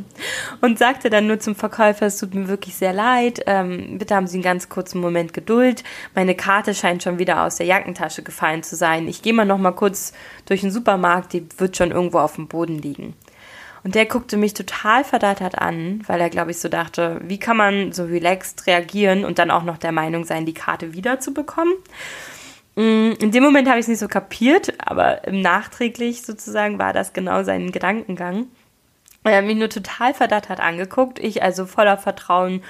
Und 0.61 0.79
sagte 0.79 1.09
dann 1.09 1.27
nur 1.27 1.39
zum 1.39 1.55
Verkäufer, 1.55 2.05
es 2.05 2.17
tut 2.17 2.33
mir 2.33 2.47
wirklich 2.47 2.75
sehr 2.75 2.93
leid, 2.93 3.41
ähm, 3.45 3.97
bitte 3.97 4.15
haben 4.15 4.27
Sie 4.27 4.37
einen 4.37 4.43
ganz 4.43 4.69
kurzen 4.69 5.01
Moment 5.01 5.33
Geduld. 5.33 5.83
Meine 6.15 6.35
Karte 6.35 6.73
scheint 6.73 7.03
schon 7.03 7.19
wieder 7.19 7.43
aus 7.43 7.57
der 7.57 7.65
Jackentasche 7.65 8.23
gefallen 8.23 8.63
zu 8.63 8.75
sein. 8.75 9.07
Ich 9.07 9.21
gehe 9.21 9.33
mal 9.33 9.45
noch 9.45 9.57
mal 9.57 9.71
kurz 9.71 10.13
durch 10.45 10.61
den 10.61 10.71
Supermarkt, 10.71 11.33
die 11.33 11.45
wird 11.57 11.77
schon 11.77 11.91
irgendwo 11.91 12.19
auf 12.19 12.35
dem 12.35 12.47
Boden 12.47 12.79
liegen. 12.79 13.13
Und 13.83 13.95
der 13.95 14.05
guckte 14.05 14.37
mich 14.37 14.53
total 14.53 15.03
verdattert 15.03 15.57
an, 15.57 16.03
weil 16.07 16.19
er, 16.19 16.29
glaube 16.29 16.51
ich, 16.51 16.59
so 16.59 16.69
dachte, 16.69 17.21
wie 17.23 17.39
kann 17.39 17.57
man 17.57 17.91
so 17.93 18.03
relaxed 18.03 18.67
reagieren 18.67 19.23
und 19.23 19.39
dann 19.39 19.51
auch 19.51 19.63
noch 19.63 19.77
der 19.77 19.91
Meinung 19.91 20.25
sein, 20.25 20.45
die 20.45 20.53
Karte 20.53 20.93
wiederzubekommen. 20.93 21.73
Mm, 21.73 22.38
in 22.79 23.31
dem 23.31 23.43
Moment 23.43 23.67
habe 23.67 23.79
ich 23.79 23.83
es 23.83 23.89
nicht 23.89 23.99
so 23.99 24.07
kapiert, 24.07 24.73
aber 24.79 25.21
nachträglich 25.29 26.21
sozusagen 26.21 26.79
war 26.79 26.93
das 26.93 27.13
genau 27.13 27.43
sein 27.43 27.71
Gedankengang. 27.71 28.47
Er 29.23 29.37
hat 29.37 29.45
mich 29.45 29.57
nur 29.57 29.69
total 29.69 30.13
verdattert 30.13 30.61
angeguckt. 30.61 31.19
Ich 31.19 31.43
also 31.43 31.65
voller 31.65 31.97
Vertrauen 31.97 32.63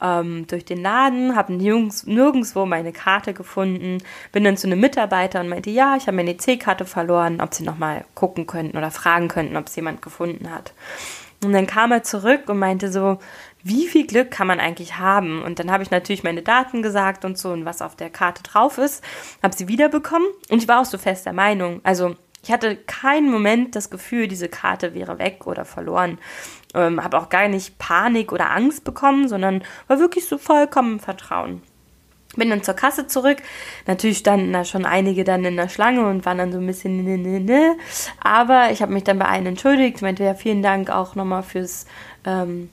ähm, 0.00 0.46
durch 0.46 0.64
den 0.64 0.82
Laden, 0.82 1.36
habe 1.36 1.52
nirgendwo 1.52 2.64
meine 2.64 2.92
Karte 2.92 3.34
gefunden, 3.34 3.98
bin 4.32 4.44
dann 4.44 4.56
zu 4.56 4.66
einem 4.66 4.80
Mitarbeiter 4.80 5.40
und 5.40 5.48
meinte, 5.48 5.70
ja, 5.70 5.96
ich 5.96 6.06
habe 6.06 6.16
meine 6.16 6.36
C-Karte 6.36 6.86
verloren, 6.86 7.40
ob 7.40 7.52
sie 7.52 7.64
nochmal 7.64 8.04
gucken 8.14 8.46
könnten 8.46 8.78
oder 8.78 8.90
fragen 8.90 9.28
könnten, 9.28 9.56
ob 9.56 9.66
es 9.66 9.76
jemand 9.76 10.00
gefunden 10.00 10.50
hat. 10.50 10.72
Und 11.44 11.52
dann 11.52 11.66
kam 11.66 11.92
er 11.92 12.02
zurück 12.02 12.48
und 12.48 12.58
meinte 12.58 12.90
so, 12.92 13.18
wie 13.62 13.86
viel 13.86 14.06
Glück 14.06 14.30
kann 14.30 14.46
man 14.46 14.60
eigentlich 14.60 14.98
haben? 14.98 15.42
Und 15.42 15.58
dann 15.58 15.70
habe 15.70 15.82
ich 15.82 15.90
natürlich 15.90 16.22
meine 16.22 16.42
Daten 16.42 16.82
gesagt 16.82 17.24
und 17.24 17.38
so 17.38 17.50
und 17.50 17.64
was 17.64 17.82
auf 17.82 17.96
der 17.96 18.10
Karte 18.10 18.42
drauf 18.42 18.78
ist, 18.78 19.04
habe 19.42 19.54
sie 19.54 19.68
wiederbekommen 19.68 20.28
und 20.48 20.62
ich 20.62 20.68
war 20.68 20.80
auch 20.80 20.86
so 20.86 20.98
fest 20.98 21.26
der 21.26 21.32
Meinung, 21.32 21.80
also 21.82 22.14
ich 22.42 22.50
hatte 22.50 22.76
keinen 22.76 23.30
Moment 23.30 23.76
das 23.76 23.90
Gefühl, 23.90 24.26
diese 24.26 24.48
Karte 24.48 24.94
wäre 24.94 25.18
weg 25.18 25.46
oder 25.46 25.64
verloren. 25.64 26.18
Ähm, 26.74 27.02
habe 27.02 27.18
auch 27.18 27.28
gar 27.28 27.48
nicht 27.48 27.78
Panik 27.78 28.32
oder 28.32 28.50
Angst 28.50 28.84
bekommen, 28.84 29.28
sondern 29.28 29.62
war 29.88 29.98
wirklich 29.98 30.26
so 30.26 30.38
vollkommen 30.38 31.00
Vertrauen. 31.00 31.62
Bin 32.36 32.48
dann 32.48 32.62
zur 32.62 32.74
Kasse 32.74 33.08
zurück. 33.08 33.38
Natürlich 33.86 34.18
standen 34.18 34.52
da 34.52 34.64
schon 34.64 34.86
einige 34.86 35.24
dann 35.24 35.44
in 35.44 35.56
der 35.56 35.68
Schlange 35.68 36.08
und 36.08 36.24
waren 36.24 36.38
dann 36.38 36.52
so 36.52 36.58
ein 36.58 36.66
bisschen 36.66 37.04
ne, 37.04 37.18
ne, 37.18 37.40
ne. 37.40 37.76
Aber 38.22 38.70
ich 38.70 38.82
habe 38.82 38.92
mich 38.92 39.02
dann 39.02 39.18
bei 39.18 39.26
allen 39.26 39.46
entschuldigt. 39.46 40.00
Meinte 40.00 40.22
ja 40.22 40.34
vielen 40.34 40.62
Dank 40.62 40.90
auch 40.90 41.16
nochmal 41.16 41.42
fürs 41.42 41.86
ähm, 42.24 42.70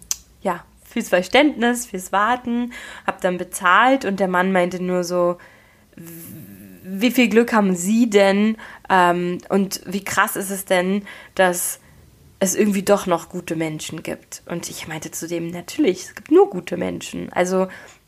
fürs 0.87 1.09
Verständnis, 1.09 1.85
fürs 1.85 2.11
Warten, 2.11 2.73
habe 3.05 3.17
dann 3.21 3.37
bezahlt 3.37 4.05
und 4.05 4.19
der 4.19 4.27
Mann 4.27 4.51
meinte 4.51 4.81
nur 4.81 5.03
so, 5.03 5.37
wie 5.95 7.11
viel 7.11 7.27
Glück 7.27 7.53
haben 7.53 7.75
Sie 7.75 8.09
denn 8.09 8.57
ähm, 8.89 9.39
und 9.49 9.81
wie 9.85 10.03
krass 10.03 10.35
ist 10.35 10.49
es 10.49 10.65
denn, 10.65 11.03
dass 11.35 11.79
es 12.39 12.55
irgendwie 12.55 12.83
doch 12.83 13.07
noch 13.07 13.29
gute 13.29 13.55
Menschen 13.55 14.03
gibt. 14.03 14.43
Und 14.45 14.69
ich 14.69 14.87
meinte 14.87 15.11
zu 15.11 15.27
dem, 15.27 15.49
natürlich, 15.49 16.03
es 16.03 16.15
gibt 16.15 16.31
nur 16.31 16.49
gute 16.49 16.77
Menschen. 16.77 17.33
Also 17.33 17.67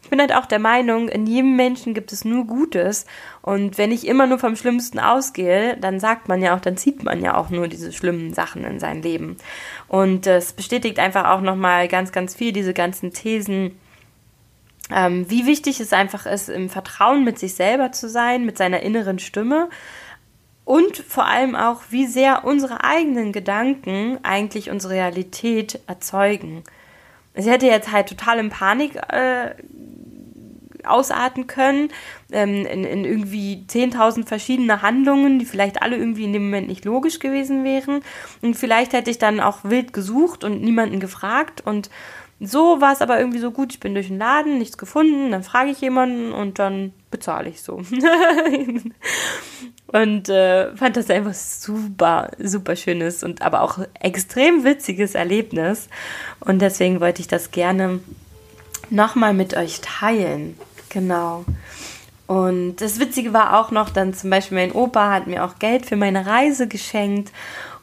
ich 0.09 0.11
bin 0.11 0.21
halt 0.21 0.33
auch 0.33 0.47
der 0.47 0.57
Meinung, 0.57 1.07
in 1.07 1.27
jedem 1.27 1.55
Menschen 1.55 1.93
gibt 1.93 2.11
es 2.11 2.25
nur 2.25 2.47
Gutes. 2.47 3.05
Und 3.43 3.77
wenn 3.77 3.91
ich 3.91 4.07
immer 4.07 4.25
nur 4.25 4.39
vom 4.39 4.55
Schlimmsten 4.55 4.97
ausgehe, 4.97 5.77
dann 5.77 5.99
sagt 5.99 6.27
man 6.27 6.41
ja 6.41 6.55
auch, 6.55 6.59
dann 6.59 6.77
sieht 6.77 7.03
man 7.03 7.21
ja 7.21 7.37
auch 7.37 7.51
nur 7.51 7.67
diese 7.67 7.93
schlimmen 7.93 8.33
Sachen 8.33 8.63
in 8.63 8.79
sein 8.79 9.03
Leben. 9.03 9.37
Und 9.87 10.25
es 10.25 10.53
bestätigt 10.53 10.97
einfach 10.97 11.25
auch 11.25 11.41
nochmal 11.41 11.87
ganz, 11.87 12.11
ganz 12.11 12.33
viel 12.33 12.53
diese 12.53 12.73
ganzen 12.73 13.13
Thesen, 13.13 13.77
ähm, 14.91 15.29
wie 15.29 15.45
wichtig 15.45 15.79
es 15.79 15.93
einfach 15.93 16.25
ist, 16.25 16.49
im 16.49 16.71
Vertrauen 16.71 17.23
mit 17.23 17.37
sich 17.37 17.53
selber 17.53 17.91
zu 17.91 18.09
sein, 18.09 18.47
mit 18.47 18.57
seiner 18.57 18.79
inneren 18.79 19.19
Stimme. 19.19 19.69
Und 20.65 20.97
vor 20.97 21.27
allem 21.27 21.55
auch, 21.55 21.83
wie 21.91 22.07
sehr 22.07 22.45
unsere 22.45 22.83
eigenen 22.83 23.31
Gedanken 23.31 24.17
eigentlich 24.23 24.71
unsere 24.71 24.95
Realität 24.95 25.79
erzeugen. 25.85 26.63
Ich 27.39 27.45
hätte 27.45 27.67
jetzt 27.67 27.91
halt 27.91 28.09
total 28.09 28.39
in 28.39 28.49
Panik 28.49 28.95
äh, 28.95 29.51
ausarten 30.85 31.47
können, 31.47 31.89
ähm, 32.31 32.65
in, 32.65 32.83
in 32.83 33.05
irgendwie 33.05 33.65
10.000 33.67 34.25
verschiedene 34.25 34.81
Handlungen, 34.81 35.39
die 35.39 35.45
vielleicht 35.45 35.81
alle 35.81 35.97
irgendwie 35.97 36.25
in 36.25 36.33
dem 36.33 36.45
Moment 36.45 36.67
nicht 36.67 36.85
logisch 36.85 37.19
gewesen 37.19 37.63
wären. 37.63 38.01
Und 38.41 38.55
vielleicht 38.55 38.93
hätte 38.93 39.11
ich 39.11 39.17
dann 39.17 39.39
auch 39.39 39.63
wild 39.63 39.93
gesucht 39.93 40.43
und 40.43 40.61
niemanden 40.61 40.99
gefragt 40.99 41.61
und 41.65 41.89
so 42.41 42.79
war 42.79 42.93
es 42.93 43.01
aber 43.01 43.19
irgendwie 43.19 43.39
so 43.39 43.51
gut, 43.51 43.73
ich 43.73 43.81
bin 43.81 43.93
durch 43.93 44.07
den 44.07 44.17
Laden, 44.17 44.59
nichts 44.59 44.77
gefunden, 44.77 45.31
dann 45.31 45.43
frage 45.43 45.71
ich 45.71 45.81
jemanden 45.81 46.31
und 46.31 46.57
dann 46.57 46.93
bezahle 47.11 47.49
ich 47.49 47.61
so. 47.61 47.75
und 49.87 50.29
äh, 50.29 50.73
fand 50.75 50.95
das 50.95 51.09
einfach 51.09 51.33
super, 51.33 52.31
super 52.39 52.77
schönes 52.77 53.23
und 53.23 53.41
aber 53.41 53.61
auch 53.61 53.79
extrem 53.99 54.63
witziges 54.63 55.15
Erlebnis. 55.15 55.89
Und 56.39 56.61
deswegen 56.61 57.01
wollte 57.01 57.21
ich 57.21 57.27
das 57.27 57.51
gerne 57.51 57.99
nochmal 58.89 59.33
mit 59.33 59.57
euch 59.57 59.81
teilen. 59.81 60.57
Genau. 60.89 61.45
Und 62.29 62.75
das 62.75 62.99
Witzige 62.99 63.33
war 63.33 63.59
auch 63.59 63.71
noch, 63.71 63.89
dann 63.89 64.13
zum 64.13 64.29
Beispiel 64.29 64.57
mein 64.57 64.71
Opa 64.71 65.11
hat 65.11 65.25
mir 65.25 65.43
auch 65.43 65.57
Geld 65.57 65.87
für 65.87 65.95
meine 65.95 66.27
Reise 66.27 66.67
geschenkt 66.67 67.31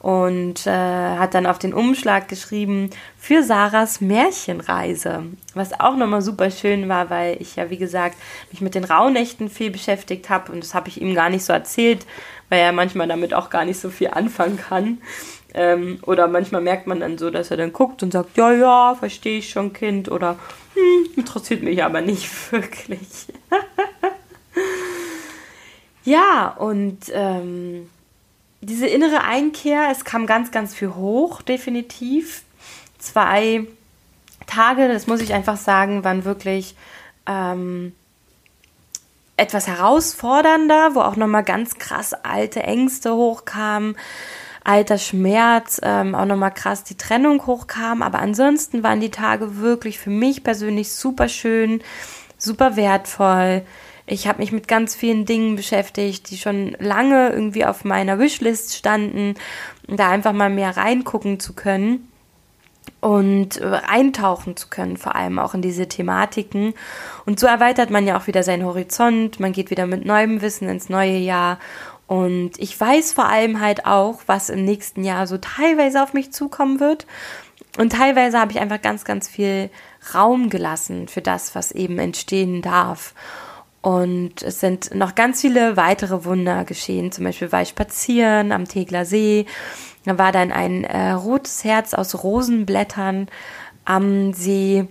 und 0.06 0.68
äh, 0.68 0.70
hat 0.70 1.34
dann 1.34 1.46
auf 1.46 1.58
den 1.58 1.74
Umschlag 1.74 2.28
geschrieben 2.28 2.90
für 3.18 3.42
Sarahs 3.42 4.00
Märchenreise, 4.00 5.24
was 5.52 5.80
auch 5.80 5.96
nochmal 5.96 6.22
super 6.22 6.52
schön 6.52 6.88
war, 6.88 7.10
weil 7.10 7.42
ich 7.42 7.56
ja 7.56 7.70
wie 7.70 7.76
gesagt 7.76 8.16
mich 8.52 8.60
mit 8.60 8.76
den 8.76 8.84
Rauhnächten 8.84 9.50
viel 9.50 9.72
beschäftigt 9.72 10.30
habe 10.30 10.52
und 10.52 10.62
das 10.62 10.74
habe 10.74 10.90
ich 10.90 11.02
ihm 11.02 11.16
gar 11.16 11.28
nicht 11.28 11.44
so 11.44 11.52
erzählt, 11.52 12.06
weil 12.50 12.60
er 12.60 12.70
manchmal 12.70 13.08
damit 13.08 13.34
auch 13.34 13.50
gar 13.50 13.64
nicht 13.64 13.80
so 13.80 13.90
viel 13.90 14.06
anfangen 14.06 14.58
kann. 14.58 14.98
Ähm, 15.54 15.98
oder 16.02 16.28
manchmal 16.28 16.60
merkt 16.60 16.86
man 16.86 17.00
dann 17.00 17.18
so, 17.18 17.30
dass 17.30 17.50
er 17.50 17.56
dann 17.56 17.72
guckt 17.72 18.04
und 18.04 18.12
sagt, 18.12 18.36
ja, 18.36 18.52
ja, 18.52 18.94
verstehe 18.94 19.38
ich 19.38 19.50
schon, 19.50 19.72
Kind. 19.72 20.08
Oder 20.08 20.38
hm, 20.74 21.14
interessiert 21.16 21.64
mich 21.64 21.82
aber 21.82 22.00
nicht 22.00 22.30
wirklich. 22.52 23.26
ja, 26.04 26.54
und 26.58 27.10
ähm, 27.12 27.88
diese 28.60 28.86
innere 28.86 29.24
Einkehr, 29.24 29.88
es 29.90 30.04
kam 30.04 30.26
ganz, 30.26 30.50
ganz 30.50 30.74
viel 30.74 30.94
hoch, 30.94 31.42
definitiv. 31.42 32.42
Zwei 32.98 33.66
Tage, 34.46 34.88
das 34.88 35.06
muss 35.06 35.20
ich 35.20 35.34
einfach 35.34 35.56
sagen, 35.56 36.04
waren 36.04 36.24
wirklich 36.24 36.74
ähm, 37.26 37.92
etwas 39.36 39.66
herausfordernder, 39.66 40.94
wo 40.94 41.00
auch 41.00 41.16
nochmal 41.16 41.44
ganz 41.44 41.78
krass 41.78 42.14
alte 42.14 42.62
Ängste 42.62 43.14
hochkamen, 43.14 43.96
alter 44.64 44.98
Schmerz, 44.98 45.80
ähm, 45.82 46.14
auch 46.14 46.24
nochmal 46.24 46.52
krass 46.52 46.84
die 46.84 46.96
Trennung 46.96 47.46
hochkam. 47.46 48.02
Aber 48.02 48.18
ansonsten 48.18 48.82
waren 48.82 49.00
die 49.00 49.10
Tage 49.10 49.58
wirklich 49.58 49.98
für 49.98 50.10
mich 50.10 50.42
persönlich 50.42 50.92
super 50.92 51.28
schön, 51.28 51.82
super 52.38 52.76
wertvoll. 52.76 53.62
Ich 54.06 54.28
habe 54.28 54.38
mich 54.38 54.52
mit 54.52 54.68
ganz 54.68 54.94
vielen 54.94 55.26
Dingen 55.26 55.56
beschäftigt, 55.56 56.30
die 56.30 56.38
schon 56.38 56.76
lange 56.78 57.30
irgendwie 57.30 57.64
auf 57.64 57.84
meiner 57.84 58.18
Wishlist 58.20 58.76
standen, 58.76 59.34
da 59.88 60.10
einfach 60.10 60.32
mal 60.32 60.50
mehr 60.50 60.76
reingucken 60.76 61.40
zu 61.40 61.54
können 61.54 62.08
und 63.00 63.60
eintauchen 63.62 64.56
zu 64.56 64.68
können, 64.68 64.96
vor 64.96 65.16
allem 65.16 65.40
auch 65.40 65.54
in 65.54 65.62
diese 65.62 65.88
Thematiken. 65.88 66.74
Und 67.24 67.40
so 67.40 67.46
erweitert 67.48 67.90
man 67.90 68.06
ja 68.06 68.16
auch 68.16 68.28
wieder 68.28 68.44
seinen 68.44 68.64
Horizont, 68.64 69.40
man 69.40 69.52
geht 69.52 69.70
wieder 69.70 69.86
mit 69.86 70.04
neuem 70.04 70.40
Wissen 70.40 70.68
ins 70.68 70.88
neue 70.88 71.18
Jahr. 71.18 71.58
Und 72.06 72.52
ich 72.58 72.78
weiß 72.80 73.12
vor 73.12 73.26
allem 73.26 73.60
halt 73.60 73.86
auch, 73.86 74.20
was 74.26 74.50
im 74.50 74.64
nächsten 74.64 75.02
Jahr 75.02 75.26
so 75.26 75.38
teilweise 75.38 76.02
auf 76.02 76.14
mich 76.14 76.32
zukommen 76.32 76.78
wird. 76.78 77.06
Und 77.78 77.92
teilweise 77.92 78.38
habe 78.38 78.52
ich 78.52 78.60
einfach 78.60 78.80
ganz, 78.80 79.04
ganz 79.04 79.28
viel 79.28 79.70
Raum 80.14 80.48
gelassen 80.48 81.08
für 81.08 81.20
das, 81.20 81.56
was 81.56 81.72
eben 81.72 81.98
entstehen 81.98 82.62
darf. 82.62 83.12
Und 83.82 84.42
es 84.42 84.60
sind 84.60 84.94
noch 84.94 85.14
ganz 85.14 85.40
viele 85.40 85.76
weitere 85.76 86.24
Wunder 86.24 86.64
geschehen. 86.64 87.12
Zum 87.12 87.24
Beispiel 87.24 87.52
war 87.52 87.62
ich 87.62 87.68
spazieren 87.68 88.50
am 88.50 88.66
Tegler 88.66 89.04
See 89.04 89.46
da 90.06 90.16
war 90.18 90.30
dann 90.30 90.52
ein 90.52 90.84
äh, 90.84 91.10
rotes 91.10 91.64
Herz 91.64 91.92
aus 91.92 92.22
Rosenblättern 92.22 93.26
am 93.84 94.32
See, 94.32 94.86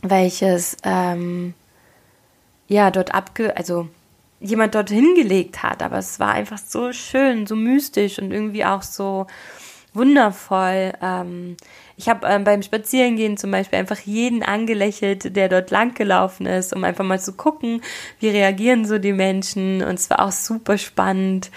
welches 0.00 0.76
ähm, 0.84 1.54
ja 2.68 2.92
dort 2.92 3.14
abge, 3.14 3.56
also 3.56 3.88
jemand 4.38 4.76
dort 4.76 4.90
hingelegt 4.90 5.64
hat. 5.64 5.82
Aber 5.82 5.98
es 5.98 6.20
war 6.20 6.30
einfach 6.30 6.58
so 6.58 6.92
schön, 6.92 7.48
so 7.48 7.56
mystisch 7.56 8.20
und 8.20 8.30
irgendwie 8.30 8.64
auch 8.64 8.82
so 8.82 9.26
wundervoll. 9.92 10.92
Ähm, 11.02 11.56
ich 11.96 12.08
habe 12.08 12.26
ähm, 12.26 12.44
beim 12.44 12.62
Spazierengehen 12.62 13.36
zum 13.36 13.50
Beispiel 13.50 13.78
einfach 13.78 14.00
jeden 14.00 14.42
angelächelt, 14.42 15.34
der 15.34 15.48
dort 15.48 15.70
lang 15.70 15.94
gelaufen 15.94 16.46
ist, 16.46 16.74
um 16.74 16.84
einfach 16.84 17.04
mal 17.04 17.20
zu 17.20 17.32
gucken, 17.32 17.80
wie 18.20 18.28
reagieren 18.28 18.84
so 18.84 18.98
die 18.98 19.14
Menschen. 19.14 19.82
Und 19.82 19.94
es 19.94 20.10
war 20.10 20.20
auch 20.20 20.32
super 20.32 20.76
spannend. 20.76 21.50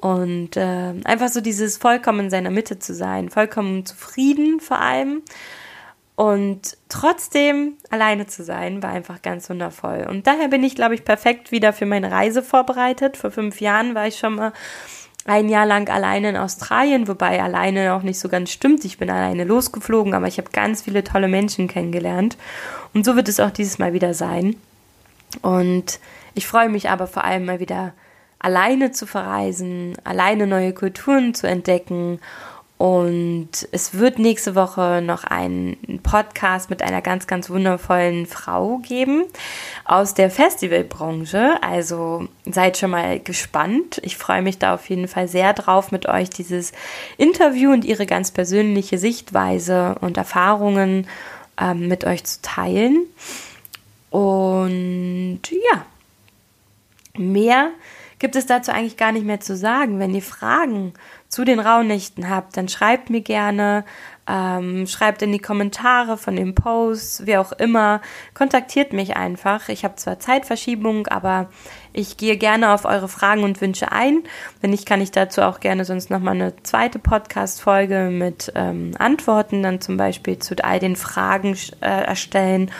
Und 0.00 0.56
äh, 0.56 0.92
einfach 1.04 1.28
so 1.28 1.40
dieses 1.40 1.78
vollkommen 1.78 2.20
in 2.20 2.30
seiner 2.30 2.50
Mitte 2.50 2.78
zu 2.78 2.94
sein, 2.94 3.30
vollkommen 3.30 3.86
zufrieden 3.86 4.60
vor 4.60 4.80
allem. 4.80 5.22
Und 6.14 6.76
trotzdem 6.88 7.76
alleine 7.90 8.26
zu 8.26 8.44
sein, 8.44 8.82
war 8.82 8.90
einfach 8.90 9.20
ganz 9.22 9.48
wundervoll. 9.50 10.06
Und 10.08 10.26
daher 10.26 10.48
bin 10.48 10.64
ich, 10.64 10.74
glaube 10.74 10.94
ich, 10.94 11.04
perfekt 11.04 11.52
wieder 11.52 11.72
für 11.72 11.86
meine 11.86 12.10
Reise 12.10 12.42
vorbereitet. 12.42 13.16
Vor 13.16 13.30
fünf 13.30 13.60
Jahren 13.60 13.94
war 13.94 14.06
ich 14.06 14.18
schon 14.18 14.34
mal 14.34 14.52
ein 15.26 15.48
Jahr 15.48 15.66
lang 15.66 15.88
alleine 15.88 16.30
in 16.30 16.36
Australien, 16.36 17.08
wobei 17.08 17.42
alleine 17.42 17.94
auch 17.94 18.02
nicht 18.02 18.18
so 18.18 18.28
ganz 18.28 18.50
stimmt. 18.50 18.84
Ich 18.84 18.98
bin 18.98 19.10
alleine 19.10 19.44
losgeflogen, 19.44 20.14
aber 20.14 20.28
ich 20.28 20.38
habe 20.38 20.50
ganz 20.50 20.82
viele 20.82 21.04
tolle 21.04 21.28
Menschen 21.28 21.68
kennengelernt. 21.68 22.36
Und 22.94 23.04
so 23.04 23.16
wird 23.16 23.28
es 23.28 23.40
auch 23.40 23.50
dieses 23.50 23.78
Mal 23.78 23.92
wieder 23.92 24.14
sein. 24.14 24.56
Und 25.42 25.98
ich 26.34 26.46
freue 26.46 26.68
mich 26.68 26.90
aber 26.90 27.06
vor 27.06 27.24
allem 27.24 27.44
mal 27.44 27.60
wieder 27.60 27.92
alleine 28.38 28.92
zu 28.92 29.06
verreisen, 29.06 29.96
alleine 30.04 30.46
neue 30.46 30.72
Kulturen 30.72 31.34
zu 31.34 31.48
entdecken. 31.48 32.20
Und 32.78 33.48
es 33.72 33.94
wird 33.94 34.18
nächste 34.18 34.54
Woche 34.54 35.00
noch 35.02 35.24
einen 35.24 36.00
Podcast 36.02 36.68
mit 36.68 36.82
einer 36.82 37.00
ganz, 37.00 37.26
ganz 37.26 37.48
wundervollen 37.48 38.26
Frau 38.26 38.78
geben 38.78 39.24
aus 39.86 40.12
der 40.12 40.30
Festivalbranche. 40.30 41.54
Also 41.62 42.28
seid 42.44 42.76
schon 42.76 42.90
mal 42.90 43.18
gespannt. 43.18 43.98
Ich 44.02 44.18
freue 44.18 44.42
mich 44.42 44.58
da 44.58 44.74
auf 44.74 44.90
jeden 44.90 45.08
Fall 45.08 45.26
sehr 45.26 45.54
drauf, 45.54 45.90
mit 45.90 46.06
euch 46.06 46.28
dieses 46.28 46.72
Interview 47.16 47.72
und 47.72 47.84
ihre 47.86 48.04
ganz 48.04 48.30
persönliche 48.30 48.98
Sichtweise 48.98 49.96
und 50.02 50.18
Erfahrungen 50.18 51.06
ähm, 51.58 51.88
mit 51.88 52.04
euch 52.04 52.24
zu 52.24 52.42
teilen. 52.42 53.06
Und 54.10 55.40
ja, 55.72 55.86
mehr 57.16 57.70
gibt 58.18 58.36
es 58.36 58.46
dazu 58.46 58.72
eigentlich 58.72 58.96
gar 58.96 59.12
nicht 59.12 59.26
mehr 59.26 59.40
zu 59.40 59.56
sagen. 59.56 59.98
Wenn 59.98 60.14
ihr 60.14 60.22
Fragen 60.22 60.94
zu 61.28 61.44
den 61.44 61.60
Rauhnächten 61.60 62.30
habt, 62.30 62.56
dann 62.56 62.68
schreibt 62.68 63.10
mir 63.10 63.20
gerne, 63.20 63.84
ähm, 64.26 64.86
schreibt 64.86 65.22
in 65.22 65.32
die 65.32 65.38
Kommentare 65.38 66.16
von 66.16 66.36
den 66.36 66.54
Posts, 66.54 67.26
wie 67.26 67.36
auch 67.36 67.52
immer. 67.52 68.00
Kontaktiert 68.32 68.92
mich 68.92 69.16
einfach. 69.16 69.68
Ich 69.68 69.84
habe 69.84 69.96
zwar 69.96 70.18
Zeitverschiebung, 70.18 71.08
aber 71.08 71.48
ich 71.92 72.16
gehe 72.16 72.36
gerne 72.36 72.72
auf 72.72 72.84
eure 72.84 73.08
Fragen 73.08 73.44
und 73.44 73.60
Wünsche 73.60 73.92
ein. 73.92 74.22
Wenn 74.60 74.70
nicht, 74.70 74.86
kann 74.86 75.00
ich 75.00 75.10
dazu 75.10 75.42
auch 75.42 75.60
gerne 75.60 75.84
sonst 75.84 76.10
nochmal 76.10 76.34
eine 76.34 76.54
zweite 76.62 76.98
Podcast-Folge 76.98 78.10
mit 78.10 78.52
ähm, 78.54 78.92
Antworten 78.98 79.62
dann 79.62 79.80
zum 79.80 79.96
Beispiel 79.96 80.38
zu 80.38 80.54
all 80.62 80.78
den 80.78 80.96
Fragen 80.96 81.56
äh, 81.80 81.86
erstellen. 81.86 82.70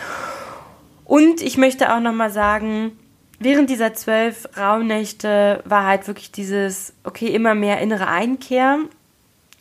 Und 1.05 1.41
ich 1.41 1.57
möchte 1.57 1.93
auch 1.93 2.01
nochmal 2.01 2.31
sagen, 2.31 2.91
während 3.39 3.69
dieser 3.69 3.93
zwölf 3.93 4.47
Rauhnächte 4.57 5.61
war 5.65 5.85
halt 5.85 6.07
wirklich 6.07 6.31
dieses, 6.31 6.93
okay, 7.03 7.27
immer 7.27 7.55
mehr 7.55 7.79
innere 7.79 8.07
Einkehr 8.07 8.79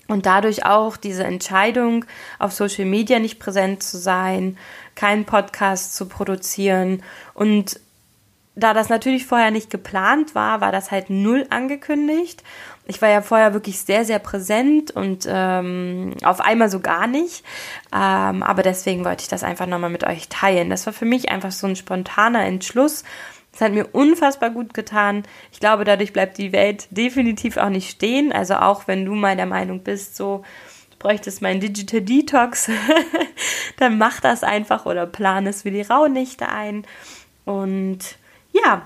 und 0.08 0.26
dadurch 0.26 0.64
auch 0.64 0.96
diese 0.96 1.24
Entscheidung, 1.24 2.04
auf 2.38 2.52
Social 2.52 2.84
Media 2.84 3.18
nicht 3.18 3.38
präsent 3.38 3.82
zu 3.82 3.98
sein, 3.98 4.56
keinen 4.94 5.24
Podcast 5.24 5.94
zu 5.94 6.06
produzieren 6.06 7.02
und 7.34 7.80
da 8.58 8.72
das 8.72 8.88
natürlich 8.88 9.26
vorher 9.26 9.50
nicht 9.50 9.68
geplant 9.68 10.34
war, 10.34 10.62
war 10.62 10.72
das 10.72 10.90
halt 10.90 11.10
null 11.10 11.46
angekündigt. 11.50 12.42
Ich 12.86 13.02
war 13.02 13.10
ja 13.10 13.20
vorher 13.20 13.52
wirklich 13.52 13.80
sehr, 13.80 14.06
sehr 14.06 14.18
präsent 14.18 14.90
und 14.92 15.26
ähm, 15.28 16.14
auf 16.24 16.40
einmal 16.40 16.70
so 16.70 16.80
gar 16.80 17.06
nicht. 17.06 17.44
Ähm, 17.92 18.42
aber 18.42 18.62
deswegen 18.62 19.04
wollte 19.04 19.22
ich 19.22 19.28
das 19.28 19.42
einfach 19.42 19.66
nochmal 19.66 19.90
mit 19.90 20.04
euch 20.04 20.28
teilen. 20.28 20.70
Das 20.70 20.86
war 20.86 20.94
für 20.94 21.04
mich 21.04 21.28
einfach 21.28 21.52
so 21.52 21.66
ein 21.66 21.76
spontaner 21.76 22.46
Entschluss, 22.46 23.04
es 23.56 23.62
hat 23.62 23.72
mir 23.72 23.86
unfassbar 23.92 24.50
gut 24.50 24.74
getan. 24.74 25.22
Ich 25.50 25.60
glaube, 25.60 25.84
dadurch 25.84 26.12
bleibt 26.12 26.36
die 26.36 26.52
Welt 26.52 26.88
definitiv 26.90 27.56
auch 27.56 27.70
nicht 27.70 27.88
stehen. 27.88 28.30
Also 28.30 28.56
auch 28.56 28.86
wenn 28.86 29.06
du 29.06 29.14
mal 29.14 29.34
der 29.34 29.46
Meinung 29.46 29.82
bist, 29.82 30.14
so, 30.14 30.44
bräuchtest 30.98 31.40
meinen 31.40 31.60
Digital 31.60 32.02
Detox, 32.02 32.70
dann 33.78 33.96
mach 33.96 34.20
das 34.20 34.42
einfach 34.42 34.84
oder 34.84 35.06
plan 35.06 35.46
es 35.46 35.62
für 35.62 35.70
die 35.70 35.80
Rauhnächte 35.80 36.50
ein. 36.50 36.86
Und 37.46 38.00
ja, 38.52 38.82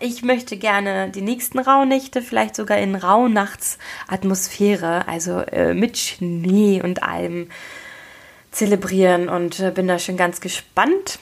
ich 0.00 0.22
möchte 0.22 0.56
gerne 0.56 1.10
die 1.10 1.20
nächsten 1.20 1.58
Rauhnächte 1.58 2.22
vielleicht 2.22 2.56
sogar 2.56 2.78
in 2.78 2.94
Rauhnachtsatmosphäre, 2.94 5.06
also 5.06 5.40
äh, 5.40 5.74
mit 5.74 5.98
Schnee 5.98 6.80
und 6.82 7.02
allem 7.02 7.50
zelebrieren 8.52 9.28
und 9.28 9.60
äh, 9.60 9.70
bin 9.70 9.86
da 9.86 9.98
schon 9.98 10.16
ganz 10.16 10.40
gespannt 10.40 11.18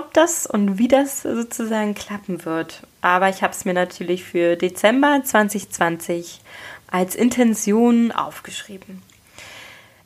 ob 0.00 0.14
das 0.14 0.46
und 0.46 0.78
wie 0.78 0.88
das 0.88 1.22
sozusagen 1.22 1.94
klappen 1.94 2.44
wird. 2.44 2.82
Aber 3.02 3.28
ich 3.28 3.42
habe 3.42 3.52
es 3.52 3.64
mir 3.64 3.74
natürlich 3.74 4.24
für 4.24 4.56
Dezember 4.56 5.20
2020 5.22 6.40
als 6.90 7.14
Intention 7.14 8.10
aufgeschrieben. 8.10 9.02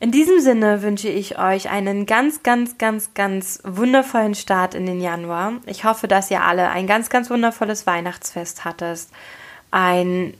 In 0.01 0.11
diesem 0.11 0.41
Sinne 0.41 0.81
wünsche 0.81 1.07
ich 1.07 1.39
euch 1.39 1.69
einen 1.69 2.05
ganz, 2.05 2.43
ganz, 2.43 2.77
ganz, 2.77 3.13
ganz 3.13 3.61
wundervollen 3.63 4.35
Start 4.35 4.75
in 4.75 4.85
den 4.85 4.99
Januar. 4.99 5.53
Ich 5.65 5.85
hoffe, 5.85 6.07
dass 6.07 6.29
ihr 6.29 6.43
alle 6.43 6.69
ein 6.69 6.85
ganz, 6.85 7.09
ganz 7.09 7.29
wundervolles 7.29 7.87
Weihnachtsfest 7.87 8.65
hattest. 8.65 9.11
Einen 9.71 10.35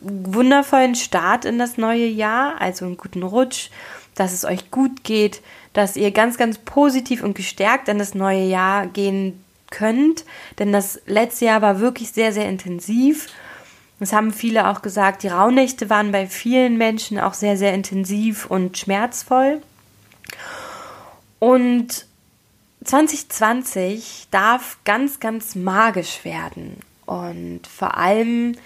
wundervollen 0.00 0.94
Start 0.94 1.44
in 1.44 1.58
das 1.58 1.76
neue 1.76 2.06
Jahr, 2.06 2.60
also 2.60 2.86
einen 2.86 2.96
guten 2.96 3.22
Rutsch, 3.22 3.68
dass 4.14 4.32
es 4.32 4.44
euch 4.44 4.70
gut 4.70 5.04
geht, 5.04 5.42
dass 5.74 5.96
ihr 5.96 6.10
ganz, 6.12 6.38
ganz 6.38 6.56
positiv 6.58 7.22
und 7.22 7.34
gestärkt 7.34 7.88
in 7.88 7.98
das 7.98 8.14
neue 8.14 8.44
Jahr 8.44 8.86
gehen 8.86 9.44
könnt. 9.70 10.24
Denn 10.58 10.72
das 10.72 11.00
letzte 11.04 11.44
Jahr 11.46 11.60
war 11.60 11.80
wirklich 11.80 12.12
sehr, 12.12 12.32
sehr 12.32 12.48
intensiv. 12.48 13.28
Das 14.00 14.12
haben 14.12 14.32
viele 14.32 14.68
auch 14.68 14.82
gesagt. 14.82 15.22
Die 15.22 15.28
Rauhnächte 15.28 15.90
waren 15.90 16.12
bei 16.12 16.26
vielen 16.26 16.78
Menschen 16.78 17.18
auch 17.18 17.34
sehr, 17.34 17.56
sehr 17.56 17.74
intensiv 17.74 18.46
und 18.46 18.78
schmerzvoll. 18.78 19.60
Und 21.38 22.06
2020 22.84 24.28
darf 24.30 24.78
ganz, 24.84 25.20
ganz 25.20 25.54
magisch 25.54 26.24
werden. 26.24 26.78
Und 27.06 27.66
vor 27.66 27.96
allem, 27.96 28.56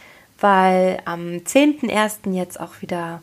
weil 0.40 1.00
am 1.04 1.38
10.01. 1.38 2.32
jetzt 2.34 2.60
auch 2.60 2.80
wieder 2.82 3.22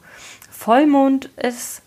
Vollmond 0.50 1.26
ist. 1.38 1.82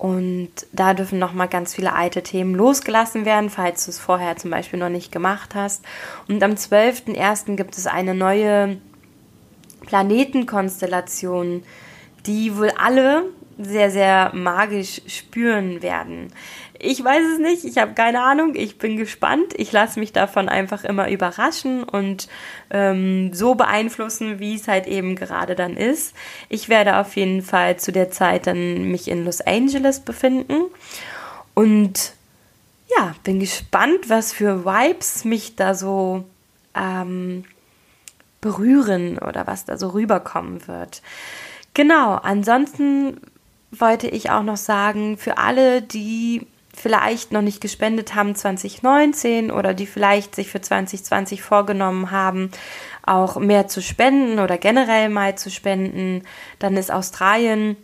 Und 0.00 0.50
da 0.72 0.94
dürfen 0.94 1.18
nochmal 1.18 1.46
ganz 1.46 1.74
viele 1.74 1.92
alte 1.92 2.22
Themen 2.22 2.54
losgelassen 2.54 3.26
werden, 3.26 3.50
falls 3.50 3.84
du 3.84 3.90
es 3.90 3.98
vorher 3.98 4.34
zum 4.36 4.50
Beispiel 4.50 4.78
noch 4.78 4.88
nicht 4.88 5.12
gemacht 5.12 5.54
hast. 5.54 5.84
Und 6.26 6.42
am 6.42 6.52
12.01. 6.52 7.54
gibt 7.56 7.76
es 7.76 7.86
eine 7.86 8.14
neue 8.14 8.78
Planetenkonstellation, 9.82 11.64
die 12.24 12.56
wohl 12.56 12.72
alle 12.78 13.24
sehr, 13.64 13.90
sehr 13.90 14.34
magisch 14.34 15.02
spüren 15.06 15.82
werden. 15.82 16.32
Ich 16.78 17.04
weiß 17.04 17.22
es 17.34 17.38
nicht, 17.38 17.64
ich 17.64 17.76
habe 17.76 17.92
keine 17.92 18.22
Ahnung, 18.22 18.54
ich 18.54 18.78
bin 18.78 18.96
gespannt. 18.96 19.52
Ich 19.56 19.70
lasse 19.70 20.00
mich 20.00 20.12
davon 20.12 20.48
einfach 20.48 20.82
immer 20.84 21.10
überraschen 21.10 21.84
und 21.84 22.28
ähm, 22.70 23.34
so 23.34 23.54
beeinflussen, 23.54 24.38
wie 24.38 24.54
es 24.54 24.66
halt 24.66 24.86
eben 24.86 25.14
gerade 25.14 25.54
dann 25.54 25.76
ist. 25.76 26.14
Ich 26.48 26.70
werde 26.70 26.96
auf 26.96 27.16
jeden 27.16 27.42
Fall 27.42 27.78
zu 27.78 27.92
der 27.92 28.10
Zeit 28.10 28.46
dann 28.46 28.84
mich 28.84 29.08
in 29.08 29.26
Los 29.26 29.42
Angeles 29.42 30.00
befinden 30.00 30.62
und 31.54 32.14
ja, 32.96 33.14
bin 33.22 33.40
gespannt, 33.40 34.08
was 34.08 34.32
für 34.32 34.64
Vibes 34.64 35.24
mich 35.24 35.56
da 35.56 35.74
so 35.74 36.24
ähm, 36.74 37.44
berühren 38.40 39.18
oder 39.18 39.46
was 39.46 39.64
da 39.66 39.76
so 39.76 39.88
rüberkommen 39.88 40.66
wird. 40.66 41.02
Genau, 41.74 42.14
ansonsten 42.14 43.20
wollte 43.70 44.08
ich 44.08 44.30
auch 44.30 44.42
noch 44.42 44.56
sagen, 44.56 45.16
für 45.16 45.38
alle, 45.38 45.82
die 45.82 46.46
vielleicht 46.74 47.32
noch 47.32 47.42
nicht 47.42 47.60
gespendet 47.60 48.14
haben 48.14 48.34
2019 48.34 49.50
oder 49.50 49.74
die 49.74 49.86
vielleicht 49.86 50.34
sich 50.34 50.50
für 50.50 50.60
2020 50.60 51.42
vorgenommen 51.42 52.10
haben, 52.10 52.50
auch 53.04 53.36
mehr 53.36 53.68
zu 53.68 53.82
spenden 53.82 54.38
oder 54.38 54.56
generell 54.56 55.08
mal 55.08 55.36
zu 55.36 55.50
spenden, 55.50 56.22
dann 56.58 56.76
ist 56.76 56.92
Australien 56.92 57.76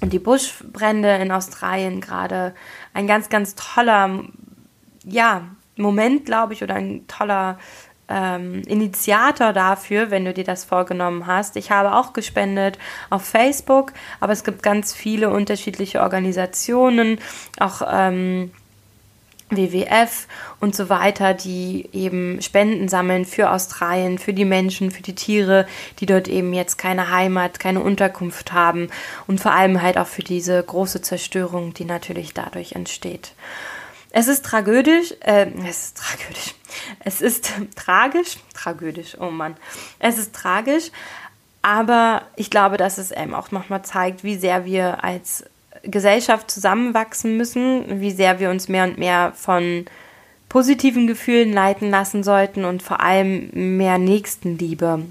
und 0.00 0.12
die 0.12 0.18
Buschbrände 0.18 1.16
in 1.16 1.32
Australien 1.32 2.00
gerade 2.00 2.54
ein 2.92 3.06
ganz, 3.06 3.28
ganz 3.28 3.54
toller, 3.54 4.24
ja, 5.04 5.42
Moment, 5.76 6.24
glaube 6.24 6.54
ich, 6.54 6.62
oder 6.62 6.74
ein 6.74 7.06
toller 7.06 7.58
ähm, 8.08 8.62
Initiator 8.66 9.52
dafür, 9.52 10.10
wenn 10.10 10.24
du 10.24 10.32
dir 10.32 10.44
das 10.44 10.64
vorgenommen 10.64 11.26
hast. 11.26 11.56
Ich 11.56 11.70
habe 11.70 11.94
auch 11.94 12.12
gespendet 12.12 12.78
auf 13.10 13.24
Facebook, 13.24 13.92
aber 14.20 14.32
es 14.32 14.44
gibt 14.44 14.62
ganz 14.62 14.94
viele 14.94 15.30
unterschiedliche 15.30 16.00
Organisationen, 16.00 17.18
auch 17.58 17.82
ähm, 17.90 18.50
WWF 19.50 20.26
und 20.60 20.74
so 20.74 20.88
weiter, 20.88 21.32
die 21.32 21.88
eben 21.92 22.42
Spenden 22.42 22.88
sammeln 22.88 23.24
für 23.24 23.50
Australien, 23.50 24.18
für 24.18 24.32
die 24.32 24.44
Menschen, 24.44 24.90
für 24.90 25.02
die 25.02 25.14
Tiere, 25.14 25.66
die 26.00 26.06
dort 26.06 26.26
eben 26.26 26.52
jetzt 26.52 26.78
keine 26.78 27.10
Heimat, 27.10 27.60
keine 27.60 27.80
Unterkunft 27.80 28.52
haben 28.52 28.88
und 29.28 29.40
vor 29.40 29.52
allem 29.52 29.82
halt 29.82 29.98
auch 29.98 30.08
für 30.08 30.22
diese 30.22 30.60
große 30.60 31.00
Zerstörung, 31.00 31.74
die 31.74 31.84
natürlich 31.84 32.34
dadurch 32.34 32.72
entsteht. 32.72 33.34
Es 34.10 34.28
ist 34.28 34.44
tragödisch, 34.44 35.14
äh, 35.20 35.46
es 35.68 35.88
ist 35.88 35.98
tragödisch, 35.98 36.54
es 37.00 37.20
ist 37.20 37.50
tragisch, 37.76 38.38
tragödisch, 38.54 39.16
oh 39.20 39.30
Mann, 39.30 39.56
es 39.98 40.18
ist 40.18 40.34
tragisch, 40.34 40.90
aber 41.62 42.22
ich 42.36 42.50
glaube, 42.50 42.76
dass 42.76 42.98
es 42.98 43.10
eben 43.10 43.34
auch 43.34 43.50
nochmal 43.50 43.82
zeigt, 43.82 44.24
wie 44.24 44.36
sehr 44.36 44.64
wir 44.64 45.02
als 45.04 45.44
Gesellschaft 45.82 46.50
zusammenwachsen 46.50 47.36
müssen, 47.36 48.00
wie 48.00 48.10
sehr 48.10 48.40
wir 48.40 48.50
uns 48.50 48.68
mehr 48.68 48.84
und 48.84 48.98
mehr 48.98 49.32
von 49.34 49.86
positiven 50.48 51.06
Gefühlen 51.06 51.52
leiten 51.52 51.90
lassen 51.90 52.22
sollten 52.22 52.64
und 52.64 52.82
vor 52.82 53.00
allem 53.00 53.50
mehr 53.76 53.98
Nächstenliebe, 53.98 55.04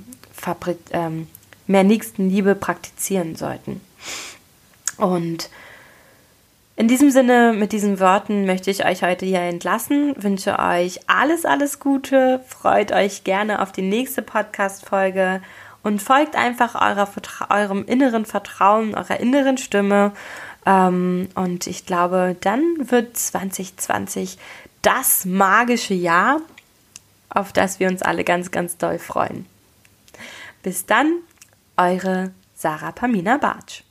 ähm, 0.91 1.27
mehr 1.67 1.83
Nächstenliebe 1.83 2.55
praktizieren 2.55 3.35
sollten. 3.35 3.81
Und 4.97 5.49
in 6.77 6.89
diesem 6.89 7.09
Sinne, 7.09 7.53
mit 7.53 7.71
diesen 7.71 8.01
Worten 8.01 8.45
möchte 8.45 8.69
ich 8.69 8.85
euch 8.85 9.01
heute 9.01 9.25
hier 9.25 9.39
entlassen, 9.39 10.13
wünsche 10.21 10.59
euch 10.59 10.99
alles, 11.07 11.45
alles 11.45 11.79
Gute, 11.79 12.41
freut 12.47 12.91
euch 12.91 13.23
gerne 13.23 13.61
auf 13.61 13.71
die 13.71 13.81
nächste 13.81 14.21
Podcast-Folge 14.21 15.41
und 15.83 16.01
folgt 16.01 16.35
einfach 16.35 16.75
eurer, 16.75 17.07
eurem 17.49 17.85
inneren 17.85 18.25
Vertrauen, 18.25 18.93
eurer 18.93 19.19
inneren 19.21 19.57
Stimme. 19.57 20.11
Ähm, 20.65 21.29
und 21.35 21.65
ich 21.67 21.85
glaube, 21.85 22.35
dann 22.41 22.61
wird 22.79 23.15
2020 23.15 24.37
das 24.81 25.23
magische 25.23 25.93
Jahr, 25.93 26.41
auf 27.29 27.53
das 27.53 27.79
wir 27.79 27.87
uns 27.87 28.01
alle 28.01 28.25
ganz, 28.25 28.51
ganz 28.51 28.75
doll 28.77 28.99
freuen. 28.99 29.45
Bis 30.61 30.85
dann, 30.85 31.19
eure 31.77 32.31
Sarah 32.55 32.91
Pamina 32.91 33.37
Bartsch. 33.37 33.83